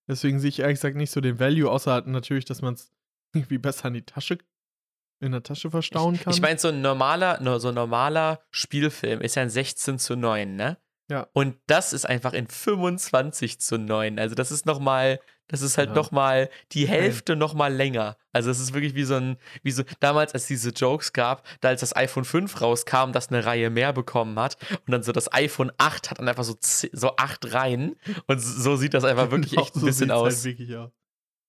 [0.09, 2.91] Deswegen sehe ich ehrlich gesagt nicht so den Value, außer halt natürlich, dass man es
[3.33, 4.37] irgendwie besser in die Tasche,
[5.19, 6.31] in der Tasche verstauen kann.
[6.33, 10.15] Ich meine, so ein normaler, no- so ein normaler Spielfilm ist ja ein 16 zu
[10.15, 10.77] 9, ne?
[11.09, 11.27] Ja.
[11.33, 14.19] Und das ist einfach in 25 zu 9.
[14.19, 15.95] Also das ist nochmal, das ist halt Ja.
[15.95, 18.17] nochmal die Hälfte nochmal länger.
[18.33, 21.69] Also es ist wirklich wie so ein, wie so, damals, als diese Jokes gab, da
[21.69, 25.31] als das iPhone 5 rauskam, das eine Reihe mehr bekommen hat und dann so das
[25.33, 27.95] iPhone 8 hat dann einfach so, so acht Reihen
[28.27, 30.45] und so sieht das einfach wirklich Genau echt ein so bisschen sieht's aus.
[30.45, 30.91] Halt aus.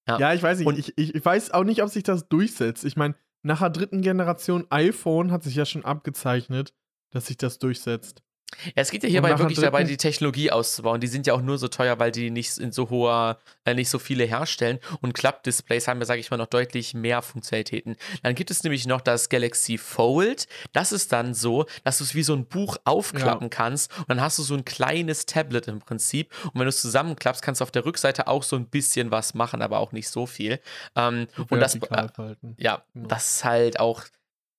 [0.09, 0.19] Ja.
[0.19, 0.33] Ja.
[0.33, 0.66] ich weiß nicht.
[0.66, 2.85] Und- ich, ich, ich weiß auch nicht, ob sich das durchsetzt.
[2.85, 6.73] Ich meine, nach der dritten Generation iPhone hat sich ja schon abgezeichnet,
[7.11, 8.23] dass sich das durchsetzt.
[8.65, 11.01] Ja, es geht ja hierbei wirklich dabei, die Technologie auszubauen.
[11.01, 13.91] Die sind ja auch nur so teuer, weil die nicht in so hoher, äh, nicht
[13.91, 14.79] so viele herstellen.
[15.01, 17.97] Und Klappdisplays haben ja, sage ich mal, noch deutlich mehr Funktionalitäten.
[18.23, 20.49] Dann gibt es nämlich noch das Galaxy Fold.
[20.73, 23.97] Das ist dann so, dass du es wie so ein Buch aufklappen kannst.
[23.99, 26.33] Und dann hast du so ein kleines Tablet im Prinzip.
[26.45, 29.35] Und wenn du es zusammenklappst, kannst du auf der Rückseite auch so ein bisschen was
[29.35, 30.59] machen, aber auch nicht so viel.
[30.97, 31.81] Ähm, und das, äh,
[32.15, 32.55] falten.
[32.59, 33.09] ja, Genau.
[33.09, 34.05] das ist halt auch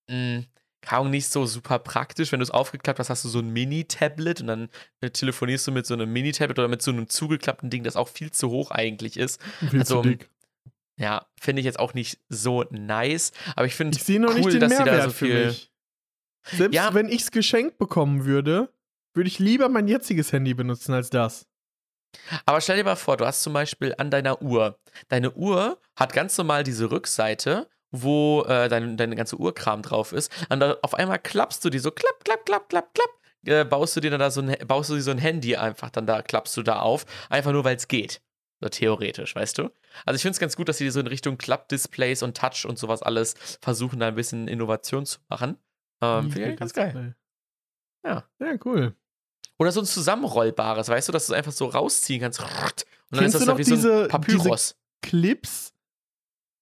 [0.07, 0.43] mh,
[0.81, 2.31] kaum nicht so super praktisch.
[2.31, 4.69] Wenn du es aufgeklappt hast, hast du so ein Mini-Tablet und dann
[5.01, 8.07] äh, telefonierst du mit so einem Mini-Tablet oder mit so einem zugeklappten Ding, das auch
[8.07, 9.41] viel zu hoch eigentlich ist.
[9.69, 10.29] Viel also, zu dick.
[10.97, 13.31] Ja, finde ich jetzt auch nicht so nice.
[13.55, 15.55] Aber ich finde noch cool, nicht dass sie da Mehrwert so viel.
[16.43, 16.93] Selbst Ja.
[16.93, 18.73] wenn ich es geschenkt bekommen würde,
[19.13, 21.47] würde ich lieber mein jetziges Handy benutzen als das.
[22.45, 24.79] Aber stell dir mal vor, du hast zum Beispiel an deiner Uhr.
[25.09, 30.31] Deine Uhr hat ganz normal diese Rückseite, wo äh, dein, deine ganze Uhrkram drauf ist.
[30.49, 33.09] Und da, auf einmal klappst du die so, klapp, klapp, klapp, klapp, klapp.
[33.45, 35.89] Äh, baust du dir dann da so ein, baust du dir so ein Handy einfach
[35.89, 37.05] dann da, klappst du da auf.
[37.29, 38.21] Einfach nur, weil es geht.
[38.61, 39.69] So theoretisch, weißt du?
[40.05, 42.77] Also ich finde es ganz gut, dass sie so in Richtung Klappdisplays und Touch und
[42.77, 45.57] sowas alles versuchen, da ein bisschen Innovation zu machen.
[46.01, 47.15] Ähm, finde ich ganz geil.
[48.05, 48.25] Ja.
[48.39, 48.95] Ja, cool.
[49.57, 52.39] Oder so ein zusammenrollbares, weißt du, dass du es einfach so rausziehen kannst.
[52.41, 54.75] Und dann Kennst ist das du dann noch wie so diese- ein Papyrus.
[55.01, 55.73] Clips,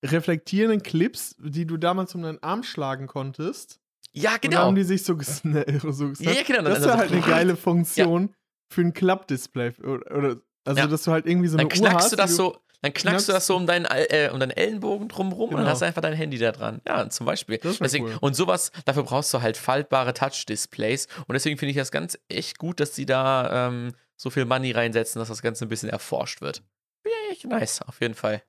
[0.03, 3.79] reflektierenden Clips, die du damals um deinen Arm schlagen konntest.
[4.13, 4.57] Ja, Und genau.
[4.59, 6.19] haben die sich so, gesna so gesnappt.
[6.21, 6.61] Ja, ja, genau.
[6.63, 8.33] Das Dann wäre so- halt eine geile Funktion
[8.71, 9.73] für ein Klappdisplay.
[9.83, 10.87] Oder, also, Ja.
[10.87, 12.11] dass du halt irgendwie so eine Dann Uhr knackst hast.
[12.13, 15.49] du das so, dann knackst du das so um deinen, äh, um deinen Ellenbogen drumrum
[15.49, 15.71] und dann Genau.
[15.71, 16.81] hast du einfach dein Handy da dran.
[16.87, 17.57] Ja, zum Beispiel.
[17.63, 18.17] Deswegen, cool.
[18.21, 21.07] Und sowas, dafür brauchst du halt faltbare Touch-Displays.
[21.27, 24.71] Und deswegen finde ich das ganz echt gut, dass die da ähm, so viel Money
[24.71, 26.61] reinsetzen, dass das Ganze ein bisschen erforscht wird.
[27.05, 28.41] Ja, echt nice, auf jeden Fall.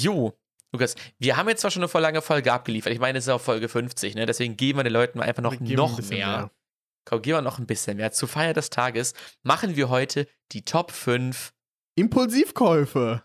[0.00, 0.32] Jo.
[0.72, 2.92] Lukas, wir haben jetzt zwar schon eine voll lange Folge abgeliefert.
[2.92, 4.24] Ich meine, es ist auch Folge 50, ne?
[4.24, 6.50] Deswegen geben wir den Leuten einfach noch, Geben wir ein noch bisschen mehr.
[7.04, 8.12] Komm, gehen wir noch ein bisschen mehr.
[8.12, 9.12] Zur Feier des Tages
[9.42, 11.52] machen wir heute die Top 5
[11.96, 13.22] Impulsivkäufe.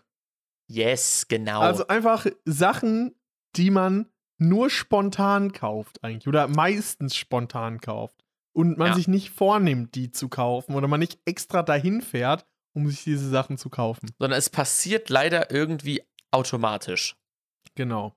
[0.70, 1.60] Yes, genau.
[1.60, 3.14] Also einfach Sachen,
[3.56, 4.06] die man
[4.38, 6.28] nur spontan kauft eigentlich.
[6.28, 8.24] Oder meistens spontan kauft.
[8.52, 8.94] Und man Ja.
[8.94, 10.74] sich nicht vornimmt, die zu kaufen.
[10.74, 14.10] Oder man nicht extra dahin fährt, um sich diese Sachen zu kaufen.
[14.18, 17.16] Sondern es passiert leider irgendwie automatisch.
[17.74, 18.14] Genau.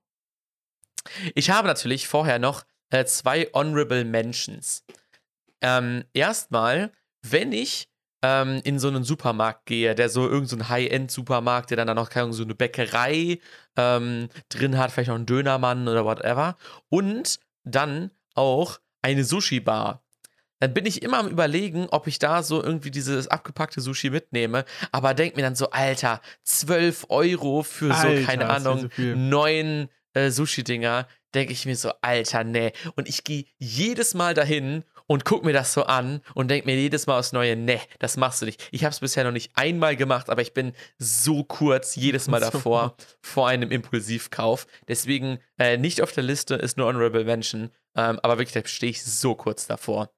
[1.36, 4.84] Ich habe natürlich vorher noch äh, zwei Honorable Mentions.
[5.62, 7.88] Ähm, erstmal, wenn ich
[8.24, 12.10] ähm, in so einen Supermarkt gehe, der so irgendein so High-End-Supermarkt, der dann da noch
[12.10, 13.40] keine so eine Bäckerei
[13.78, 16.58] ähm, drin hat, vielleicht noch einen Dönermann oder whatever.
[16.90, 20.04] Und dann auch eine Sushi-Bar.
[20.62, 24.64] Dann bin ich immer am überlegen, ob ich da so irgendwie dieses abgepackte Sushi mitnehme,
[24.92, 28.90] aber denk mir dann so, Alter, 12 Euro für so, Alter, keine ist das Ahnung,
[28.96, 32.74] so neun äh, Sushi-Dinger, denke ich mir so, Alter, nee.
[32.96, 36.76] Und ich gehe jedes Mal dahin und guck mir das so an und denk mir
[36.76, 38.68] jedes Mal aufs Neue, nee, das machst du nicht.
[38.72, 42.42] Ich habe es bisher noch nicht einmal gemacht, aber ich bin so kurz jedes Mal
[42.44, 42.46] So.
[42.52, 44.68] davor vor einem Impulsivkauf.
[44.88, 48.92] Deswegen äh, nicht auf der Liste ist nur Honorable Mention, ähm, aber wirklich, da stehe
[48.92, 50.12] ich so kurz davor.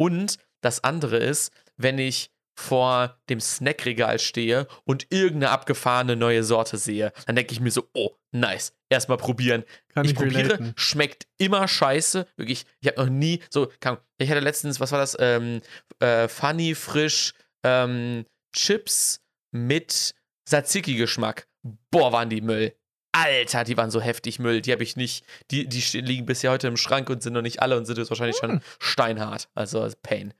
[0.00, 6.78] Und das andere ist, wenn ich vor dem Snackregal stehe und irgendeine abgefahrene neue Sorte
[6.78, 9.64] sehe, dann denke ich mir so, oh, nice, erstmal probieren.
[9.88, 10.72] Kann ich probiere, relaten.
[10.76, 12.26] schmeckt immer scheiße.
[12.36, 15.16] Wirklich, ich habe noch nie so, Ahnung, ich hatte letztens, was war das?
[15.20, 15.60] Ähm,
[15.98, 18.24] äh, funny, frisch, ähm,
[18.54, 19.20] Chips
[19.52, 20.14] mit
[20.46, 21.46] Tzatziki-Geschmack.
[21.90, 22.74] Boah, waren die Müll.
[23.12, 24.60] Alter, die waren so heftig Müll.
[24.60, 25.24] Die habe ich nicht.
[25.50, 28.10] Die, die liegen bisher heute im Schrank und sind noch nicht alle und sind jetzt
[28.10, 28.50] wahrscheinlich Hm.
[28.50, 29.48] schon steinhart.
[29.54, 30.32] Also Pain.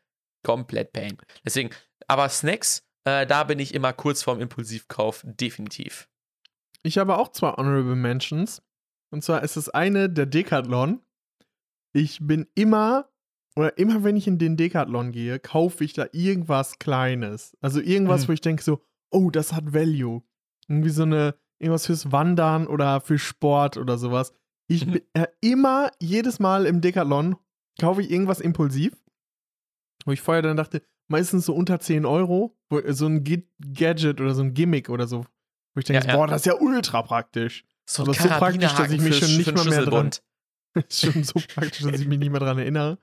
[0.44, 1.18] Komplett Pain.
[1.44, 1.70] Deswegen,
[2.06, 6.09] aber Snacks, äh, da bin ich immer kurz vorm Impulsivkauf, definitiv.
[6.82, 8.62] Ich habe auch zwei Honorable Mentions.
[9.12, 11.01] Und zwar ist es eine der Decathlon.
[11.92, 13.10] Ich bin immer,
[13.56, 17.56] oder immer wenn ich in den Decathlon gehe, kaufe ich da irgendwas Kleines.
[17.60, 18.28] Also irgendwas, Mhm.
[18.28, 18.80] wo ich denke so,
[19.10, 20.22] oh, das hat Value.
[20.68, 24.32] Irgendwie so eine, irgendwas fürs Wandern oder für Sport oder sowas.
[24.69, 24.93] Ich Mhm.
[24.93, 27.37] bin äh, immer, jedes Mal im Decathlon
[27.81, 28.93] kaufe ich irgendwas impulsiv.
[30.05, 34.20] Wo ich vorher dann dachte, meistens so unter 10 Euro, wo, so ein Gi- Gadget
[34.20, 35.24] oder so ein Gimmick oder so.
[35.74, 36.16] Wo ich denke, Ja, ja.
[36.16, 37.65] boah, das ist ja ultra praktisch.
[37.89, 40.11] So Aber so praktisch, dass ich mich schon nicht mal mehr dran-
[40.89, 42.99] ist schon so praktisch, dass ich mich nicht mehr dran erinnere.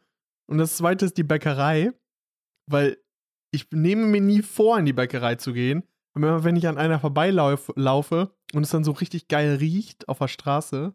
[0.49, 1.91] Und das zweite ist die Bäckerei,
[2.69, 2.97] weil
[3.53, 5.83] ich nehme mir nie vor, in die Bäckerei zu gehen.
[6.17, 10.17] Immer wenn ich an einer vorbeilaufe laufe und es dann so richtig geil riecht auf
[10.17, 10.93] der Straße,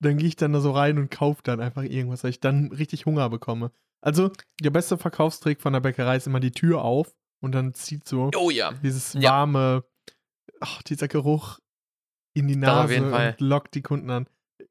[0.00, 2.72] dann gehe ich dann da so rein und kaufe dann einfach irgendwas, weil ich dann
[2.72, 3.70] richtig Hunger bekomme.
[4.00, 8.08] Also, der beste Verkaufstrick von der Bäckerei ist immer die Tür auf und dann zieht
[8.08, 8.72] so Oh ja.
[8.82, 9.30] dieses Ja.
[9.30, 9.84] warme,
[10.60, 11.60] ach, dieser Geruch
[12.34, 12.96] in die Nase
[13.36, 14.26] und lockt die Kunden an.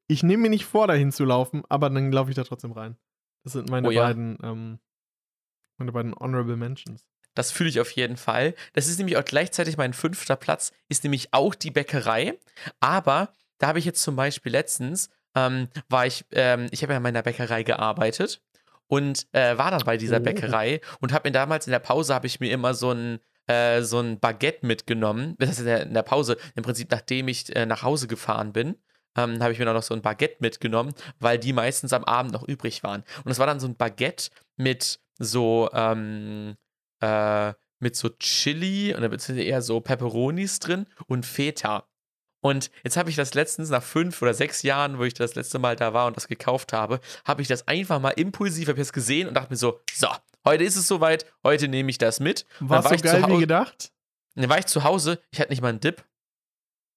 [0.06, 2.98] Ich nehme mir nicht vor, dahin zu laufen, aber dann laufe ich da trotzdem rein.
[3.44, 4.02] Das sind meine Oh ja.
[4.02, 4.78] beiden, ähm,
[5.78, 7.08] meine beiden Honorable Mentions.
[7.34, 8.54] Das fühle ich auf jeden Fall.
[8.74, 12.38] Das ist nämlich auch gleichzeitig mein fünfter Platz, ist nämlich auch die Bäckerei.
[12.80, 16.98] Aber da habe ich jetzt zum Beispiel letztens, ähm, war ich, ähm, ich habe ja
[16.98, 18.42] in meiner Bäckerei gearbeitet
[18.86, 20.20] und äh, war dann bei dieser Oh.
[20.20, 23.82] Bäckerei und habe mir damals in der Pause, habe ich mir immer so ein, äh,
[23.82, 25.34] so ein Baguette mitgenommen.
[25.38, 28.52] Das heißt, in der, in der Pause, im Prinzip nachdem ich äh, nach Hause gefahren
[28.52, 28.76] bin,
[29.16, 32.32] ähm, habe ich mir dann noch so ein Baguette mitgenommen, weil die meistens am Abend
[32.32, 33.04] noch übrig waren.
[33.24, 36.56] Und es war dann so ein Baguette mit so, ähm,
[37.02, 41.88] äh, mit so Chili und beziehungsweise eher so Pepperonis drin und Feta.
[42.40, 45.58] Und jetzt habe ich das letztens nach fünf oder sechs Jahren, wo ich das letzte
[45.58, 48.86] Mal da war und das gekauft habe, habe ich das einfach mal impulsiv, habe ich
[48.86, 50.08] das gesehen und dachte mir so, so,
[50.44, 52.46] heute ist es soweit, heute nehme ich das mit.
[52.60, 53.92] Und War so ich geil wie gedacht?
[54.34, 56.04] Dann war ich zu Hause, ich hatte nicht mal einen Dip.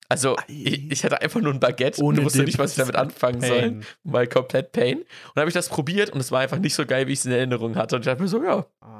[0.07, 2.77] Also, ich, ich hatte einfach nur ein Baguette Ohne und wusste Dip nicht, was ich
[2.77, 3.59] damit anfangen soll.
[3.59, 3.85] Pain.
[4.03, 4.99] Mal komplett Pain.
[4.99, 7.19] Und dann habe ich das probiert und es war einfach nicht so geil, wie ich
[7.19, 7.95] es in Erinnerung hatte.
[7.95, 8.99] Und ich dachte mir so, ja, Ah,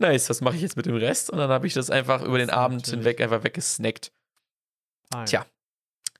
[0.00, 1.30] nice, was mache ich jetzt mit dem Rest?
[1.30, 4.12] Und dann habe ich das einfach über den Abend natürlich- hinweg einfach weggesnackt.
[5.12, 5.26] fein.
[5.26, 5.46] Tja.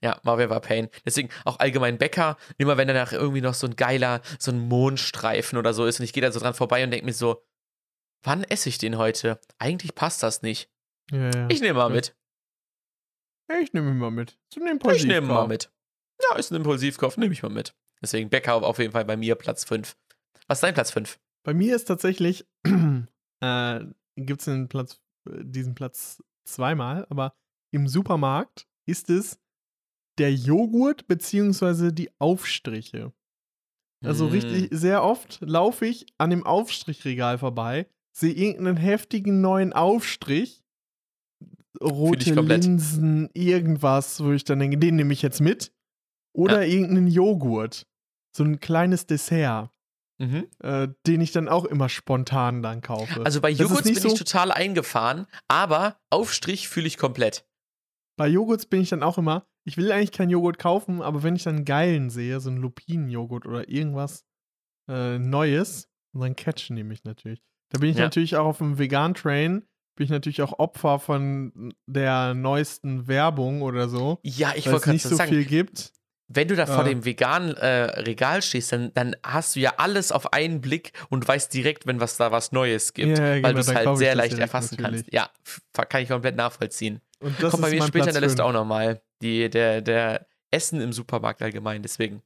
[0.03, 0.89] Ja, war wer war Pain.
[1.05, 5.59] Deswegen auch allgemein Bäcker, immer wenn danach irgendwie noch so ein geiler, so ein Mondstreifen
[5.59, 7.45] oder so ist und ich gehe da so dran vorbei und denke mir so,
[8.23, 9.39] wann esse ich den heute?
[9.59, 10.71] Eigentlich passt das nicht.
[11.11, 11.49] Ja, ja.
[11.51, 11.95] Ich nehme mal Ja.
[11.95, 12.17] mit.
[13.63, 14.39] Ich nehme ihn mal mit.
[14.51, 15.09] Zum Ich Impulsivkauf.
[15.09, 15.71] nehme mal mit.
[16.23, 17.75] Ja, ist ein Impulsivkauf, nehme ich mal mit.
[18.01, 19.97] Deswegen Bäcker auf jeden Fall bei mir Platz 5.
[20.47, 21.19] Was ist dein Platz 5?
[21.43, 22.47] Bei mir ist tatsächlich,
[23.41, 23.85] äh,
[24.17, 27.35] gibt es Platz, äh, diesen Platz zweimal, aber
[27.73, 29.39] im Supermarkt ist es
[30.19, 33.13] der Joghurt beziehungsweise die Aufstriche.
[34.05, 34.31] Also Mm.
[34.31, 40.63] richtig, sehr oft laufe ich an dem Aufstrichregal vorbei, sehe irgendeinen heftigen neuen Aufstrich,
[41.83, 42.35] rote.
[42.35, 45.73] Linsen, irgendwas, wo ich dann denke, den nehme ich jetzt mit.
[46.33, 47.87] Oder irgendeinen Joghurt.
[48.37, 49.71] So ein kleines Dessert
[50.21, 50.47] Mhm.
[50.63, 53.25] äh, den ich dann auch immer spontan dann kaufe.
[53.25, 57.47] Also bei Joghurt bin nicht ich so- total eingefahren, aber Aufstrich fühle ich komplett.
[58.19, 61.37] Bei Joghurts bin ich dann auch immer, ich will eigentlich keinen Joghurt kaufen, aber wenn
[61.37, 64.25] ich dann einen geilen sehe, so einen Lupinenjoghurt oder irgendwas
[64.91, 67.41] äh, Neues, dann catchen die mich natürlich.
[67.73, 68.03] Da bin ich Ja.
[68.03, 69.63] natürlich auch auf dem Vegan-Train,
[69.97, 74.77] bin ich natürlich auch Opfer von der neuesten Werbung oder so, Ja, ich weil wollte
[74.77, 75.93] es gerade nicht so sagen, viel gibt.
[76.33, 76.85] Wenn du da vor Ja.
[76.85, 77.67] dem veganen äh,
[78.03, 81.99] Regal stehst, dann, dann hast du ja alles auf einen Blick und weißt direkt, wenn
[82.01, 85.07] was da was Neues gibt, Ja, weil genau, du es halt sehr leicht erfassen natürlich.
[85.07, 85.13] kannst.
[85.13, 85.31] Ja,
[85.89, 87.01] kann ich komplett nachvollziehen.
[87.19, 89.03] Und das Kommt bei mir später in der Liste auch nochmal.
[89.23, 92.23] Die, der, der Essen im Supermarkt allgemein, deswegen.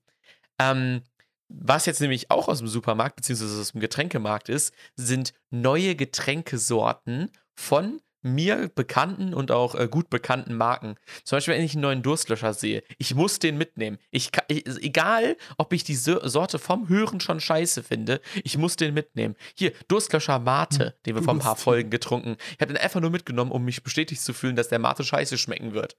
[0.60, 1.02] Ähm,
[1.48, 7.30] was jetzt nämlich auch aus dem Supermarkt, beziehungsweise aus dem Getränkemarkt ist, sind neue Getränkesorten
[7.54, 10.96] von mir bekannten und auch äh, gut bekannten Marken.
[11.24, 13.98] Zum Beispiel, wenn ich einen neuen Durstlöscher sehe, ich muss den mitnehmen.
[14.10, 18.76] Ich, ich, egal, ob ich die So- Sorte vom Hören schon scheiße finde, ich muss
[18.76, 19.36] den mitnehmen.
[19.54, 21.56] Hier, Durstlöscher Mate, den wir vor ein paar.
[21.56, 22.36] Folgen getrunken.
[22.54, 25.38] Ich habe den einfach nur mitgenommen, um mich bestätigt zu fühlen, dass der Mate scheiße
[25.38, 25.96] schmecken wird.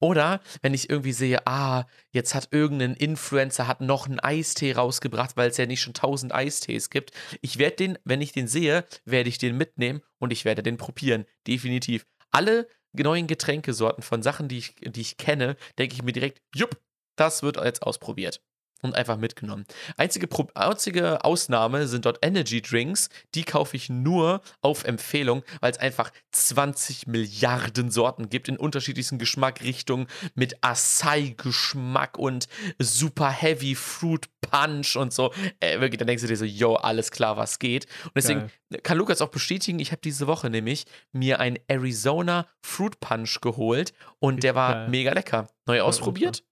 [0.00, 5.36] Oder wenn ich irgendwie sehe, ah, jetzt hat irgendein Influencer hat noch einen Eistee rausgebracht,
[5.36, 7.12] weil es ja nicht schon tausend Eistees gibt.
[7.40, 10.76] Ich werde den, wenn ich den sehe, werde ich den mitnehmen und ich werde den
[10.76, 11.24] probieren.
[11.46, 12.06] Definitiv.
[12.30, 16.80] Alle neuen Getränkesorten von Sachen, die ich, die ich kenne, denke ich mir direkt, jupp,
[17.16, 18.42] das wird jetzt ausprobiert.
[18.82, 19.64] Und einfach mitgenommen.
[19.96, 23.08] Einzige, Pro einzige Ausnahme sind dort Energy Drinks.
[23.34, 29.18] Die kaufe ich nur auf Empfehlung, weil es einfach 20 Milliarden Sorten gibt in unterschiedlichsten
[29.18, 32.48] Geschmackrichtungen mit Acai-Geschmack und
[32.78, 35.32] super Heavy Fruit Punch und so.
[35.60, 37.86] Äh, wirklich, dann denkst du dir so, yo, alles klar, was geht.
[38.04, 38.50] Und deswegen
[38.82, 43.92] kann Lukas auch bestätigen, ich habe diese Woche nämlich mir einen Arizona Fruit Punch geholt
[44.18, 44.88] und der war geil.
[44.88, 45.48] mega lecker.
[45.66, 46.42] Neu ausprobiert?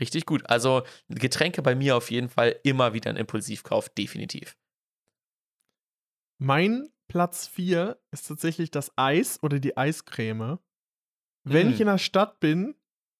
[0.00, 0.48] Richtig gut.
[0.48, 4.56] Also Getränke bei mir auf jeden Fall immer wieder ein Impulsivkauf, definitiv.
[6.40, 10.58] Mein Platz 4 ist tatsächlich das Eis oder die Eiscreme.
[11.44, 11.70] Wenn Mm.
[11.70, 12.74] ich in der Stadt bin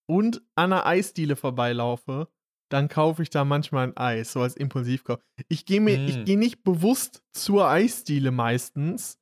[0.09, 2.29] und an einer Eisdiele vorbeilaufe,
[2.71, 5.19] dann kaufe ich da manchmal ein Eis, so als Impulsivkauf.
[5.49, 6.25] Ich gehe mir, ich Mm.
[6.25, 9.19] gehe nicht bewusst zur Eisdiele meistens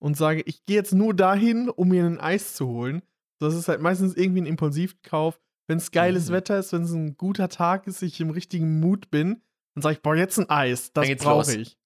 [0.00, 3.02] und sage, ich gehe jetzt nur dahin, um mir ein Eis zu holen.
[3.40, 5.40] Das ist halt meistens irgendwie ein Impulsivkauf.
[5.66, 6.34] Wenn es geiles Mhm.
[6.34, 9.42] Wetter ist, wenn es ein guter Tag ist, ich im richtigen Mut bin,
[9.74, 10.92] dann sage ich, boah, jetzt ein Eis.
[10.92, 11.78] Das brauche ich.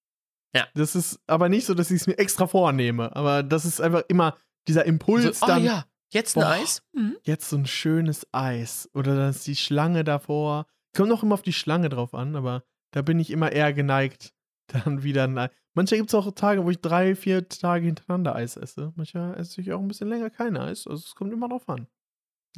[0.55, 0.66] Ja.
[0.74, 3.14] Das ist aber nicht so, dass ich es mir extra vornehme.
[3.14, 4.36] Aber das ist einfach immer
[4.66, 5.62] dieser Impuls So, dann.
[5.62, 6.50] oh ja, jetzt ein Boah.
[6.50, 6.82] Eis?
[6.92, 7.16] Mhm.
[7.22, 8.88] Jetzt so ein schönes Eis.
[8.94, 10.66] Oder dann ist die Schlange davor.
[10.96, 14.32] Kommt auch immer auf die Schlange drauf an, aber da bin ich immer eher geneigt,
[14.66, 15.50] dann wieder ein Eis.
[15.74, 18.92] Manchmal gibt es auch Tage, wo ich drei, vier Tage hintereinander Eis esse.
[18.96, 20.86] Manchmal esse ich auch ein bisschen länger kein Eis.
[20.88, 21.86] Also es kommt immer drauf an.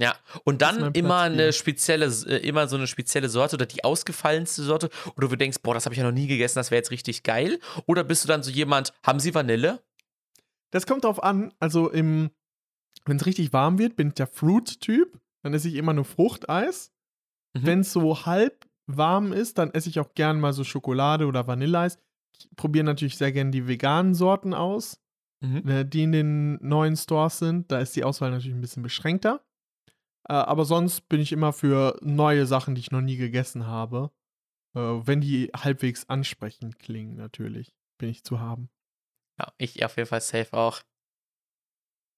[0.01, 4.63] Ja, und dann immer eine spezielle, äh, immer so eine spezielle Sorte oder die ausgefallenste
[4.63, 6.91] Sorte, oder du denkst, boah, das habe ich ja noch nie gegessen, das wäre jetzt
[6.91, 7.59] richtig geil.
[7.87, 9.83] Oder bist du dann so jemand, haben sie Vanille?
[10.71, 11.53] Das kommt drauf an.
[11.59, 12.31] Also im,
[13.05, 15.21] wenn es richtig warm wird, bin ich der Fruit-Typ.
[15.43, 16.93] Dann esse ich immer nur Fruchteis.
[17.55, 17.67] Mhm.
[17.67, 21.47] Wenn es so halb warm ist, dann esse ich auch gern mal so Schokolade oder
[21.47, 21.99] Vanilleeis.
[22.39, 24.99] Ich probiere natürlich sehr gern die veganen Sorten aus,
[25.43, 25.69] Mhm.
[25.69, 27.71] äh, die in den neuen Stores sind.
[27.71, 29.43] Da ist die Auswahl natürlich ein bisschen beschränkter.
[30.31, 34.13] Äh, aber sonst bin ich immer für neue Sachen, die ich noch nie gegessen habe.
[34.77, 38.71] Äh, wenn die halbwegs ansprechend klingen, natürlich, bin ich zu haben.
[39.41, 40.83] Ja, ich auf jeden Fall safe auch.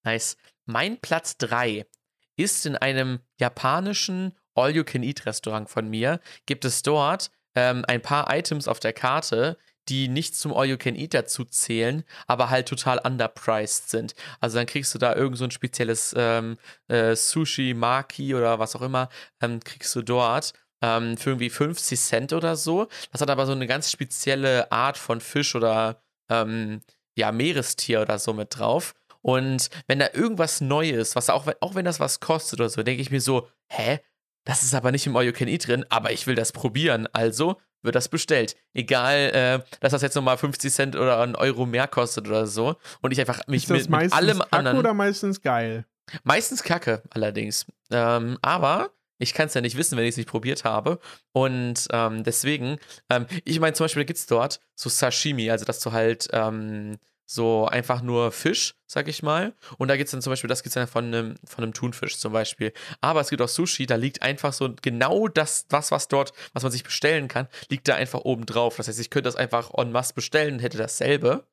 [0.05, 0.37] Nice.
[0.65, 1.87] Mein Platz 3
[2.35, 6.19] ist in einem japanischen All-You-Can-Eat-Restaurant von mir.
[6.45, 9.57] Gibt es dort ähm, ein paar Items auf der Karte,
[9.89, 14.15] die nicht zum All-You-Can-Eat dazu zählen, aber halt total underpriced sind.
[14.39, 16.57] Also dann kriegst du da irgend so ein spezielles ähm,
[16.87, 19.09] äh, Sushi, Maki oder was auch immer,
[19.41, 22.87] ähm, kriegst du dort ähm, für irgendwie 50 Cent oder so.
[23.11, 26.81] Das hat aber so eine ganz spezielle Art von Fisch oder ähm,
[27.15, 28.93] ja, Meerestier oder so mit drauf.
[29.21, 33.01] Und wenn da irgendwas Neues, was auch, auch wenn das was kostet oder so, denke
[33.01, 33.99] ich mir so, hä?
[34.45, 37.07] Das ist aber nicht im All You Can Eat drin, aber ich will das probieren.
[37.13, 38.55] Also wird das bestellt.
[38.73, 42.75] Egal, äh, dass das jetzt nochmal 50 Cent oder einen Euro mehr kostet oder so.
[43.01, 44.77] Und ich einfach mich mit, mit meistens allem Kacke anderen.
[44.79, 45.85] oder meistens geil?
[46.23, 47.65] Meistens Kacke, allerdings.
[47.91, 50.99] Ähm, aber ich kann es ja nicht wissen, wenn ich es nicht probiert habe.
[51.31, 52.77] Und ähm, deswegen,
[53.09, 56.97] ähm, ich meine, zum Beispiel gibt es dort so Sashimi, also dass du halt ähm,
[57.25, 59.53] so einfach nur Fisch, sag ich mal.
[59.77, 61.73] Und da gibt es dann zum Beispiel, das gibt es dann von einem, von einem
[61.73, 62.73] Thunfisch zum Beispiel.
[63.01, 66.63] Aber es gibt auch Sushi, da liegt einfach so genau das, was, was dort, was
[66.63, 68.75] man sich bestellen kann, liegt da einfach oben drauf.
[68.77, 71.47] Das heißt, ich könnte das einfach en masse bestellen und hätte dasselbe.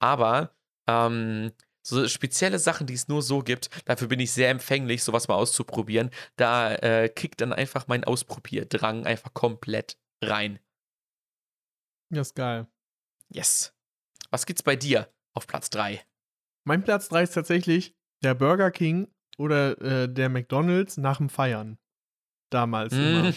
[0.00, 0.50] Aber
[0.86, 1.52] ähm,
[1.86, 5.34] so spezielle Sachen, die es nur so gibt, dafür bin ich sehr empfänglich, sowas mal
[5.34, 6.10] auszuprobieren.
[6.36, 10.58] Da äh, kickt dann einfach mein Ausprobierdrang einfach komplett rein.
[12.10, 12.66] Ja, ist geil.
[13.28, 13.74] Yes.
[14.34, 16.00] Was gibt's bei dir auf Platz 3?
[16.64, 17.94] Mein Platz 3 ist tatsächlich
[18.24, 19.06] der Burger King
[19.38, 21.78] oder äh, der McDonalds nach dem Feiern.
[22.50, 23.32] Damals immer.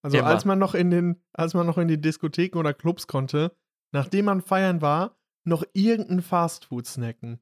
[0.00, 0.28] Also Immer.
[0.28, 3.50] als man noch in den, als man noch in die Diskotheken oder Clubs konnte,
[3.90, 7.40] nachdem man feiern war, noch irgendein Fastfood snacken.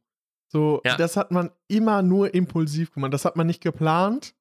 [0.50, 0.96] So, Ja.
[0.96, 3.12] das hat man immer nur impulsiv gemacht.
[3.12, 4.34] Das hat man nicht geplant.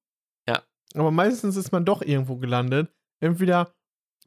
[0.48, 0.64] Ja.
[0.94, 2.90] aber meistens ist man doch irgendwo gelandet.
[3.20, 3.76] Entweder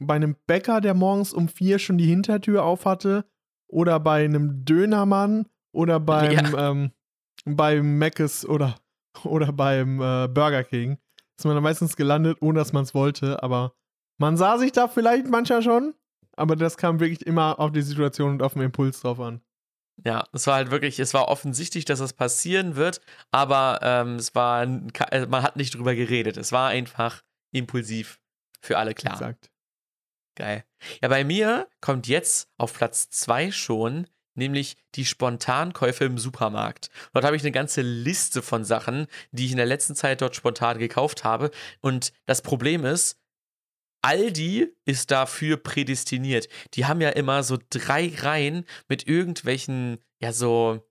[0.01, 3.25] bei einem Bäcker, der morgens um vier schon die Hintertür auf hatte,
[3.69, 6.71] oder bei einem Dönermann oder beim, Ja.
[6.71, 6.93] ähm,
[7.45, 8.77] beim Mc's oder,
[9.25, 10.99] oder beim äh, Burger King.
[11.39, 13.73] Ist man dann meistens gelandet, ohne dass man es wollte, aber
[14.19, 15.95] man sah sich da vielleicht manchmal schon,
[16.37, 19.41] aber das kam wirklich immer auf die Situation und auf den Impuls drauf an.
[20.05, 23.01] Ja, es war halt wirklich, es war offensichtlich, dass das passieren wird,
[23.31, 26.37] aber ähm, es war, äh, man hat nicht drüber geredet.
[26.37, 27.23] Es war einfach
[27.53, 28.21] impulsiv
[28.61, 29.15] für alle klar.
[29.15, 29.51] Exakt.
[30.39, 30.65] Geil.
[31.03, 34.07] Ja, bei mir kommt jetzt auf Platz zwei schon,
[34.37, 36.91] nämlich die Spontankäufe im Supermarkt.
[37.13, 40.37] Dort habe ich eine ganze Liste von Sachen, die ich in der letzten Zeit dort
[40.37, 41.51] spontan gekauft habe.
[41.81, 43.19] Und das Problem ist,
[44.01, 46.49] Aldi ist dafür prädestiniert.
[46.75, 50.88] Die haben ja immer so drei Reihen mit irgendwelchen, ja, so,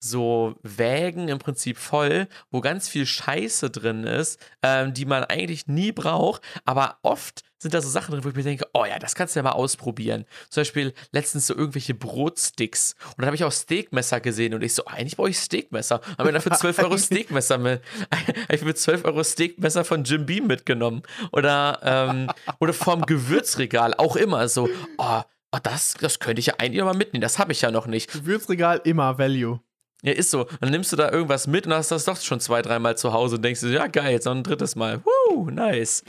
[0.00, 5.66] so Wägen im Prinzip voll, wo ganz viel Scheiße drin ist, ähm, die man eigentlich
[5.66, 8.98] nie braucht, aber oft sind da so Sachen drin, wo ich mir denke, oh ja,
[8.98, 10.24] das kannst du ja mal ausprobieren.
[10.48, 12.94] Zum Beispiel letztens so irgendwelche Brotsticks.
[13.08, 16.00] Und dann habe ich auch Steakmesser gesehen und ich so, eigentlich brauche ich Steakmesser.
[16.16, 17.82] Haben wir dafür 12 Euro Steakmesser mit.
[18.50, 21.02] Ich für 12 Euro Steakmesser von Jim Beam mitgenommen.
[21.32, 22.30] Oder, ähm,
[22.60, 24.68] oder vom Gewürzregal, auch immer so,
[24.98, 25.22] oh,
[25.52, 28.12] oh, das, das könnte ich ja eigentlich mal mitnehmen, das habe ich ja noch nicht.
[28.12, 29.60] Gewürzregal immer Value.
[30.02, 30.44] Ja, ist so.
[30.60, 33.36] Dann nimmst du da irgendwas mit und hast das doch schon zwei, dreimal zu Hause
[33.36, 35.02] und denkst dir, ja, geil, jetzt noch ein drittes Mal.
[35.04, 36.04] Woo, nice.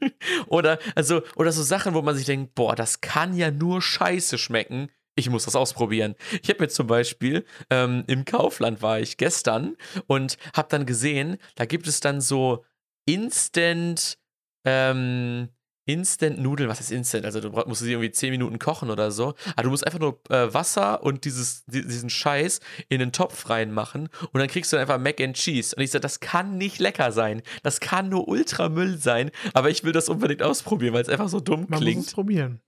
[0.46, 4.36] oder, also, oder so Sachen, wo man sich denkt, boah, das kann ja nur scheiße
[4.36, 4.90] schmecken.
[5.14, 6.14] Ich muss das ausprobieren.
[6.42, 9.76] Ich habe mir zum Beispiel ähm, im Kaufland war ich gestern
[10.06, 12.64] und habe dann gesehen, da gibt es dann so
[13.06, 14.18] Instant,
[14.64, 15.48] ähm,
[15.92, 17.24] Instant-Nudeln, was ist Instant?
[17.24, 19.34] Also du musst sie irgendwie 10 Minuten kochen oder so.
[19.54, 23.48] Aber du musst einfach nur äh, Wasser und dieses, di- diesen Scheiß in den Topf
[23.50, 25.74] reinmachen und dann kriegst du einfach Mac and Cheese.
[25.76, 27.42] Und ich so, das kann nicht lecker sein.
[27.62, 29.30] Das kann nur Ultramüll sein.
[29.54, 31.96] Aber ich will das unbedingt ausprobieren, weil es einfach so dumm Man klingt.
[31.98, 32.60] muss es probieren.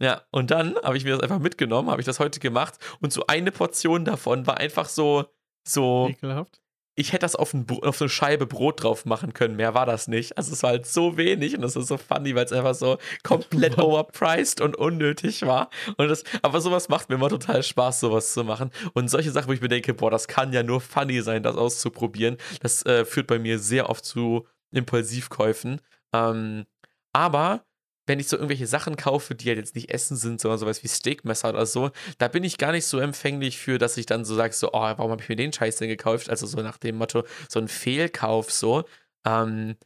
[0.00, 3.12] Ja, und dann habe ich mir das einfach mitgenommen, habe ich das heute gemacht und
[3.12, 5.26] so eine Portion davon war einfach so,
[5.68, 6.61] so, Ekelhaft.
[6.94, 10.08] Ich hätte das auf, ein, auf eine Scheibe Brot drauf machen können, mehr war das
[10.08, 10.36] nicht.
[10.36, 12.98] Also es war halt so wenig und das ist so funny, weil es einfach so
[13.22, 15.70] komplett overpriced und unnötig war.
[15.96, 18.70] Und das, aber sowas macht mir immer total Spaß, sowas zu machen.
[18.92, 21.56] Und solche Sachen, wo ich mir denke, boah, das kann ja nur funny sein, das
[21.56, 25.80] auszuprobieren, das äh, führt bei mir sehr oft zu Impulsivkäufen.
[26.12, 26.66] Ähm,
[27.12, 27.64] aber
[28.06, 30.88] wenn ich so irgendwelche Sachen kaufe, die halt jetzt nicht Essen sind, sondern sowas wie
[30.88, 34.34] Steakmesser oder so, da bin ich gar nicht so empfänglich für, dass ich dann so
[34.34, 36.28] sage, so, oh, warum habe ich mir den Scheiß denn gekauft?
[36.30, 38.84] Also so nach dem Motto, so ein Fehlkauf so.
[39.24, 39.76] Ähm,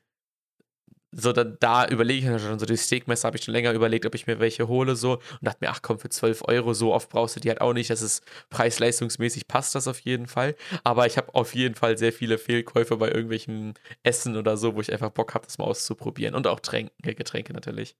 [1.12, 4.06] so, da, da überlege ich mir schon, so die Steakmesser habe ich schon länger überlegt,
[4.06, 6.92] ob ich mir welche hole so und dachte mir, ach komm, für 12 Euro, so
[6.92, 7.90] oft brauchst du die halt auch nicht.
[7.90, 10.56] Das ist preis-leistungsmäßig passt das auf jeden Fall.
[10.84, 14.80] Aber ich habe auf jeden Fall sehr viele Fehlkäufe bei irgendwelchen Essen oder so, wo
[14.80, 16.34] ich einfach Bock habe, das mal auszuprobieren.
[16.34, 17.96] Und auch Tränke, Getränke natürlich.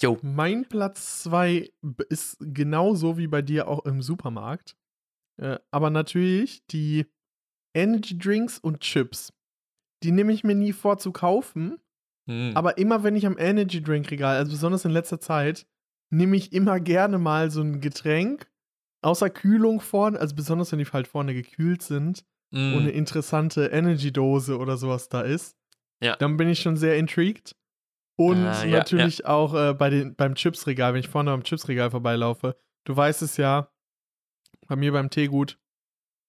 [0.00, 0.18] Jo.
[0.22, 1.70] Mein Platz 2
[2.08, 4.76] ist genauso wie bei dir auch im Supermarkt.
[5.40, 7.06] Äh, aber natürlich die
[7.74, 9.32] Energy Drinks und Chips.
[10.02, 11.78] Die nehme ich mir nie vor zu kaufen.
[12.26, 12.52] Hm.
[12.54, 15.66] Aber immer wenn ich am Energy Drink Regal, also besonders in letzter Zeit,
[16.10, 18.50] nehme ich immer gerne mal so ein Getränk
[19.02, 22.74] außer Kühlung vorne, also besonders wenn die halt vorne gekühlt sind Hm.
[22.74, 25.56] und eine interessante Energy Dose oder sowas da ist.
[26.02, 26.16] Ja.
[26.16, 27.54] Dann bin ich schon sehr intrigued.
[28.16, 31.90] Und Ah, ja, natürlich auch äh, bei den, beim Chipsregal, wenn ich vorne am Chipsregal
[31.90, 32.56] vorbeilaufe.
[32.84, 33.70] Du weißt es ja,
[34.66, 35.58] bei mir beim Teegut,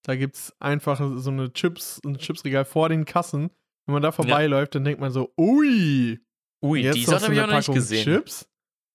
[0.03, 3.49] da gibt es einfach so eine Chips, ein Chipsregal vor den Kassen.
[3.91, 6.19] Wenn man da vorbeiläuft, dann denkt man so, ui,
[6.63, 8.03] Ui, jetzt die habe ich eine auch noch nicht Packung gesehen.
[8.03, 8.47] Chips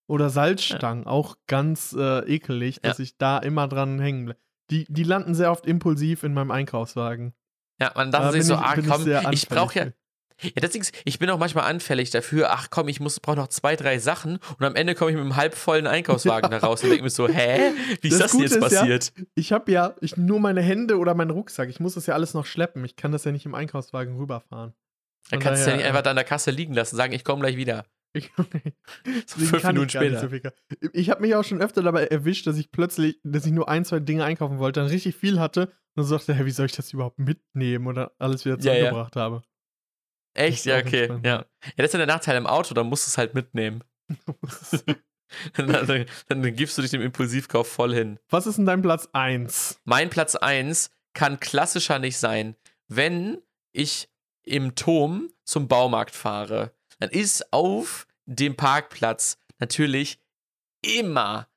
[0.09, 4.41] oder Salzstangen, auch ganz äh, ekelig, dass ich da immer dran hängen bleibe.
[4.71, 7.35] Die, die landen sehr oft impulsiv in meinem Einkaufswagen.
[7.81, 9.87] Ja, man Da dachte sich so, ich- ah ich komm, ich, anfällig brauche ja.
[10.43, 13.75] Ja, deswegen, ich bin auch manchmal anfällig dafür, ach komm, ich muss brauche noch zwei,
[13.75, 17.05] drei Sachen und am Ende komme ich mit einem halbvollen Einkaufswagen da raus und denke
[17.05, 17.73] mir so, hä?
[18.03, 19.13] Wie ist Das das, denn Gute jetzt ist ja, passiert?
[19.35, 21.71] Ich habe ja ich, nur meine Hände oder meinen Rucksack.
[21.71, 22.85] Ich muss das ja alles noch schleppen.
[22.85, 24.75] Ich kann das ja nicht im Einkaufswagen rüberfahren.
[25.31, 27.25] Da Von kannst du ja nicht einfach da an der Kasse liegen lassen, sagen, ich
[27.25, 27.85] komme gleich wieder.
[28.13, 28.31] Ich,
[29.27, 30.21] So fünf Minuten später.
[30.21, 33.69] so ich habe mich auch schon öfter dabei erwischt, dass ich plötzlich, dass ich nur
[33.69, 36.67] ein, zwei Dinge einkaufen wollte, dann richtig viel hatte und dann sagte, hä, wie soll
[36.67, 38.79] ich das überhaupt mitnehmen oder alles wieder Ja, ja.
[38.79, 39.43] zurückgebracht habe.
[40.35, 40.65] Echt?
[40.65, 41.01] Ja, okay.
[41.05, 41.33] entspannt, Ja.
[41.33, 41.39] ja.
[41.65, 43.83] ja, das ist ja der Nachteil im Auto, dann musst du es halt mitnehmen.
[45.57, 48.19] dann, dann, dann gibst du dich dem Impulsivkauf voll hin.
[48.31, 49.81] Was ist denn dein Platz 1?
[49.85, 52.57] Mein Platz 1 kann klassischer nicht sein.
[52.89, 53.39] Wenn
[53.73, 54.09] ich
[54.47, 60.21] im Turm zum Baumarkt fahre, dann ist auf dem Parkplatz natürlich
[60.83, 61.49] immer,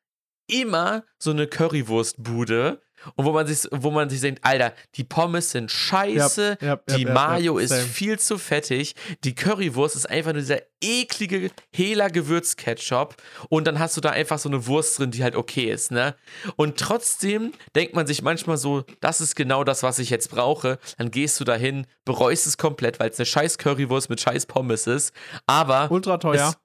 [0.47, 2.81] immer so eine Currywurstbude,
[3.15, 6.79] und wo man sich, wo man sich denkt, Alter, die Pommes sind scheiße, ja, ja,
[6.95, 7.83] die ja, Mayo ist same.
[7.83, 13.15] viel zu fettig, die Currywurst ist einfach nur dieser eklige Hela Gewürzketchup
[13.49, 16.15] und dann hast du da einfach so eine Wurst drin, die halt okay ist, ne?
[16.55, 20.79] Und trotzdem denkt man sich manchmal so, das ist genau das, was ich jetzt brauche.
[20.97, 24.87] Dann gehst du dahin, bereust es komplett, weil es eine scheiß Currywurst mit scheiß Pommes
[24.87, 25.13] ist,
[25.47, 26.49] aber Ultra teuer.
[26.49, 26.57] es,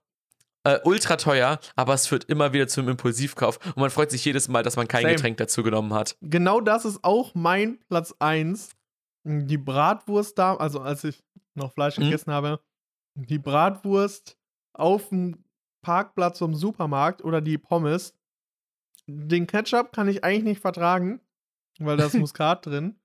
[0.65, 4.49] äh, ultra teuer, aber es führt immer wieder zum Impulsivkauf und man freut sich jedes
[4.49, 5.15] Mal, dass man kein Same.
[5.15, 6.17] Getränk dazu genommen hat.
[6.23, 8.71] genau das ist auch mein Platz 1.
[9.25, 11.23] Die Bratwurst da, also als ich
[11.55, 12.05] noch Fleisch Mhm.
[12.05, 12.61] gegessen habe,
[13.15, 14.37] die Bratwurst
[14.73, 15.45] auf dem
[15.83, 18.15] Parkplatz vom Supermarkt oder die Pommes.
[19.07, 21.21] Den Ketchup kann ich eigentlich nicht vertragen,
[21.79, 22.99] weil da ist Muskat drin.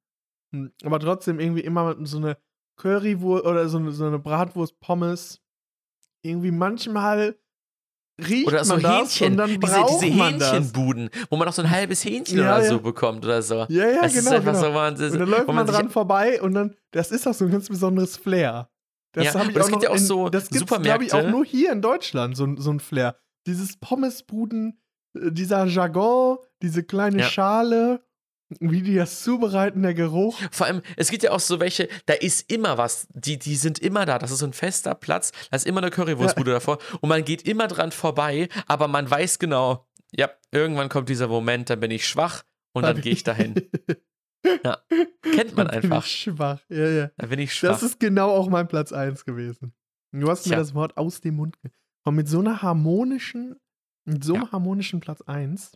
[0.54, 2.38] Hm, Aber trotzdem irgendwie immer so eine
[2.78, 5.42] Currywurst oder so eine, so eine Bratwurst Pommes.
[6.22, 7.38] Irgendwie manchmal
[8.28, 10.34] riecht Oder so man Hähnchen, und dann diese, diese man.
[10.40, 12.70] Hähnchenbuden, wo man auch so ein halbes Hähnchen Ja, oder ja.
[12.70, 13.66] so bekommt oder so.
[13.70, 14.26] Ja, ja, das genau.
[14.30, 14.66] ist einfach genau.
[14.66, 17.46] so, man, Und dann läuft man, sich- dran vorbei und dann, das ist doch so
[17.46, 18.70] ein ganz besonderes Flair.
[19.14, 21.28] Das Ja, habe ich auch noch ja auch in, so das gibt's, glaube ich, auch
[21.28, 23.16] nur hier in Deutschland, so, ein- so ein Flair.
[23.48, 24.80] Dieses Pommesbuden,
[25.16, 27.24] äh, dieser Jargon, diese kleine.
[27.24, 28.02] Schale,
[28.60, 30.40] wie die das zubereiten, der Geruch.
[30.52, 33.80] Vor allem, es gibt ja auch so welche, da ist immer was, die, die sind
[33.80, 37.10] immer da, das ist so ein fester Platz, da ist immer eine Currywurstbude davor und
[37.10, 41.80] man geht immer dran vorbei, aber man weiß genau, ja, irgendwann kommt dieser Moment, dann
[41.80, 42.44] bin ich schwach
[42.74, 43.56] und dann gehe ich dahin.
[44.64, 44.78] Ja,
[45.22, 46.06] kennt man Dann bin einfach.
[46.06, 46.62] ich schwach.
[46.70, 47.12] Ja, ja.
[47.18, 47.72] Dann bin ich schwach.
[47.72, 49.74] Das ist genau auch mein Platz 1 gewesen.
[50.14, 50.60] Du hast mir Tja.
[50.60, 51.58] das Wort aus dem Mund
[52.06, 53.58] Und mit so einer harmonischen,
[54.06, 54.52] mit so einem Ja.
[54.54, 55.74] harmonischen Platz 1,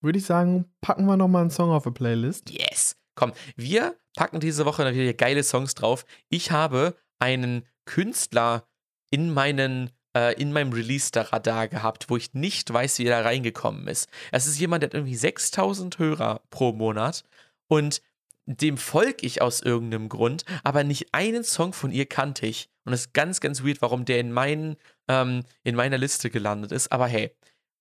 [0.00, 2.50] würde ich sagen, packen wir nochmal einen Song auf die Playlist.
[2.50, 2.96] Yes.
[3.14, 6.04] Komm, wir packen diese Woche wieder geile Songs drauf.
[6.28, 8.66] Ich habe einen Künstler
[9.10, 13.86] in meinen äh, in meinem Release-Radar gehabt, wo ich nicht weiß, wie er da reingekommen
[13.86, 14.08] ist.
[14.32, 17.24] Es ist jemand, der hat irgendwie 6000 Hörer pro Monat
[17.68, 18.02] und
[18.46, 22.68] dem folge ich aus irgendeinem Grund, aber nicht einen Song von ihr kannte ich.
[22.84, 26.72] Und es ist ganz, ganz weird, warum der in, meinen, ähm, in meiner Liste gelandet
[26.72, 26.90] ist.
[26.90, 27.30] Aber hey,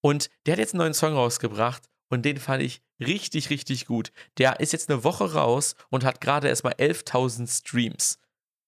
[0.02, 4.12] und der hat jetzt einen neuen Song rausgebracht und den fand ich richtig, richtig gut.
[4.38, 8.20] Der ist jetzt eine Woche raus und hat gerade erstmal 11.000 Streams.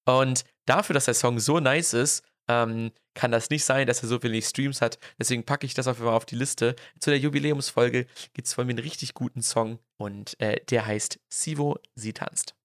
[0.05, 4.09] Und dafür, dass der Song so nice ist, ähm, kann das nicht sein, dass er
[4.09, 4.99] so wenig Streams hat.
[5.19, 6.75] Deswegen packe ich das auf jeden Fall auf die Liste.
[6.99, 11.19] Zu der Jubiläumsfolge gibt es von mir einen richtig guten Song und äh, der heißt
[11.29, 12.55] Sivo, sie tanzt.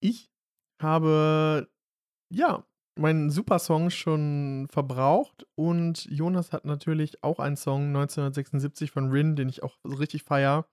[0.00, 0.30] Ich
[0.80, 1.70] habe,
[2.30, 2.64] ja,
[2.98, 9.48] meinen Supersong schon verbraucht und Jonas hat natürlich auch einen Song 1976 von Rin, den
[9.48, 10.66] ich auch so richtig feier,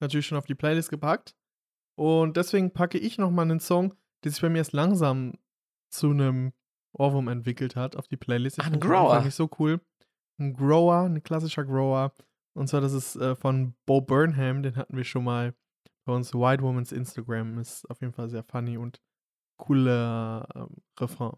[0.00, 1.34] natürlich schon auf die Playlist gepackt.
[1.96, 5.34] Und deswegen packe ich nochmal einen Song, der sich bei mir erst langsam
[5.90, 6.52] zu einem
[6.92, 8.58] Ohrwurm entwickelt hat, auf die Playlist.
[8.58, 9.24] Ich Ah, ein fand am Anfang Grower.
[9.24, 9.80] Nicht so cool.
[10.38, 12.12] Ein Grower, ein klassischer Grower.
[12.56, 15.54] Und zwar, das ist äh, von Bo Burnham, den hatten wir schon mal
[16.04, 16.34] bei uns.
[16.34, 19.00] White Woman's Instagram ist auf jeden Fall sehr funny und
[19.56, 21.36] cooler ähm, Refrain.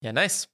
[0.00, 0.48] Ja, nice.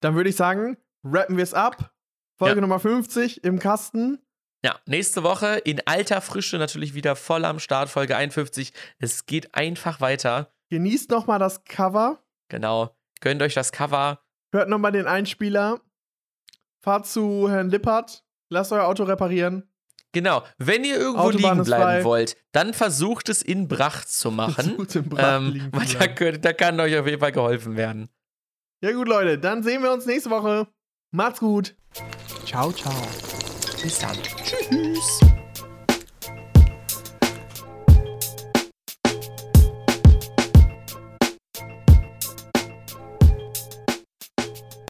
[0.00, 1.92] Dann würde ich sagen, rappen wir es ab.
[2.38, 2.60] Folge Ja.
[2.60, 4.20] Nummer 50 im Kasten.
[4.64, 8.72] Ja, nächste Woche in alter Frische natürlich wieder voll am Start, Folge 51.
[8.98, 10.52] Es geht einfach weiter.
[10.70, 12.22] Genießt nochmal das Cover.
[12.48, 12.96] Genau.
[13.20, 14.20] Gönnt euch das Cover.
[14.52, 15.80] Hört nochmal den Einspieler.
[16.82, 18.24] Fahrt zu Herrn Lippert.
[18.50, 19.68] Lasst euer Auto reparieren.
[20.12, 20.42] Genau.
[20.56, 24.76] Wenn ihr irgendwo Autobahn liegen bleiben wollt, dann versucht es in Bracht zu machen.
[24.76, 28.08] Gut im Braten ähm, weil da, könnt, da kann euch auf jeden Fall geholfen werden.
[28.80, 29.38] Ja gut, Leute.
[29.38, 30.68] Dann sehen wir uns nächste Woche.
[31.10, 31.76] Macht's gut.
[32.44, 32.94] Ciao, ciao.
[33.82, 34.16] Bis dann.
[34.44, 35.20] Tschüss.